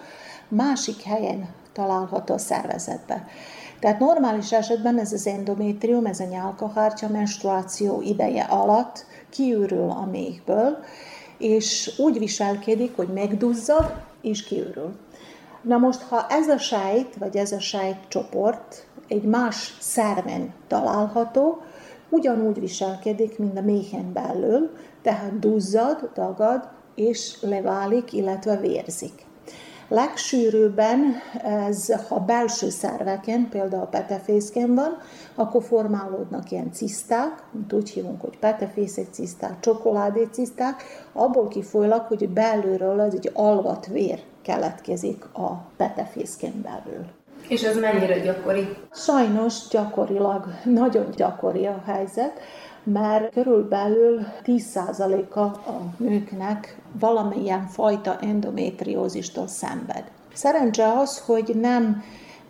másik 0.48 1.02
helyen 1.02 1.48
található 1.72 2.34
a 2.34 2.38
szervezetben. 2.38 3.24
Tehát 3.80 3.98
normális 3.98 4.52
esetben 4.52 4.98
ez 4.98 5.12
az 5.12 5.26
endometrium, 5.26 6.06
ez 6.06 6.20
a 6.20 6.24
nyálkahártya 6.24 7.08
menstruáció 7.08 8.02
ideje 8.02 8.42
alatt 8.42 9.06
kiürül 9.30 9.90
a 9.90 10.08
méhből, 10.10 10.78
és 11.38 11.94
úgy 11.98 12.18
viselkedik, 12.18 12.96
hogy 12.96 13.08
megduzzad 13.08 13.94
és 14.22 14.42
kiürül. 14.42 14.96
Na 15.62 15.78
most, 15.78 16.02
ha 16.02 16.26
ez 16.28 16.48
a 16.48 16.58
sejt, 16.58 17.16
vagy 17.16 17.36
ez 17.36 17.52
a 17.52 17.60
sejtcsoport 17.60 18.86
egy 19.08 19.22
más 19.22 19.76
szerven 19.80 20.54
található, 20.66 21.62
ugyanúgy 22.08 22.60
viselkedik, 22.60 23.38
mint 23.38 23.58
a 23.58 23.62
méhen 23.62 24.12
belül, 24.12 24.70
tehát 25.02 25.38
duzzad, 25.38 26.10
dagad, 26.14 26.68
és 26.94 27.36
leválik, 27.40 28.12
illetve 28.12 28.56
vérzik. 28.56 29.25
Legsűrűbben 29.88 31.14
ez, 31.42 31.92
ha 32.08 32.18
belső 32.18 32.70
szerveken, 32.70 33.48
például 33.48 33.82
a 33.82 33.86
petefészken 33.86 34.74
van, 34.74 34.98
akkor 35.34 35.62
formálódnak 35.62 36.50
ilyen 36.50 36.72
ciszták, 36.72 37.42
mint 37.52 37.72
úgy 37.72 37.90
hívunk, 37.90 38.20
hogy 38.20 38.38
petefészek 38.38 39.06
ciszták, 39.10 39.60
csokoládé 39.60 40.28
ciszták, 40.32 40.82
abból 41.12 41.48
kifolyólag, 41.48 42.00
hogy 42.00 42.28
belülről 42.28 43.00
az 43.00 43.14
egy 43.14 43.30
alvat 43.34 43.86
vér 43.86 44.22
keletkezik 44.42 45.24
a 45.24 45.52
petefészken 45.76 46.62
belül. 46.62 47.04
És 47.48 47.62
ez 47.62 47.76
mennyire 47.76 48.18
gyakori? 48.18 48.68
Sajnos 48.92 49.68
gyakorilag, 49.68 50.44
nagyon 50.64 51.06
gyakori 51.16 51.66
a 51.66 51.82
helyzet, 51.86 52.40
mert 52.92 53.32
körülbelül 53.32 54.20
10%-a 54.44 55.40
a 55.40 55.94
nőknek 55.96 56.78
valamilyen 57.00 57.66
fajta 57.66 58.18
endometriózistól 58.20 59.46
szenved. 59.46 60.04
Szerencse 60.32 60.92
az, 60.98 61.18
hogy 61.18 61.56
nem 61.60 62.02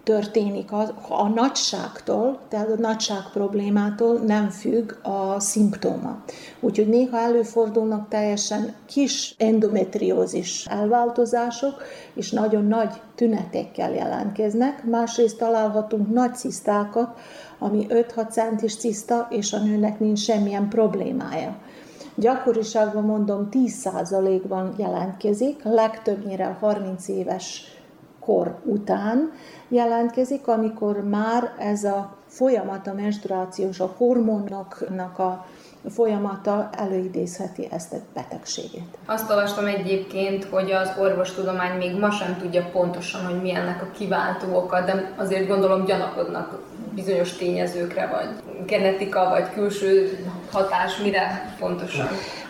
történik 0.07 0.73
a, 0.73 0.95
a 1.09 1.29
nagyságtól, 1.29 2.39
tehát 2.49 2.71
a 2.71 2.81
nagyság 2.81 3.23
problémától 3.33 4.19
nem 4.19 4.49
függ 4.49 4.93
a 5.03 5.41
szimptóma. 5.41 6.23
Úgyhogy 6.61 6.89
néha 6.89 7.19
előfordulnak 7.19 8.09
teljesen 8.09 8.75
kis 8.85 9.35
endometriózis 9.39 10.67
elváltozások, 10.67 11.83
és 12.15 12.31
nagyon 12.31 12.65
nagy 12.65 13.01
tünetekkel 13.15 13.95
jelentkeznek. 13.95 14.85
Másrészt 14.85 15.39
találhatunk 15.39 16.13
nagy 16.13 16.35
cisztákat, 16.35 17.19
ami 17.59 17.87
5-6 17.89 18.31
centis 18.31 18.77
ciszta, 18.77 19.27
és 19.31 19.53
a 19.53 19.59
nőnek 19.59 20.01
nincs 20.01 20.19
semmilyen 20.19 20.69
problémája. 20.69 21.57
Gyakoriságban 22.15 23.05
mondom 23.05 23.49
10%-ban 23.51 24.75
jelentkezik, 24.79 25.63
legtöbbnyire 25.63 26.57
30 26.61 27.09
éves 27.09 27.65
kor 28.21 28.59
után 28.65 29.33
jelentkezik, 29.69 30.49
amikor 30.49 31.05
már 31.05 31.55
ez 31.59 31.85
a 31.85 32.17
folyamat, 32.27 32.87
a 32.87 32.95
menstruációs, 32.95 33.81
a 33.81 33.95
hormonoknak 33.97 35.19
a 35.19 35.47
folyamata 35.89 36.71
előidézheti 36.73 37.69
ezt 37.71 37.93
a 37.93 37.97
betegségét. 38.15 38.99
Azt 39.07 39.31
olvastam 39.31 39.67
egyébként, 39.67 40.45
hogy 40.45 40.73
az 40.73 40.91
orvostudomány 40.99 41.77
még 41.77 41.99
ma 41.99 42.11
sem 42.11 42.37
tudja 42.39 42.69
pontosan, 42.73 43.25
hogy 43.25 43.43
mi 43.43 43.55
ennek 43.55 43.83
a 43.83 43.91
kiváltó 43.99 44.57
oka, 44.57 44.81
de 44.85 45.13
azért 45.17 45.49
gondolom 45.49 45.85
gyanakodnak 45.85 46.59
bizonyos 46.95 47.33
tényezőkre, 47.33 48.07
vagy 48.07 48.29
genetika, 48.67 49.29
vagy 49.29 49.53
külső 49.53 50.19
hatás, 50.53 50.99
mire 50.99 51.55
pontosan? 51.59 52.07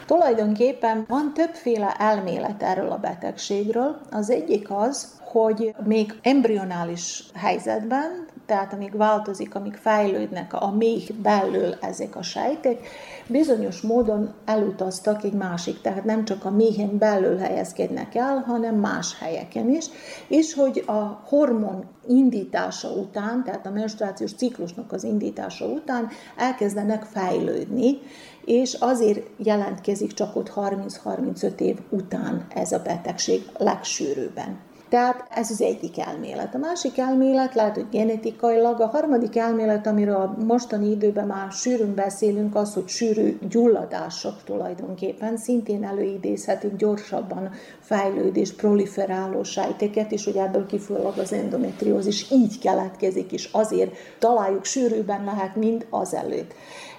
Tulajdonképpen 0.07 1.05
van 1.09 1.33
többféle 1.35 1.95
elmélet 1.99 2.63
erről 2.63 2.91
a 2.91 2.97
betegségről. 2.97 3.97
Az 4.11 4.31
egyik 4.31 4.71
az, 4.71 5.15
hogy 5.21 5.75
még 5.85 6.15
embrionális 6.23 7.25
helyzetben, 7.35 8.27
tehát 8.47 8.73
amíg 8.73 8.97
változik, 8.97 9.55
amíg 9.55 9.75
fejlődnek 9.75 10.53
a 10.53 10.71
méh 10.71 11.09
belül 11.23 11.75
ezek 11.81 12.17
a 12.17 12.23
sejtek, 12.23 12.89
bizonyos 13.29 13.81
módon 13.81 14.35
elutaztak 14.45 15.25
egy 15.25 15.33
másik, 15.33 15.81
tehát 15.81 16.05
nem 16.05 16.25
csak 16.25 16.45
a 16.45 16.51
méhen 16.51 16.99
belül 16.99 17.37
helyezkednek 17.37 18.15
el, 18.15 18.45
hanem 18.47 18.75
más 18.75 19.19
helyeken 19.19 19.71
is, 19.71 19.87
és 20.29 20.55
hogy 20.55 20.85
a 20.87 21.23
hormon 21.29 21.85
indítása 22.07 22.89
után, 22.89 23.45
tehát 23.45 23.67
a 23.67 23.71
menstruációs 23.71 24.35
ciklusnak 24.35 24.93
az 24.93 25.05
indítása 25.05 25.67
után 25.67 26.09
elkezdenek 26.37 27.03
fejlődni, 27.03 27.99
és 28.45 28.75
azért 28.75 29.29
jelentkezik 29.37 30.13
csak 30.13 30.37
ott 30.37 30.53
30-35 30.55 31.61
év 31.61 31.79
után 31.91 32.47
ez 32.55 32.73
a 32.73 32.83
betegség 32.83 33.43
legsűrűbben. 33.59 34.66
Tehát 34.89 35.27
ez 35.31 35.51
az 35.51 35.61
egyik 35.61 35.99
elmélet. 35.99 36.55
A 36.55 36.59
másik 36.59 36.99
elmélet 36.99 37.55
lehet, 37.55 37.75
hogy 37.75 37.89
genetikailag, 37.91 38.81
a 38.81 38.87
harmadik 38.87 39.37
elmélet, 39.37 39.87
amiről 39.87 40.15
a 40.15 40.37
mostani 40.45 40.91
időben 40.91 41.27
már 41.27 41.53
sűrűn 41.53 41.95
beszélünk, 41.95 42.55
az, 42.55 42.75
hogy 42.75 42.89
sűrű 42.89 43.39
gyulladások 43.49 44.43
tulajdonképpen 44.45 45.37
szintén 45.37 45.85
előidézhetik 45.85 46.77
gyorsabban 46.77 47.51
fejlődés, 47.81 48.53
proliferáló 48.53 49.43
sejteket, 49.43 50.13
és 50.13 50.25
hogy 50.25 50.37
ebből 50.37 50.67
kifolyólag 50.67 51.19
az 51.19 51.33
endometriózis 51.33 52.31
így 52.31 52.59
keletkezik, 52.59 53.33
és 53.33 53.49
azért 53.53 53.95
találjuk 54.19 54.65
sűrűbben 54.65 55.25
lehet, 55.25 55.57
mint 55.57 55.87
azelőtt. 55.91 56.55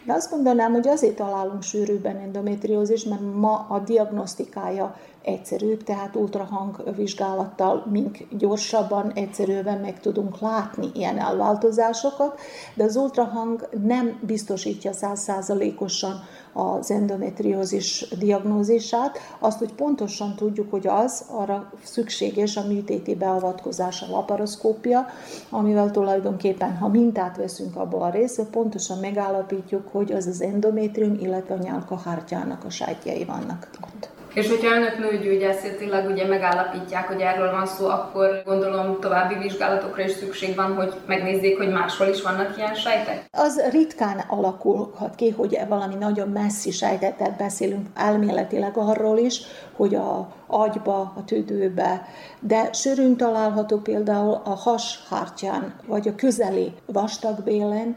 De 0.05 0.13
azt 0.13 0.31
mondanám, 0.31 0.71
hogy 0.71 0.87
azért 0.87 1.15
találunk 1.15 1.63
sűrűbben 1.63 2.17
endometriózis, 2.17 3.03
mert 3.03 3.21
ma 3.35 3.65
a 3.69 3.79
diagnosztikája 3.79 4.95
egyszerűbb, 5.27 5.83
tehát 5.83 6.15
ultrahang 6.15 6.95
vizsgálattal 6.95 7.85
mink 7.91 8.17
gyorsabban, 8.37 9.11
egyszerűbben 9.11 9.79
meg 9.79 9.99
tudunk 9.99 10.39
látni 10.39 10.89
ilyen 10.93 11.19
elváltozásokat, 11.19 12.39
de 12.75 12.83
az 12.83 12.95
ultrahang 12.95 13.69
nem 13.83 14.19
biztosítja 14.21 14.93
százszázalékosan 14.93 16.23
az 16.53 16.91
endometriózis 16.91 18.07
diagnózisát, 18.19 19.17
azt, 19.39 19.57
hogy 19.57 19.73
pontosan 19.73 20.35
tudjuk, 20.35 20.71
hogy 20.71 20.87
az 20.87 21.25
arra 21.31 21.71
szükséges 21.83 22.57
a 22.57 22.67
műtéti 22.67 23.15
beavatkozás, 23.15 24.01
a 24.01 24.11
laparoszkópia, 24.11 25.05
amivel 25.49 25.91
tulajdonképpen, 25.91 26.77
ha 26.77 26.87
mintát 26.87 27.37
veszünk 27.37 27.75
abból 27.75 28.01
a 28.01 28.09
részből, 28.09 28.45
pontosan 28.45 28.97
megállapítjuk, 28.97 29.87
hogy 29.91 30.11
az 30.11 30.27
az 30.27 30.41
endometrium, 30.41 31.17
illetve 31.19 31.53
a 31.53 31.57
nyálkahártyának 31.57 32.63
a 32.63 32.69
sejtjei 32.69 33.25
vannak 33.25 33.69
ott. 33.81 34.16
És 34.37 34.47
hogyha 34.47 34.75
önök 34.75 34.97
nőgyógyászatilag 34.97 36.09
ugye 36.09 36.27
megállapítják, 36.27 37.07
hogy 37.07 37.21
erről 37.21 37.51
van 37.51 37.65
szó, 37.65 37.87
akkor 37.87 38.41
gondolom 38.45 38.99
további 38.99 39.35
vizsgálatokra 39.35 40.03
is 40.03 40.11
szükség 40.11 40.55
van, 40.55 40.75
hogy 40.75 40.93
megnézzék, 41.05 41.57
hogy 41.57 41.69
máshol 41.69 42.07
is 42.07 42.21
vannak 42.21 42.57
ilyen 42.57 42.73
sejtek? 42.73 43.25
Az 43.31 43.61
ritkán 43.71 44.23
alakulhat 44.27 45.15
ki, 45.15 45.29
hogy 45.29 45.59
valami 45.67 45.95
nagyon 45.95 46.29
messzi 46.29 46.71
sejtetet 46.71 47.37
beszélünk 47.37 47.87
elméletileg 47.95 48.77
arról 48.77 49.17
is, 49.17 49.41
hogy 49.75 49.95
a 49.95 50.27
agyba, 50.47 51.13
a 51.15 51.23
tüdőbe, 51.25 52.05
de 52.39 52.73
sűrűn 52.73 53.17
található 53.17 53.77
például 53.77 54.41
a 54.43 54.55
hashártyán, 54.55 55.73
vagy 55.87 56.07
a 56.07 56.15
közeli 56.15 56.73
vastagbélen, 56.85 57.95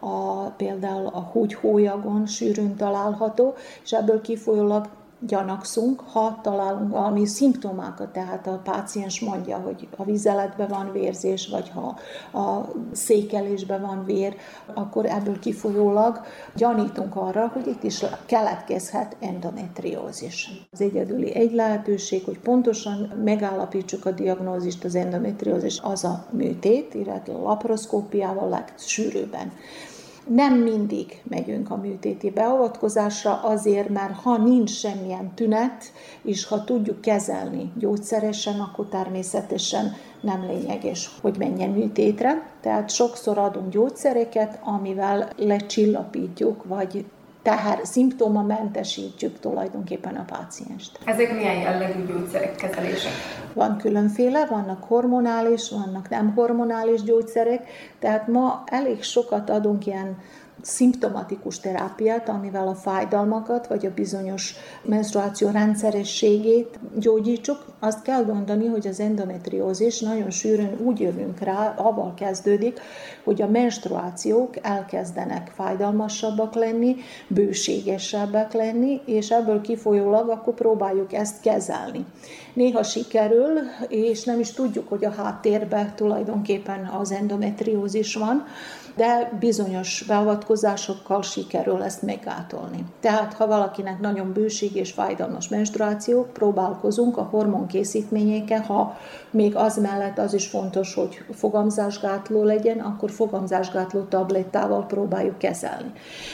a, 0.00 0.42
például 0.56 1.06
a 1.06 1.20
húgyhólyagon 1.20 2.26
sűrűn 2.26 2.76
található, 2.76 3.54
és 3.84 3.92
ebből 3.92 4.20
kifolyólag 4.20 4.88
gyanakszunk, 5.26 6.00
ha 6.00 6.38
találunk 6.42 6.90
valami 6.90 7.26
szimptomákat, 7.26 8.12
tehát 8.12 8.46
a 8.46 8.60
páciens 8.64 9.20
mondja, 9.20 9.56
hogy 9.56 9.88
a 9.96 10.04
vizeletben 10.04 10.68
van 10.68 10.92
vérzés, 10.92 11.48
vagy 11.48 11.70
ha 11.70 11.98
a 12.40 12.68
székelésben 12.92 13.80
van 13.80 14.04
vér, 14.04 14.36
akkor 14.74 15.06
ebből 15.06 15.38
kifolyólag 15.38 16.20
gyanítunk 16.54 17.16
arra, 17.16 17.50
hogy 17.54 17.66
itt 17.66 17.82
is 17.82 18.04
keletkezhet 18.26 19.16
endometriózis. 19.20 20.50
Az 20.70 20.80
egyedüli 20.80 21.34
egy 21.34 21.52
lehetőség, 21.52 22.24
hogy 22.24 22.38
pontosan 22.38 23.12
megállapítsuk 23.24 24.06
a 24.06 24.10
diagnózist, 24.10 24.84
az 24.84 24.94
endometriózis 24.94 25.80
az 25.82 26.04
a 26.04 26.24
műtét, 26.30 26.94
illetve 26.94 27.34
a 27.34 27.42
laparoszkópiával 27.42 28.48
legsűrűbben. 28.48 29.52
Nem 30.26 30.54
mindig 30.54 31.22
megyünk 31.28 31.70
a 31.70 31.76
műtéti 31.76 32.30
beavatkozásra 32.30 33.40
azért, 33.42 33.88
mert 33.88 34.14
ha 34.14 34.36
nincs 34.36 34.70
semmilyen 34.70 35.34
tünet, 35.34 35.92
és 36.22 36.44
ha 36.46 36.64
tudjuk 36.64 37.00
kezelni 37.00 37.72
gyógyszeresen, 37.78 38.60
akkor 38.60 38.88
természetesen 38.88 39.92
nem 40.20 40.46
lényeges, 40.46 41.10
hogy 41.20 41.36
menjen 41.38 41.70
műtétre. 41.70 42.50
Tehát 42.60 42.90
sokszor 42.90 43.38
adunk 43.38 43.68
gyógyszereket, 43.68 44.58
amivel 44.64 45.30
lecsillapítjuk, 45.36 46.64
vagy 46.64 47.04
teher 47.42 47.78
mentesítjük 48.42 49.38
tulajdonképpen 49.38 50.14
a 50.16 50.24
pácienst. 50.24 50.98
Ezek 51.04 51.34
milyen 51.36 51.56
jellegű 51.56 52.06
gyógyszerek, 52.06 52.54
kezelések? 52.56 53.12
Van 53.52 53.76
különféle, 53.76 54.46
vannak 54.46 54.84
hormonális, 54.84 55.70
vannak 55.70 56.08
nem 56.08 56.32
hormonális 56.34 57.02
gyógyszerek, 57.02 57.68
tehát 57.98 58.26
ma 58.28 58.62
elég 58.66 59.02
sokat 59.02 59.50
adunk 59.50 59.86
ilyen 59.86 60.16
szimptomatikus 60.62 61.60
terápiát, 61.60 62.28
amivel 62.28 62.68
a 62.68 62.74
fájdalmakat, 62.74 63.66
vagy 63.66 63.86
a 63.86 63.94
bizonyos 63.94 64.54
menstruáció 64.82 65.50
rendszerességét 65.50 66.78
gyógyítsuk. 66.98 67.66
Azt 67.78 68.02
kell 68.02 68.24
mondani, 68.24 68.66
hogy 68.66 68.86
az 68.86 69.00
endometriózis 69.00 70.00
nagyon 70.00 70.30
sűrűn 70.30 70.78
úgy 70.84 71.00
jövünk 71.00 71.38
rá, 71.38 71.74
avval 71.76 72.14
kezdődik, 72.14 72.80
hogy 73.24 73.42
a 73.42 73.48
menstruációk 73.48 74.66
elkezdenek 74.66 75.52
fájdalmasabbak 75.54 76.54
lenni, 76.54 76.96
bőségesebbek 77.28 78.52
lenni, 78.52 79.00
és 79.06 79.30
ebből 79.30 79.60
kifolyólag 79.60 80.28
akkor 80.28 80.54
próbáljuk 80.54 81.12
ezt 81.12 81.40
kezelni. 81.40 82.04
Néha 82.54 82.82
sikerül, 82.82 83.58
és 83.88 84.24
nem 84.24 84.40
is 84.40 84.52
tudjuk, 84.52 84.88
hogy 84.88 85.04
a 85.04 85.10
háttérben 85.10 85.92
tulajdonképpen 85.96 86.86
az 86.86 87.12
endometriózis 87.12 88.14
van, 88.14 88.44
de 88.96 89.32
bizonyos 89.40 90.04
beavatkozásokkal 90.06 91.22
sikerül 91.22 91.82
ezt 91.82 92.02
meggátolni. 92.02 92.84
Tehát, 93.00 93.34
ha 93.34 93.46
valakinek 93.46 94.00
nagyon 94.00 94.32
bőség 94.32 94.74
és 94.74 94.90
fájdalmas 94.90 95.48
menstruáció, 95.48 96.26
próbálkozunk 96.32 97.16
a 97.16 97.22
hormonkészítményekkel, 97.22 98.60
ha 98.60 98.96
még 99.30 99.56
az 99.56 99.76
mellett 99.76 100.18
az 100.18 100.34
is 100.34 100.46
fontos, 100.46 100.94
hogy 100.94 101.24
fogamzásgátló 101.32 102.42
legyen, 102.42 102.78
akkor 102.78 103.10
fogamzásgátló 103.10 104.00
tablettával 104.00 104.86
próbáljuk 104.86 105.38
kezelni. 105.38 105.92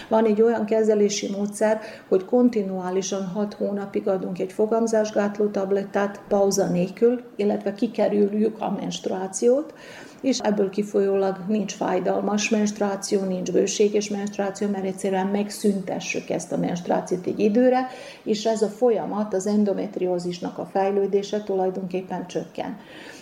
Van 0.09 0.24
egy 0.24 0.42
olyan 0.42 0.64
kezelési 0.64 1.30
módszer, 1.36 1.80
hogy 2.09 2.24
kontinuálisan 2.24 3.26
6 3.26 3.54
hónapig 3.54 4.09
adunk 4.09 4.38
egy 4.38 4.52
fogamzásgátló 4.52 5.46
tablettát 5.46 6.20
pauza 6.28 6.66
nélkül, 6.66 7.20
illetve 7.36 7.72
kikerüljük 7.72 8.61
a 8.61 8.70
menstruációt, 8.70 9.74
és 10.20 10.38
ebből 10.38 10.70
kifolyólag 10.70 11.36
nincs 11.48 11.72
fájdalmas 11.72 12.48
menstruáció, 12.48 13.20
nincs 13.20 13.52
bőséges 13.52 14.08
menstruáció, 14.08 14.68
mert 14.68 14.84
egyszerűen 14.84 15.26
megszüntessük 15.26 16.30
ezt 16.30 16.52
a 16.52 16.56
menstruációt 16.56 17.26
egy 17.26 17.38
időre, 17.38 17.86
és 18.22 18.44
ez 18.44 18.62
a 18.62 18.68
folyamat, 18.68 19.34
az 19.34 19.46
endometriózisnak 19.46 20.58
a 20.58 20.66
fejlődése 20.66 21.42
tulajdonképpen 21.42 22.26
csökken. 22.26 22.76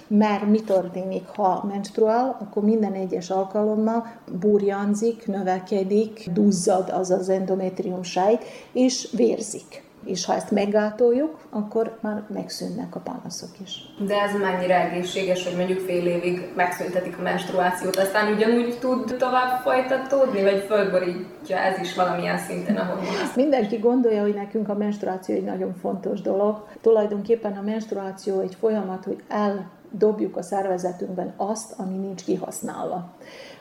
Mert 0.08 0.46
mi 0.46 0.60
történik, 0.60 1.26
ha 1.26 1.64
menstruál, 1.68 2.36
akkor 2.40 2.62
minden 2.62 2.92
egyes 2.92 3.30
alkalommal 3.30 4.06
burjanzik, 4.40 5.26
növekedik, 5.26 6.28
duzzad 6.32 6.90
az 6.90 7.10
az 7.10 7.28
endometrium 7.28 8.02
sejt, 8.02 8.44
és 8.72 9.08
vérzik 9.12 9.85
és 10.06 10.24
ha 10.24 10.34
ezt 10.34 10.50
meggátoljuk, 10.50 11.46
akkor 11.50 11.98
már 12.00 12.22
megszűnnek 12.28 12.94
a 12.94 13.00
panaszok 13.00 13.50
is. 13.62 13.94
De 13.98 14.20
ez 14.20 14.32
mennyire 14.40 14.90
egészséges, 14.90 15.44
hogy 15.44 15.56
mondjuk 15.56 15.78
fél 15.78 16.06
évig 16.06 16.48
megszüntetik 16.54 17.18
a 17.18 17.22
menstruációt, 17.22 17.96
aztán 17.96 18.34
ugyanúgy 18.34 18.78
tud 18.80 19.16
tovább 19.18 19.60
folytatódni, 19.60 20.42
vagy 20.42 20.64
fölborítja 20.68 21.56
ez 21.56 21.78
is 21.80 21.94
valamilyen 21.94 22.38
szinten 22.38 22.76
a 22.76 22.84
hormonokat? 22.84 23.36
Mindenki 23.36 23.76
gondolja, 23.76 24.22
hogy 24.22 24.34
nekünk 24.34 24.68
a 24.68 24.74
menstruáció 24.74 25.34
egy 25.34 25.44
nagyon 25.44 25.74
fontos 25.80 26.20
dolog. 26.20 26.66
Tulajdonképpen 26.80 27.52
a 27.52 27.62
menstruáció 27.62 28.40
egy 28.40 28.54
folyamat, 28.60 29.04
hogy 29.04 29.22
eldobjuk 29.28 30.36
a 30.36 30.42
szervezetünkben 30.42 31.34
azt, 31.36 31.74
ami 31.76 31.96
nincs 31.96 32.24
kihasználva. 32.24 33.14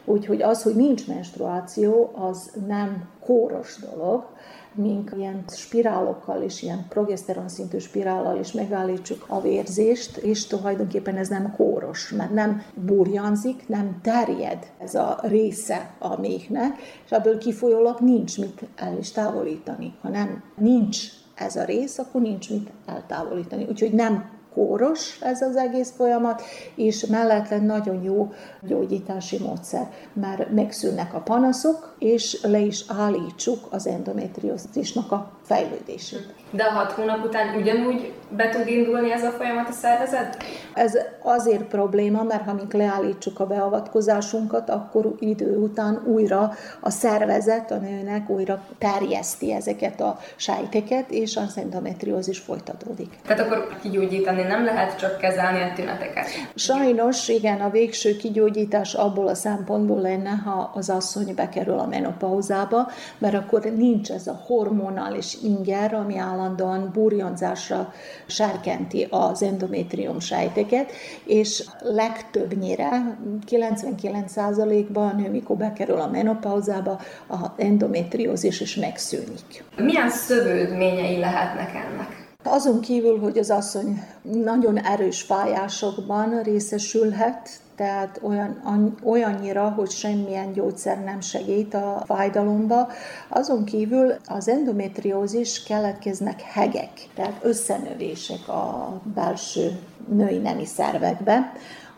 Úgyhogy 0.06 0.42
az, 0.42 0.64
hogy 0.64 0.76
nincs 0.76 1.08
menstruáció, 1.08 2.12
az 2.16 2.52
nem 2.68 3.08
kóros 3.26 3.78
dolog, 3.80 4.26
mink 4.76 5.12
ilyen 5.18 5.44
spirálokkal 5.48 6.42
és 6.42 6.62
ilyen 6.62 6.86
progeszteron 6.90 7.50
szintű 7.50 7.78
spirállal 7.78 8.40
is 8.40 8.52
megállítsuk 8.52 9.26
a 9.28 9.42
vérzést, 9.42 10.18
és 10.18 10.48
tulajdonképpen 10.48 11.16
ez 11.16 11.28
nem 11.28 11.54
kóros, 11.56 12.10
mert 12.10 12.34
nem 12.34 12.62
burjanzik, 12.74 13.68
nem 13.68 14.00
terjed 14.02 14.72
ez 14.78 14.96
a 14.96 15.20
része 15.22 15.94
a 16.00 16.20
méhnek, 16.20 16.78
és 17.06 17.12
ebből 17.12 17.38
kifolyólag 17.38 18.00
nincs 18.00 18.38
mit 18.38 18.62
el 18.76 18.98
is 18.98 19.12
távolítani. 19.12 19.94
Ha 20.02 20.10
nem 20.10 20.44
nincs 20.58 21.08
ez 21.36 21.56
a 21.56 21.64
rész, 21.64 21.98
akkor 21.98 22.22
nincs 22.22 22.50
mit 22.50 22.70
eltávolítani. 22.86 23.66
Úgyhogy 23.70 23.94
nem 23.94 24.35
kóros 24.56 25.22
ez 25.22 25.42
az 25.42 25.56
egész 25.56 25.94
folyamat, 25.96 26.42
és 26.76 27.06
mellette 27.06 27.60
nagyon 27.60 28.04
jó 28.04 28.34
gyógyítási 28.62 29.38
módszer, 29.38 29.92
mert 30.14 30.52
megszűnnek 30.52 31.14
a 31.14 31.20
panaszok, 31.20 31.96
és 32.00 32.42
le 32.42 32.60
is 32.60 32.86
állítsuk 32.88 33.68
az 33.70 33.88
endometriózisnak 33.88 35.12
a 35.12 35.35
fejlődését. 35.46 36.34
De 36.52 36.64
a 36.64 36.70
hat 36.70 36.92
hónap 36.92 37.26
után 37.26 37.56
ugyanúgy 37.56 38.14
be 38.30 38.50
tud 38.50 38.68
indulni 38.68 39.12
ez 39.12 39.24
a 39.24 39.30
folyamat 39.30 39.70
a 39.70 39.72
szervezet? 39.72 40.44
Ez 40.74 40.98
azért 41.22 41.64
probléma, 41.64 42.24
mert 42.24 42.44
ha 42.44 42.54
mi 42.54 42.62
leállítsuk 42.72 43.40
a 43.40 43.46
beavatkozásunkat, 43.46 44.70
akkor 44.70 45.16
idő 45.20 45.58
után 45.58 46.02
újra 46.06 46.52
a 46.80 46.90
szervezet 46.90 47.72
a 47.72 47.76
nőnek 47.76 48.30
újra 48.30 48.64
terjeszti 48.78 49.54
ezeket 49.54 50.02
a 50.02 50.20
sejteket, 50.36 51.12
és 51.12 51.36
az 51.36 51.58
endometriózis 51.58 52.40
folytatódik. 52.40 53.20
Tehát 53.28 53.46
akkor 53.46 53.68
kigyógyítani 53.82 54.42
nem 54.42 54.64
lehet 54.64 55.00
csak 55.00 55.18
kezelni 55.18 55.62
a 55.62 55.74
tüneteket? 55.76 56.26
Sajnos, 56.56 57.28
igen, 57.28 57.62
a 57.62 57.70
végső 57.70 58.18
kigyógyítás 58.18 58.94
abból 58.94 59.28
a 59.28 59.36
szempontból 59.36 60.02
lenne, 60.02 60.30
ha 60.30 60.72
az 60.74 60.90
asszony 60.90 61.34
bekerül 61.36 61.80
a 61.80 61.88
menopauzába, 61.88 62.92
mert 63.18 63.36
akkor 63.36 63.62
nincs 63.62 64.12
ez 64.12 64.28
a 64.28 64.42
hormonális 64.46 65.35
inger, 65.44 65.94
ami 65.94 66.18
állandóan 66.18 66.90
burjonzásra 66.94 67.94
sárkenti 68.26 69.08
az 69.10 69.44
endometrium 69.44 70.20
sejteket, 70.20 70.92
és 71.26 71.64
legtöbbnyire, 71.82 73.18
99%-ban 73.50 75.10
a 75.10 75.14
nő, 75.14 75.30
mikor 75.30 75.56
bekerül 75.56 76.00
a 76.00 76.08
menopauzába, 76.08 77.00
a 77.30 77.38
endometriózis 77.58 78.62
is 78.62 78.76
megszűnik. 78.76 79.64
Milyen 79.78 80.10
szövődményei 80.10 81.20
lehetnek 81.20 81.70
ennek? 81.70 82.24
Azon 82.44 82.82
kívül, 82.82 83.20
hogy 83.20 83.38
az 83.38 83.50
asszony 83.50 84.04
nagyon 84.22 84.78
erős 84.78 85.22
fájásokban 85.22 86.42
részesülhet, 86.44 87.50
tehát 87.76 88.20
olyan, 88.24 88.96
olyannyira, 89.04 89.70
hogy 89.70 89.90
semmilyen 89.90 90.52
gyógyszer 90.54 91.04
nem 91.04 91.22
segít 91.22 91.74
a 91.74 92.04
fájdalomba. 92.06 92.88
Azon 93.28 93.64
kívül 93.64 94.14
az 94.28 94.48
endometriózis 94.48 95.64
keletkeznek 95.64 96.42
hegek, 96.42 96.92
tehát 97.16 97.40
összenövések 97.42 98.48
a 98.48 98.94
belső 99.16 99.80
női 100.10 100.38
nemi 100.38 100.66
szervekbe, 100.66 101.54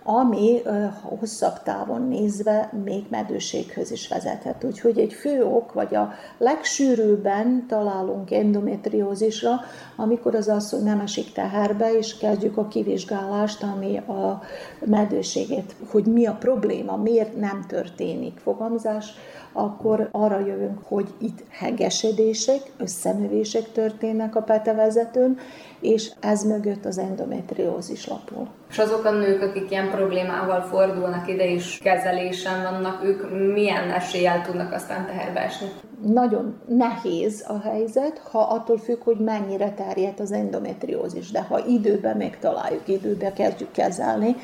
ami 0.10 0.62
hosszabb 1.02 1.64
távon 1.64 2.08
nézve 2.08 2.74
még 2.84 3.06
medőséghöz 3.10 3.92
is 3.92 4.08
vezethet. 4.08 4.64
Úgyhogy 4.64 5.00
egy 5.00 5.14
fő 5.14 5.46
ok, 5.46 5.74
vagy 5.74 5.96
a 5.96 6.14
legsűrűbben 6.38 7.66
találunk 7.68 8.32
endometriózisra, 8.32 9.60
amikor 9.96 10.36
az 10.36 10.48
asszony 10.48 10.84
nem 10.84 11.00
esik 11.00 11.32
teherbe, 11.32 11.98
és 11.98 12.18
kezdjük 12.18 12.58
a 12.58 12.68
kivizsgálást, 12.68 13.64
ami 13.64 13.98
a 13.98 14.42
medőségét, 14.86 15.76
hogy 15.90 16.06
mi 16.06 16.26
a 16.26 16.38
probléma, 16.40 16.96
miért 16.96 17.36
nem 17.36 17.66
történik 17.68 18.38
fogamzás, 18.38 19.14
akkor 19.54 20.10
arra 20.12 20.40
jövünk, 20.40 20.80
hogy 20.84 21.14
itt 21.18 21.44
hegesedések, 21.50 22.62
összenövések 22.78 23.72
történnek 23.72 24.36
a 24.36 24.42
petevezetőn, 24.42 25.38
és 25.80 26.12
ez 26.20 26.44
mögött 26.44 26.86
az 26.86 26.98
endometriózis 26.98 28.08
lapul. 28.08 28.48
És 28.70 28.78
azok 28.78 29.06
a 29.06 29.12
nők, 29.12 29.42
akik 29.42 29.72
ilyen 29.72 29.90
problémával 29.90 30.62
fordulnak 30.62 31.28
ide 31.28 31.50
és 31.50 31.80
kezelésen 31.84 32.62
vannak, 32.62 33.04
ők 33.04 33.52
milyen 33.54 33.90
eséllyel 33.90 34.42
tudnak 34.42 34.74
aztán 34.74 35.06
teherbe 35.06 35.40
esni? 35.40 35.68
Nagyon 36.02 36.60
nehéz 36.68 37.46
a 37.48 37.60
helyzet, 37.60 38.22
ha 38.32 38.40
attól 38.40 38.78
függ, 38.78 39.04
hogy 39.04 39.18
mennyire 39.18 39.72
terjed 39.72 40.20
az 40.20 40.32
endometriózis, 40.32 41.32
de 41.32 41.42
ha 41.42 41.66
időben 41.66 42.18
megtaláljuk, 42.18 42.88
időben 42.88 43.34
kezdjük 43.34 43.72
kezelni, 43.72 44.36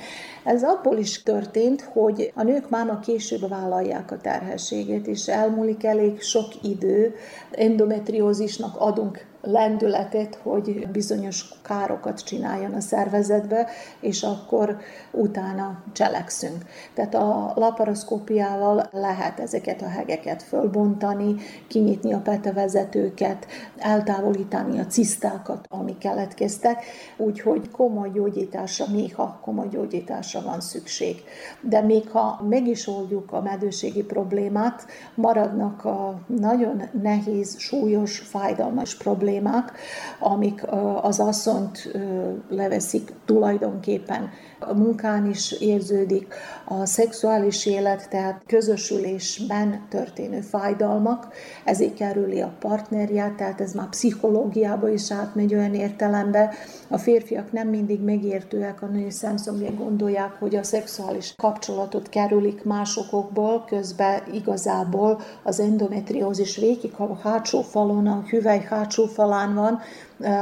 ez 0.43 0.63
abból 0.63 0.97
is 0.97 1.23
történt, 1.23 1.81
hogy 1.81 2.31
a 2.35 2.43
nők 2.43 2.69
máma 2.69 2.99
később 2.99 3.49
vállalják 3.49 4.11
a 4.11 4.17
terhességet, 4.17 5.07
és 5.07 5.27
elmúlik 5.27 5.83
elég 5.83 6.21
sok 6.21 6.47
idő, 6.61 7.15
endometriózisnak 7.51 8.75
adunk 8.77 9.25
lendületet, 9.45 10.39
hogy 10.43 10.87
bizonyos 10.91 11.49
károkat 11.63 12.23
csináljon 12.23 12.73
a 12.73 12.79
szervezetbe, 12.79 13.67
és 13.99 14.23
akkor 14.23 14.77
utána 15.11 15.83
cselekszünk. 15.93 16.65
Tehát 16.93 17.15
a 17.15 17.53
laparoszkópiával 17.55 18.87
lehet 18.91 19.39
ezeket 19.39 19.81
a 19.81 19.87
hegeket 19.87 20.43
fölbontani, 20.43 21.35
kinyitni 21.67 22.13
a 22.13 22.19
petevezetőket, 22.19 23.45
eltávolítani 23.77 24.79
a 24.79 24.85
cisztákat, 24.85 25.65
amik 25.69 25.97
keletkeztek, 25.97 26.83
úgyhogy 27.17 27.71
komoly 27.71 28.09
gyógyításra, 28.09 28.85
néha 28.85 29.39
komoly 29.41 29.67
gyógyításra 29.67 30.41
van 30.41 30.61
szükség. 30.61 31.23
De 31.61 31.81
még 31.81 32.09
ha 32.09 32.45
meg 32.49 32.67
is 32.67 32.87
oldjuk 32.87 33.31
a 33.31 33.41
medőségi 33.41 34.03
problémát, 34.03 34.85
maradnak 35.15 35.85
a 35.85 36.21
nagyon 36.27 36.83
nehéz, 37.01 37.57
súlyos, 37.57 38.19
fájdalmas 38.19 38.95
problémák, 38.95 39.31
amik 40.19 40.63
az 41.01 41.19
asszonyt 41.19 41.91
leveszik 42.49 43.13
tulajdonképpen 43.25 44.29
a 44.67 44.73
munkán 44.73 45.29
is 45.29 45.51
érződik, 45.51 46.33
a 46.65 46.85
szexuális 46.85 47.65
élet, 47.65 48.09
tehát 48.09 48.41
közösülésben 48.47 49.85
történő 49.89 50.41
fájdalmak, 50.41 51.27
ezért 51.65 51.93
kerüli 51.93 52.41
a 52.41 52.53
partnerját, 52.59 53.35
tehát 53.35 53.61
ez 53.61 53.73
már 53.73 53.89
pszichológiába 53.89 54.89
is 54.89 55.11
átmegy 55.11 55.53
olyan 55.53 55.73
értelembe. 55.73 56.53
A 56.87 56.97
férfiak 56.97 57.51
nem 57.51 57.67
mindig 57.67 58.01
megértőek 58.01 58.81
a 58.81 58.85
női 58.85 59.11
szemszögén 59.11 59.75
gondolják, 59.75 60.31
hogy 60.39 60.55
a 60.55 60.63
szexuális 60.63 61.33
kapcsolatot 61.37 62.09
kerülik 62.09 62.63
másokból, 62.63 63.65
közben 63.67 64.21
igazából 64.33 65.21
az 65.43 65.59
endometriózis 65.59 66.57
végig 66.57 66.93
a 66.97 67.15
hátsó 67.15 67.61
falon, 67.61 68.07
a 68.07 68.23
hüvely 68.29 68.65
hátsó 68.69 69.05
falán 69.05 69.53
van, 69.53 69.79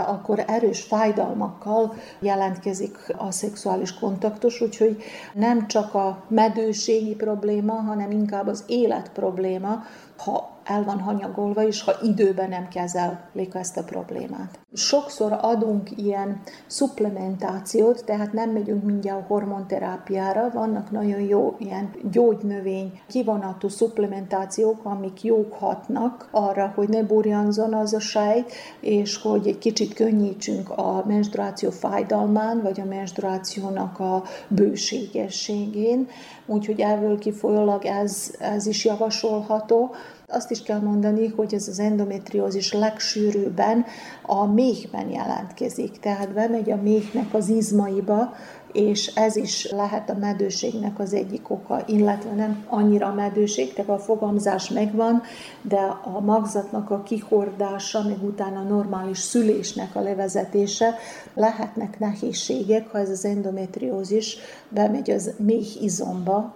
akkor 0.08 0.44
erős 0.48 0.82
fájdalmakkal 0.82 1.94
jelentkezik 2.20 2.98
a 3.18 3.32
szexuális 3.32 3.94
kontaktus, 3.94 4.62
úgyhogy 4.62 5.04
nem 5.34 5.68
csak 5.68 5.94
a 5.94 6.24
medőségi 6.28 7.16
probléma, 7.16 7.74
hanem 7.74 8.12
inkább 8.12 8.48
az 8.48 8.64
élet 8.68 9.10
probléma, 9.10 9.84
ha 10.18 10.51
el 10.64 10.84
van 10.84 10.99
hanyagolva, 10.99 11.68
és 11.68 11.84
ha 11.84 11.91
időben 12.01 12.49
nem 12.49 12.68
kezelik 12.68 13.53
ezt 13.53 13.78
a 13.78 13.84
problémát. 13.84 14.59
Sokszor 14.74 15.38
adunk 15.41 15.97
ilyen 15.97 16.41
supplementációt, 16.68 18.05
tehát 18.05 18.34
nem 18.34 18.49
megyünk 18.49 18.84
mindjárt 18.84 19.28
hormonterápiára, 19.28 20.49
vannak 20.53 20.91
nagyon 20.91 21.20
jó 21.20 21.55
ilyen 21.59 21.91
gyógynövény 22.12 23.01
kivonatú 23.07 23.68
supplementációk, 23.68 24.86
amik 24.86 25.24
jók 25.24 25.53
hatnak 25.53 26.28
arra, 26.32 26.72
hogy 26.76 26.89
ne 26.89 27.03
burjanzon 27.03 27.74
az 27.74 27.93
a 27.93 27.99
sejt, 27.99 28.51
és 28.80 29.22
hogy 29.22 29.47
egy 29.47 29.57
kicsit 29.57 29.93
könnyítsünk 29.93 30.70
a 30.70 31.03
menstruáció 31.07 31.70
fájdalmán, 31.70 32.62
vagy 32.62 32.80
a 32.80 32.86
menstruációnak 32.86 33.99
a 33.99 34.24
bőségességén, 34.47 36.07
úgyhogy 36.45 36.80
ebből 36.80 37.20
kifolyólag 37.20 37.86
ez, 37.86 38.34
ez 38.39 38.66
is 38.66 38.86
javasolható. 38.86 39.95
Azt 40.32 40.52
is 40.52 40.64
kell 40.64 40.80
mondani, 40.80 41.28
hogy 41.28 41.54
ez 41.54 41.68
az 41.68 41.80
endometriózis 41.80 42.74
legsűrűbben 42.74 43.86
a 44.22 44.46
méhben 44.46 45.10
jelentkezik, 45.10 46.00
tehát 46.00 46.34
bemegy 46.34 46.72
a 46.72 46.76
méhnek 46.76 47.34
az 47.34 47.50
izmaiba, 47.50 48.34
és 48.74 49.08
ez 49.16 49.36
is 49.36 49.72
lehet 49.72 50.10
a 50.10 50.18
medőségnek 50.18 51.00
az 51.00 51.14
egyik 51.14 51.50
oka, 51.50 51.84
illetve 51.86 52.32
nem 52.34 52.66
annyira 52.68 53.08
a 53.08 53.14
medőség, 53.14 53.74
tehát 53.74 53.92
a 53.92 54.00
fogamzás 54.00 54.70
megvan, 54.70 55.22
de 55.62 55.80
a 56.16 56.20
magzatnak 56.20 56.90
a 56.90 57.04
kihordása, 57.04 58.04
még 58.04 58.24
utána 58.24 58.60
a 58.60 58.64
normális 58.64 59.18
szülésnek 59.18 59.96
a 59.96 60.02
levezetése, 60.02 60.96
lehetnek 61.34 62.00
nehézségek, 62.00 62.92
ha 62.92 62.98
ez 62.98 63.10
az 63.10 63.26
endometriózis 63.26 64.38
bemegy 64.70 65.12
az 65.12 65.34
méh 65.38 65.82
izomba, 65.82 66.56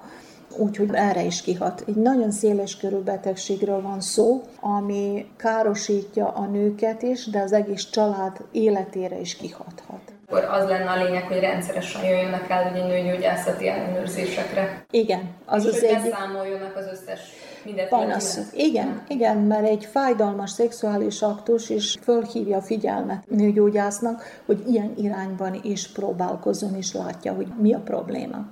úgyhogy 0.58 0.90
erre 0.94 1.24
is 1.24 1.42
kihat. 1.42 1.84
Egy 1.88 1.96
nagyon 1.96 2.32
széles 2.32 2.78
körű 2.78 2.98
betegségről 2.98 3.82
van 3.82 4.02
szó, 4.02 4.42
ami 4.60 5.26
károsítja 5.38 6.28
a 6.28 6.46
nőket 6.46 7.02
is, 7.02 7.26
de 7.26 7.40
az 7.40 7.52
egész 7.52 7.90
család 7.90 8.38
életére 8.52 9.20
is 9.20 9.36
kihathat. 9.36 10.14
Akkor 10.28 10.44
az 10.44 10.70
lenne 10.70 10.90
a 10.90 11.04
lényeg, 11.04 11.24
hogy 11.24 11.40
rendszeresen 11.40 12.04
jöjjönek 12.04 12.50
el 12.50 12.72
ugye 12.72 12.86
nőgyógyászati 12.86 13.68
ellenőrzésekre. 13.68 14.86
Igen, 14.92 15.30
az 15.46 15.66
és 15.66 15.72
az 15.72 15.84
egyik 15.84 16.12
beszámoljanak 16.12 16.76
az 16.76 16.86
összes 16.92 17.20
panasz. 17.90 18.40
Igen, 18.54 19.04
igen, 19.08 19.38
mert 19.38 19.68
egy 19.68 19.86
fájdalmas 19.86 20.52
szexuális 20.52 21.22
aktus 21.22 21.70
is 21.70 21.98
fölhívja 22.02 22.58
a 22.58 22.62
figyelmet 22.62 23.30
nőgyógyásznak, 23.30 24.24
hogy 24.46 24.64
ilyen 24.68 24.94
irányban 24.98 25.60
is 25.64 25.88
próbálkozom, 25.88 26.76
és 26.76 26.94
látja, 26.94 27.34
hogy 27.34 27.48
mi 27.62 27.74
a 27.74 27.80
probléma 27.80 28.46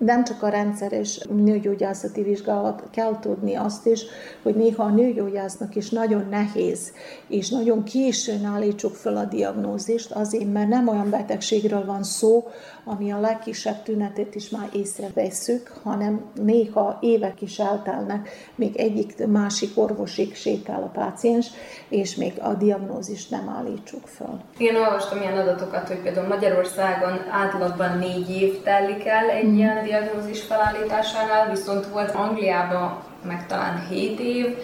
nem 0.00 0.24
csak 0.24 0.42
a 0.42 0.48
rendszeres 0.48 1.20
nőgyógyászati 1.30 2.22
vizsgálat, 2.22 2.82
kell 2.90 3.18
tudni 3.20 3.54
azt 3.54 3.86
is, 3.86 4.04
hogy 4.42 4.54
néha 4.54 4.82
a 4.82 4.90
nőgyógyásznak 4.90 5.76
is 5.76 5.90
nagyon 5.90 6.26
nehéz, 6.30 6.92
és 7.28 7.48
nagyon 7.48 7.84
későn 7.84 8.44
állítsuk 8.44 8.94
fel 8.94 9.16
a 9.16 9.24
diagnózist, 9.24 10.12
azért, 10.12 10.52
mert 10.52 10.68
nem 10.68 10.88
olyan 10.88 11.10
betegségről 11.10 11.84
van 11.84 12.02
szó, 12.02 12.48
ami 12.84 13.12
a 13.12 13.20
legkisebb 13.20 13.82
tünetet 13.82 14.34
is 14.34 14.48
már 14.48 14.68
észrevesszük, 14.72 15.72
hanem 15.82 16.24
néha 16.34 16.98
évek 17.00 17.42
is 17.42 17.58
eltelnek, 17.58 18.28
még 18.54 18.76
egyik 18.76 19.26
másik 19.26 19.70
orvosig 19.74 20.34
sétál 20.34 20.82
a 20.82 20.98
páciens, 20.98 21.46
és 21.88 22.14
még 22.14 22.32
a 22.42 22.54
diagnózist 22.54 23.30
nem 23.30 23.48
állítsuk 23.48 24.06
fel. 24.06 24.44
Én 24.58 24.76
olvastam 24.76 25.20
ilyen 25.20 25.36
adatokat, 25.36 25.88
hogy 25.88 25.98
például 25.98 26.26
Magyarországon 26.26 27.20
átlagban 27.30 27.98
négy 27.98 28.30
év 28.30 28.62
telik 28.62 29.06
el 29.06 29.28
egy 29.28 29.48
mm. 29.48 29.56
ilyen 29.56 29.84
diagnózis 29.84 30.42
felállításánál, 30.42 31.50
viszont 31.50 31.86
volt 31.86 32.10
Angliában 32.10 33.02
meg 33.22 33.46
talán 33.46 33.86
7 33.88 34.20
év, 34.20 34.56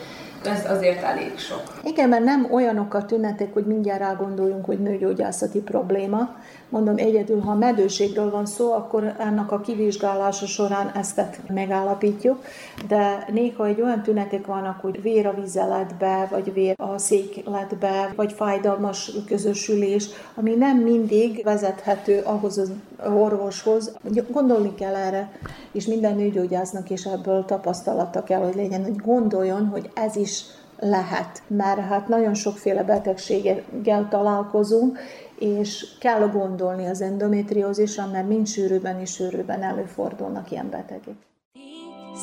ez 0.45 0.71
azért 0.71 1.03
elég 1.03 1.39
sok. 1.39 1.63
Igen, 1.85 2.09
mert 2.09 2.25
nem 2.25 2.49
olyanok 2.53 2.95
a 2.95 3.05
tünetek, 3.05 3.53
hogy 3.53 3.65
mindjárt 3.65 4.01
rágondoljunk, 4.01 4.65
hogy 4.65 4.79
nőgyógyászati 4.79 5.61
probléma. 5.61 6.37
Mondom, 6.69 6.97
egyedül, 6.97 7.41
ha 7.41 7.55
medőségről 7.55 8.31
van 8.31 8.47
szó, 8.47 8.73
akkor 8.73 9.15
ennek 9.19 9.53
a 9.53 9.61
kivizsgálása 9.61 10.47
során 10.47 10.91
ezt 10.95 11.21
megállapítjuk, 11.49 12.45
de 12.89 13.29
néha 13.33 13.67
egy 13.67 13.81
olyan 13.81 14.03
tünetek 14.03 14.47
vannak, 14.47 14.81
hogy 14.81 15.03
vér 15.03 15.27
a 15.27 15.35
vizeletbe, 15.35 16.29
vagy 16.31 16.53
vér 16.53 16.75
a 16.77 16.99
székletbe, 16.99 18.13
vagy 18.17 18.33
fájdalmas 18.33 19.11
közösülés, 19.27 20.09
ami 20.35 20.55
nem 20.55 20.79
mindig 20.79 21.45
vezethető 21.45 22.21
ahhoz 22.25 22.59
az 22.59 22.73
orvoshoz. 23.15 23.97
Gondolni 24.31 24.75
kell 24.75 24.95
erre, 24.95 25.31
és 25.73 25.87
minden 25.87 26.17
nőgyógyásznak 26.17 26.91
is 26.91 27.05
ebből 27.05 27.45
tapasztalata 27.45 28.23
kell, 28.23 28.45
hogy 28.45 28.55
legyen, 28.55 28.83
hogy 28.83 28.97
gondoljon, 28.97 29.67
hogy 29.67 29.91
ez 29.95 30.17
is 30.17 30.45
lehet, 30.79 31.43
mert 31.47 31.81
hát 31.81 32.09
nagyon 32.09 32.35
sokféle 32.35 32.83
betegséggel 32.83 34.09
találkozunk, 34.11 34.99
és 35.39 35.87
kell 35.99 36.29
gondolni 36.29 36.87
az 36.87 37.01
endometriózisra, 37.01 38.07
mert 38.07 38.29
mind 38.29 38.47
sűrűben 38.47 39.01
és 39.01 39.11
sűrűben 39.11 39.63
előfordulnak 39.63 40.51
ilyen 40.51 40.71
betegek. 40.71 41.17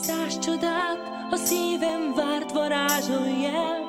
Száz 0.02 0.40
csodát 0.40 0.98
a 1.32 1.36
szívem 1.36 2.14
várt 2.16 2.52
varázsolj 2.52 3.46
el, 3.46 3.82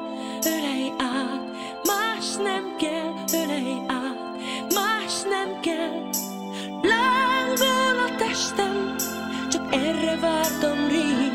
ölej 0.46 0.92
át, 0.98 1.42
más 1.84 2.36
nem 2.36 2.76
kell, 2.76 3.40
ölej 3.42 3.84
át, 3.88 4.36
más 4.74 5.22
nem 5.22 5.60
kell. 5.60 6.10
Lángol 6.82 7.98
a 8.06 8.16
testem, 8.18 8.94
csak 9.50 9.74
erre 9.74 10.16
vártam 10.20 10.88
rég, 10.88 11.32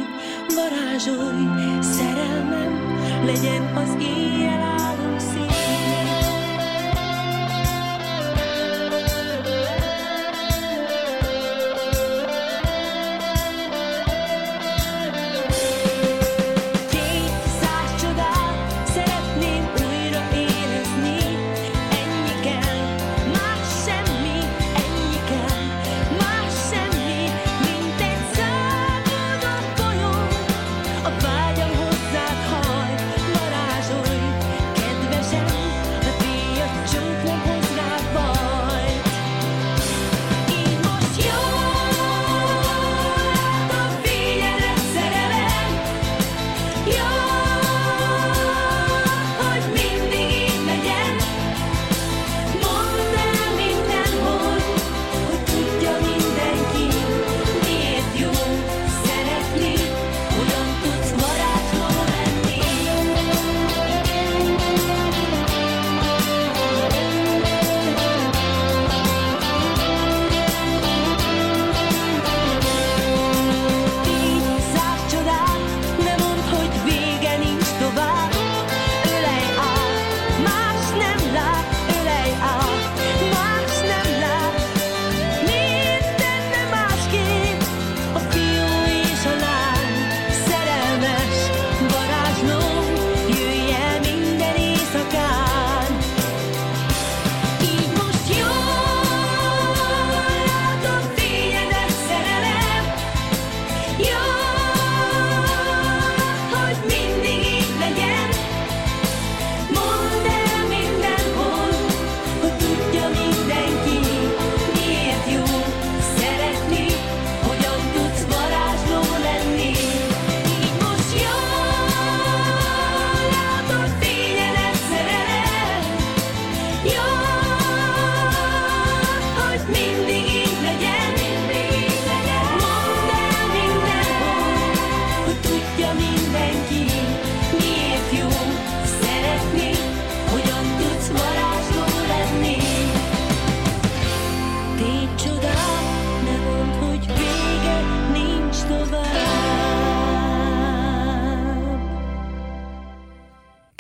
varázsolj, 0.55 1.43
szerelmem, 1.81 2.97
legyen 3.25 3.75
az 3.75 3.95
éjjel 3.99 4.61
álom 4.61 5.19
szín. 5.19 5.48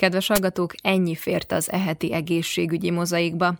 Kedves 0.09 0.27
hallgatók, 0.27 0.73
ennyi 0.81 1.15
fért 1.15 1.51
az 1.51 1.71
eheti 1.71 2.13
egészségügyi 2.13 2.91
mozaikba. 2.91 3.55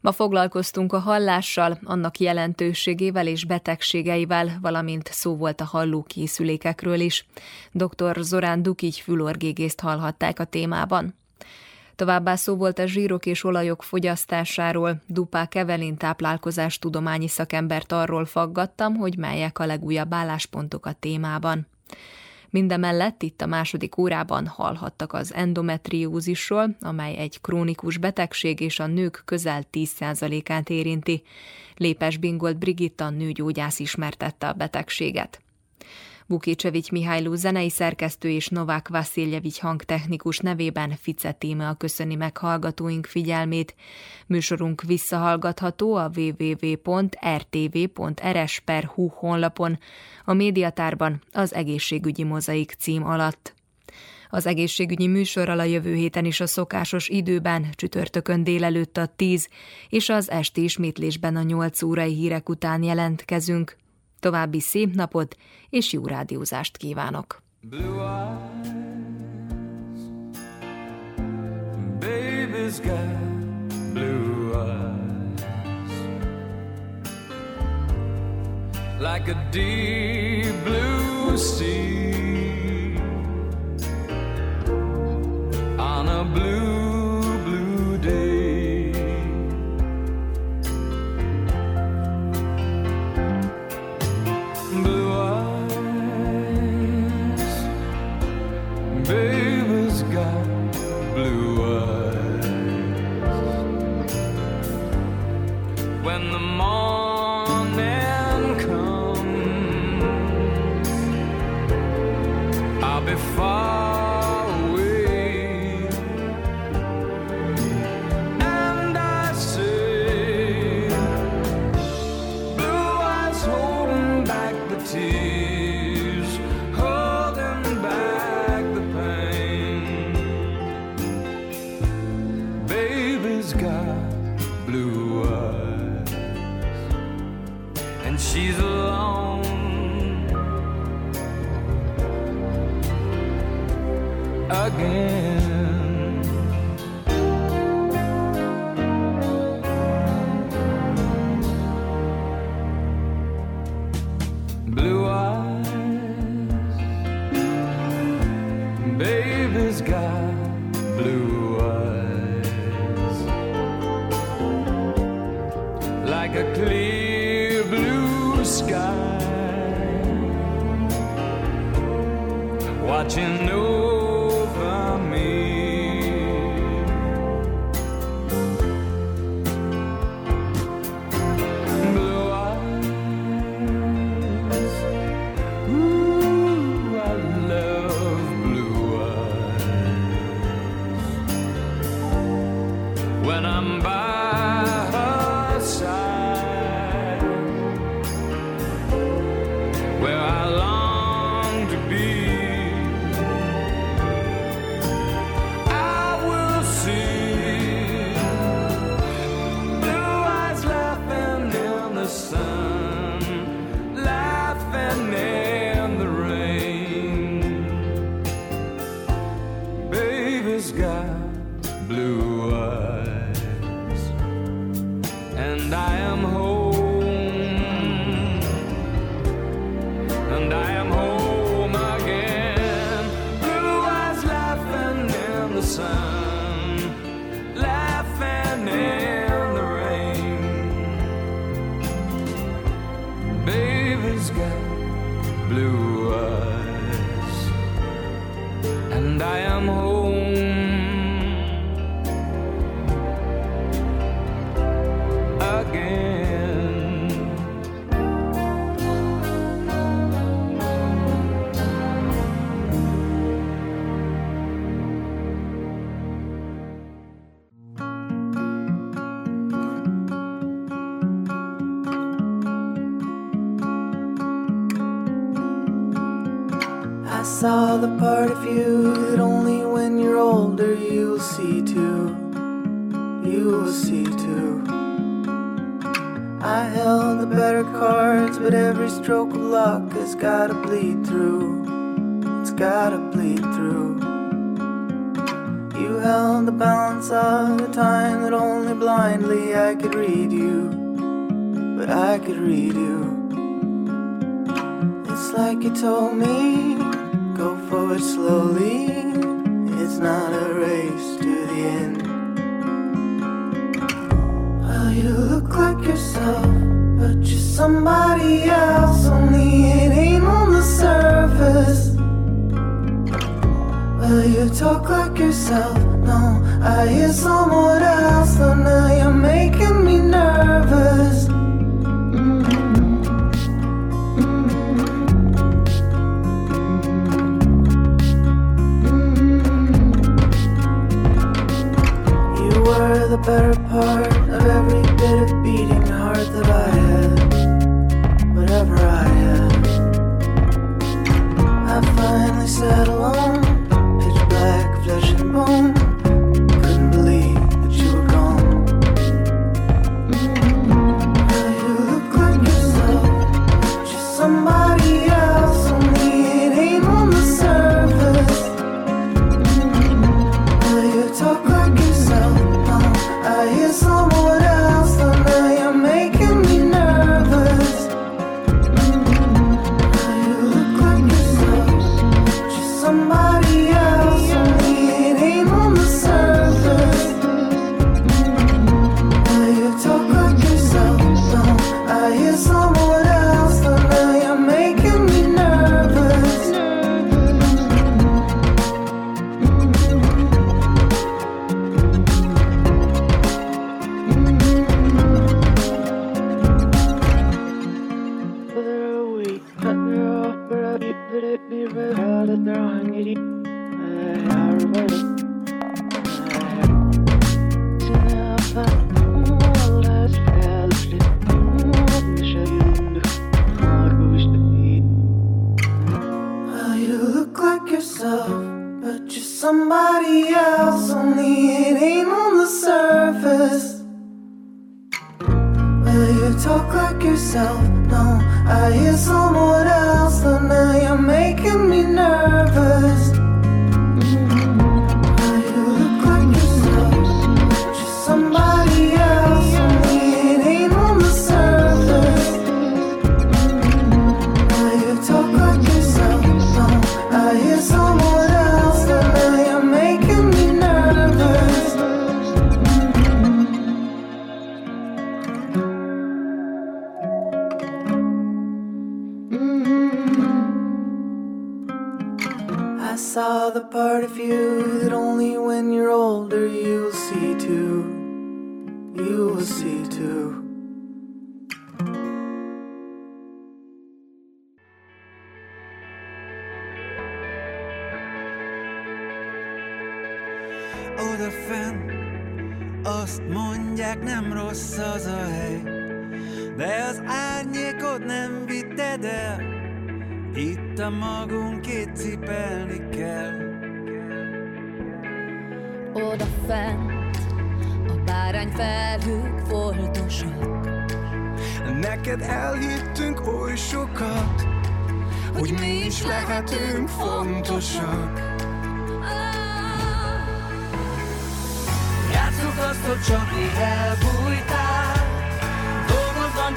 Ma 0.00 0.12
foglalkoztunk 0.12 0.92
a 0.92 0.98
hallással, 0.98 1.78
annak 1.82 2.18
jelentőségével 2.18 3.26
és 3.26 3.44
betegségeivel, 3.44 4.58
valamint 4.60 5.08
szó 5.12 5.36
volt 5.36 5.60
a 5.60 5.64
hallókészülékekről 5.64 7.00
is. 7.00 7.26
Dr. 7.72 8.16
Zorán 8.20 8.62
Dukigy 8.62 9.00
fülorgégészt 9.00 9.80
hallhatták 9.80 10.38
a 10.38 10.44
témában. 10.44 11.14
Továbbá 11.96 12.34
szó 12.34 12.56
volt 12.56 12.78
a 12.78 12.86
zsírok 12.86 13.26
és 13.26 13.44
olajok 13.44 13.82
fogyasztásáról, 13.82 15.02
Dupák 15.06 15.54
Evelin 15.54 15.96
táplálkozás 15.96 16.78
tudományi 16.78 17.28
szakembert 17.28 17.92
arról 17.92 18.24
faggattam, 18.24 18.94
hogy 18.94 19.16
melyek 19.16 19.58
a 19.58 19.66
legújabb 19.66 20.14
álláspontok 20.14 20.86
a 20.86 20.92
témában. 20.92 21.66
Mindemellett 22.50 23.22
itt 23.22 23.40
a 23.40 23.46
második 23.46 23.96
órában 23.96 24.46
hallhattak 24.46 25.12
az 25.12 25.34
endometriózisról, 25.34 26.76
amely 26.80 27.16
egy 27.16 27.40
krónikus 27.40 27.96
betegség 27.96 28.60
és 28.60 28.78
a 28.78 28.86
nők 28.86 29.22
közel 29.24 29.64
10%-át 29.72 30.70
érinti. 30.70 31.22
Lépes 31.76 32.16
Bingolt 32.16 32.58
Brigitta 32.58 33.10
nőgyógyász 33.10 33.78
ismertette 33.78 34.48
a 34.48 34.52
betegséget. 34.52 35.40
Bukécsevics 36.30 36.90
Mihályló 36.90 37.34
zenei 37.34 37.70
szerkesztő 37.70 38.28
és 38.28 38.48
Novák 38.48 38.88
Vasiljevics 38.88 39.58
hangtechnikus 39.58 40.38
nevében 40.38 40.94
Fice 41.00 41.32
Tímea 41.32 41.74
köszöni 41.74 42.14
meg 42.14 42.36
hallgatóink 42.36 43.06
figyelmét. 43.06 43.74
Műsorunk 44.26 44.82
visszahallgatható 44.82 45.94
a 45.94 46.10
www.rtv.rs.hu 46.16 47.16
honlapon, 49.08 49.78
a 50.24 50.32
médiatárban 50.32 51.22
az 51.32 51.54
egészségügyi 51.54 52.24
mozaik 52.24 52.74
cím 52.78 53.06
alatt. 53.06 53.54
Az 54.28 54.46
egészségügyi 54.46 55.06
műsorral 55.06 55.58
a 55.58 55.64
jövő 55.64 55.94
héten 55.94 56.24
is 56.24 56.40
a 56.40 56.46
szokásos 56.46 57.08
időben, 57.08 57.66
csütörtökön 57.72 58.44
délelőtt 58.44 58.96
a 58.96 59.06
10 59.16 59.48
és 59.88 60.08
az 60.08 60.30
esti 60.30 60.62
ismétlésben 60.62 61.36
a 61.36 61.42
8 61.42 61.82
órai 61.82 62.14
hírek 62.14 62.48
után 62.48 62.82
jelentkezünk. 62.82 63.78
További 64.20 64.60
szép 64.60 64.94
napot 64.94 65.36
és 65.70 65.92
jó 65.92 66.06
rádiózást 66.06 66.76
kívánok! 66.76 67.42
Blue 67.60 68.02
eyes, 68.02 68.40
Like 79.00 79.28
a 79.28 79.48
deep 79.50 80.64
blue 80.64 81.36
sea. 81.36 82.10
On 85.78 86.06
a 86.06 86.24
blue 86.32 86.69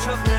truck 0.03 0.32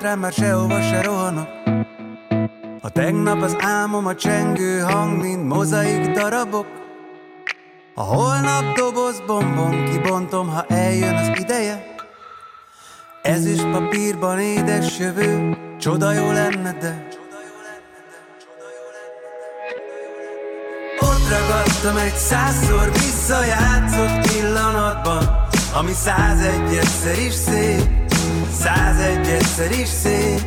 rám, 0.00 0.18
már 0.18 0.32
sehova 0.32 0.82
se 0.82 1.02
rohanok. 1.02 1.48
A 2.80 2.90
tegnap 2.90 3.42
az 3.42 3.56
álmom 3.60 4.06
a 4.06 4.14
csengő 4.14 4.78
hang, 4.80 5.20
mint 5.20 5.48
mozaik 5.48 6.10
darabok. 6.10 6.66
A 7.94 8.02
holnap 8.02 8.76
doboz 8.76 9.22
bombon 9.26 9.84
kibontom, 9.90 10.48
ha 10.48 10.64
eljön 10.68 11.14
az 11.14 11.38
ideje. 11.38 11.94
Ez 13.22 13.46
is 13.46 13.60
papírban 13.60 14.38
édes 14.38 14.98
jövő, 14.98 15.56
csoda 15.78 16.12
jó 16.12 16.30
lenne, 16.30 16.72
de 16.72 17.08
Ott 21.00 21.28
ragadtam 21.30 21.96
egy 21.96 22.14
százszor 22.14 22.92
visszajátszott 22.92 24.32
pillanatban 24.32 25.46
Ami 25.74 25.92
százegy 25.92 26.76
egyszer 26.76 27.18
is 27.18 27.32
szép 27.32 27.97
Százegy 28.60 29.26
egyszer 29.26 29.70
is 29.70 29.88
szép. 29.88 30.40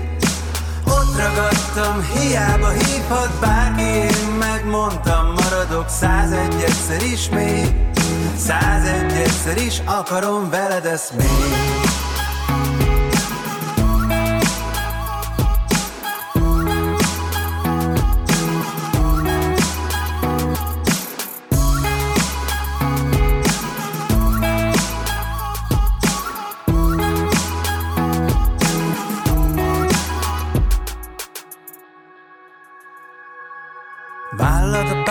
Ott 0.87 1.17
ragadtam, 1.17 2.07
hiába 2.13 2.69
hívhat 2.69 3.39
bárki 3.39 3.83
Én 3.83 4.27
megmondtam, 4.39 5.33
maradok 5.33 5.89
százegy 5.89 6.53
egyszer 6.65 7.03
is 7.11 7.29
még. 7.29 7.75
Százegy 8.37 9.11
egyszer 9.11 9.57
is 9.57 9.81
akarom 9.85 10.49
veled 10.49 10.85
ezt 10.85 11.13
még 11.13 11.80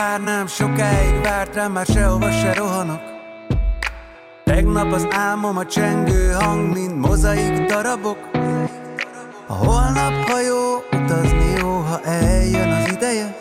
Bár 0.01 0.21
nem 0.21 0.47
sokáig 0.47 1.21
várt 1.23 1.55
rám, 1.55 1.73
már 1.73 1.87
sehova 1.87 2.31
se 2.31 2.53
rohanok. 2.53 3.01
Tegnap 4.45 4.93
az 4.93 5.07
álmom 5.11 5.57
a 5.57 5.67
csengő 5.67 6.33
hang, 6.33 6.73
mint 6.73 6.97
mozaik 6.97 7.67
darabok. 7.67 8.19
A 9.47 9.53
holnap 9.53 10.29
hajó, 10.29 10.85
utazni 10.93 11.55
jó, 11.59 11.69
ha 11.69 12.01
eljön 12.01 12.71
az 12.71 12.93
ideje. 12.93 13.37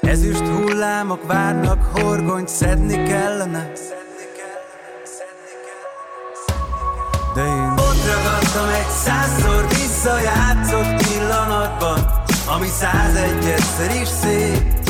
Ezüst 0.00 0.46
hullámok 0.46 1.26
várnak, 1.26 1.84
horgonyt 1.94 2.48
szedni 2.48 3.02
kellene. 3.02 3.72
De 7.34 7.44
én 7.44 7.70
ott 7.70 8.04
ragadtam 8.06 8.68
egy 8.68 8.90
százszor 9.04 9.68
visszajátszott 9.68 11.06
pillanatban 11.08 12.22
Ami 12.46 12.66
százegy 12.66 13.44
egyszer 13.44 14.02
is 14.02 14.08
szép 14.08 14.83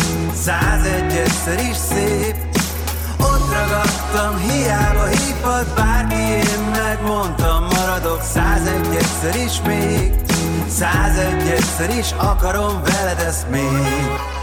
Százegy 0.44 1.16
egyszer 1.16 1.58
is 1.70 1.76
szép. 1.76 2.36
Ott 3.20 3.52
ragadtam, 3.52 4.38
hiába 4.38 5.06
hívhat 5.06 5.74
bárki 5.74 6.14
Én 6.14 6.70
megmondtam, 6.84 7.64
maradok 7.64 8.22
százegy 8.22 8.96
egyszer 8.96 9.42
is 9.44 9.60
még. 9.66 10.12
Százegy 10.68 11.50
egyszer 11.50 11.98
is 11.98 12.12
akarom 12.12 12.82
veled 12.82 13.18
ezt 13.18 13.50
még 13.50 14.33